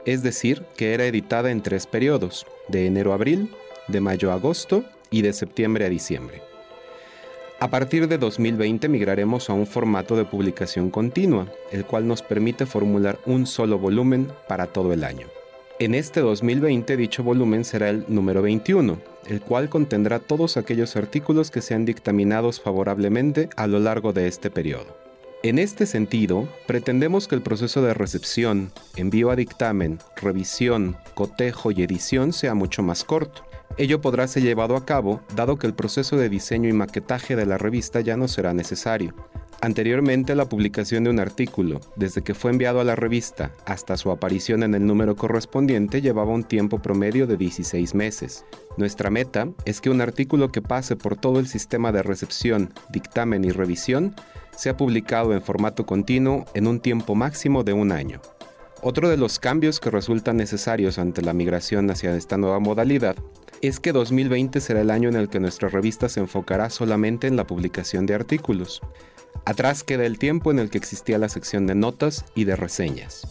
es 0.03 0.23
decir, 0.23 0.65
que 0.75 0.93
era 0.93 1.05
editada 1.05 1.51
en 1.51 1.61
tres 1.61 1.87
periodos, 1.87 2.45
de 2.67 2.85
enero 2.85 3.13
a 3.13 3.15
abril, 3.15 3.49
de 3.87 4.01
mayo 4.01 4.29
a 4.29 4.33
agosto 4.33 4.83
y 5.09 5.21
de 5.21 5.31
septiembre 5.31 5.85
a 5.85 5.89
diciembre. 5.89 6.52
A 7.63 7.69
partir 7.69 8.09
de 8.09 8.17
2020 8.17 8.89
migraremos 8.89 9.49
a 9.49 9.53
un 9.53 9.65
formato 9.65 10.17
de 10.17 10.25
publicación 10.25 10.89
continua, 10.89 11.47
el 11.71 11.85
cual 11.85 12.05
nos 12.05 12.21
permite 12.21 12.65
formular 12.65 13.19
un 13.25 13.47
solo 13.47 13.79
volumen 13.79 14.27
para 14.49 14.67
todo 14.67 14.91
el 14.91 15.05
año. 15.05 15.27
En 15.79 15.95
este 15.95 16.19
2020 16.19 16.97
dicho 16.97 17.23
volumen 17.23 17.63
será 17.63 17.89
el 17.89 18.03
número 18.09 18.41
21, 18.41 18.99
el 19.27 19.39
cual 19.39 19.69
contendrá 19.69 20.19
todos 20.19 20.57
aquellos 20.57 20.97
artículos 20.97 21.51
que 21.51 21.61
sean 21.61 21.85
dictaminados 21.85 22.59
favorablemente 22.59 23.47
a 23.55 23.65
lo 23.65 23.79
largo 23.79 24.11
de 24.11 24.27
este 24.27 24.49
periodo. 24.49 24.97
En 25.41 25.57
este 25.57 25.85
sentido, 25.85 26.49
pretendemos 26.67 27.29
que 27.29 27.35
el 27.35 27.41
proceso 27.41 27.81
de 27.81 27.93
recepción, 27.93 28.73
envío 28.97 29.31
a 29.31 29.37
dictamen, 29.37 29.99
revisión, 30.17 30.97
cotejo 31.13 31.71
y 31.71 31.81
edición 31.81 32.33
sea 32.33 32.55
mucho 32.55 32.83
más 32.83 33.05
corto, 33.05 33.45
Ello 33.77 34.01
podrá 34.01 34.27
ser 34.27 34.43
llevado 34.43 34.75
a 34.75 34.85
cabo 34.85 35.21
dado 35.35 35.57
que 35.57 35.65
el 35.65 35.73
proceso 35.73 36.15
de 36.15 36.29
diseño 36.29 36.69
y 36.69 36.73
maquetaje 36.73 37.35
de 37.35 37.47
la 37.47 37.57
revista 37.57 38.01
ya 38.01 38.15
no 38.17 38.27
será 38.27 38.53
necesario. 38.53 39.15
Anteriormente 39.61 40.35
la 40.35 40.49
publicación 40.49 41.05
de 41.05 41.09
un 41.09 41.19
artículo, 41.19 41.79
desde 41.95 42.21
que 42.21 42.33
fue 42.33 42.51
enviado 42.51 42.81
a 42.81 42.83
la 42.83 42.97
revista 42.97 43.51
hasta 43.65 43.95
su 43.95 44.11
aparición 44.11 44.61
en 44.61 44.75
el 44.75 44.85
número 44.85 45.15
correspondiente, 45.15 46.01
llevaba 46.01 46.33
un 46.33 46.43
tiempo 46.43 46.81
promedio 46.81 47.27
de 47.27 47.37
16 47.37 47.95
meses. 47.95 48.45
Nuestra 48.75 49.09
meta 49.09 49.47
es 49.63 49.79
que 49.79 49.89
un 49.89 50.01
artículo 50.01 50.51
que 50.51 50.61
pase 50.61 50.95
por 50.95 51.15
todo 51.15 51.39
el 51.39 51.47
sistema 51.47 51.93
de 51.93 52.03
recepción, 52.03 52.73
dictamen 52.91 53.45
y 53.45 53.51
revisión 53.51 54.13
sea 54.55 54.75
publicado 54.75 55.33
en 55.33 55.41
formato 55.41 55.85
continuo 55.85 56.45
en 56.53 56.67
un 56.67 56.79
tiempo 56.79 57.15
máximo 57.15 57.63
de 57.63 57.73
un 57.73 57.91
año. 57.91 58.21
Otro 58.81 59.07
de 59.07 59.15
los 59.15 59.39
cambios 59.39 59.79
que 59.79 59.89
resultan 59.89 60.35
necesarios 60.35 60.99
ante 60.99 61.21
la 61.21 61.31
migración 61.31 61.89
hacia 61.89 62.13
esta 62.17 62.37
nueva 62.37 62.59
modalidad 62.59 63.15
es 63.67 63.79
que 63.79 63.93
2020 63.93 64.59
será 64.59 64.81
el 64.81 64.91
año 64.91 65.07
en 65.07 65.15
el 65.15 65.29
que 65.29 65.39
nuestra 65.39 65.69
revista 65.69 66.09
se 66.09 66.19
enfocará 66.19 66.69
solamente 66.69 67.27
en 67.27 67.37
la 67.37 67.47
publicación 67.47 68.05
de 68.05 68.13
artículos. 68.13 68.81
Atrás 69.45 69.85
queda 69.85 70.05
el 70.05 70.19
tiempo 70.19 70.51
en 70.51 70.59
el 70.59 70.69
que 70.69 70.77
existía 70.77 71.17
la 71.17 71.29
sección 71.29 71.65
de 71.65 71.73
notas 71.73 72.25
y 72.35 72.43
de 72.43 72.57
reseñas. 72.57 73.25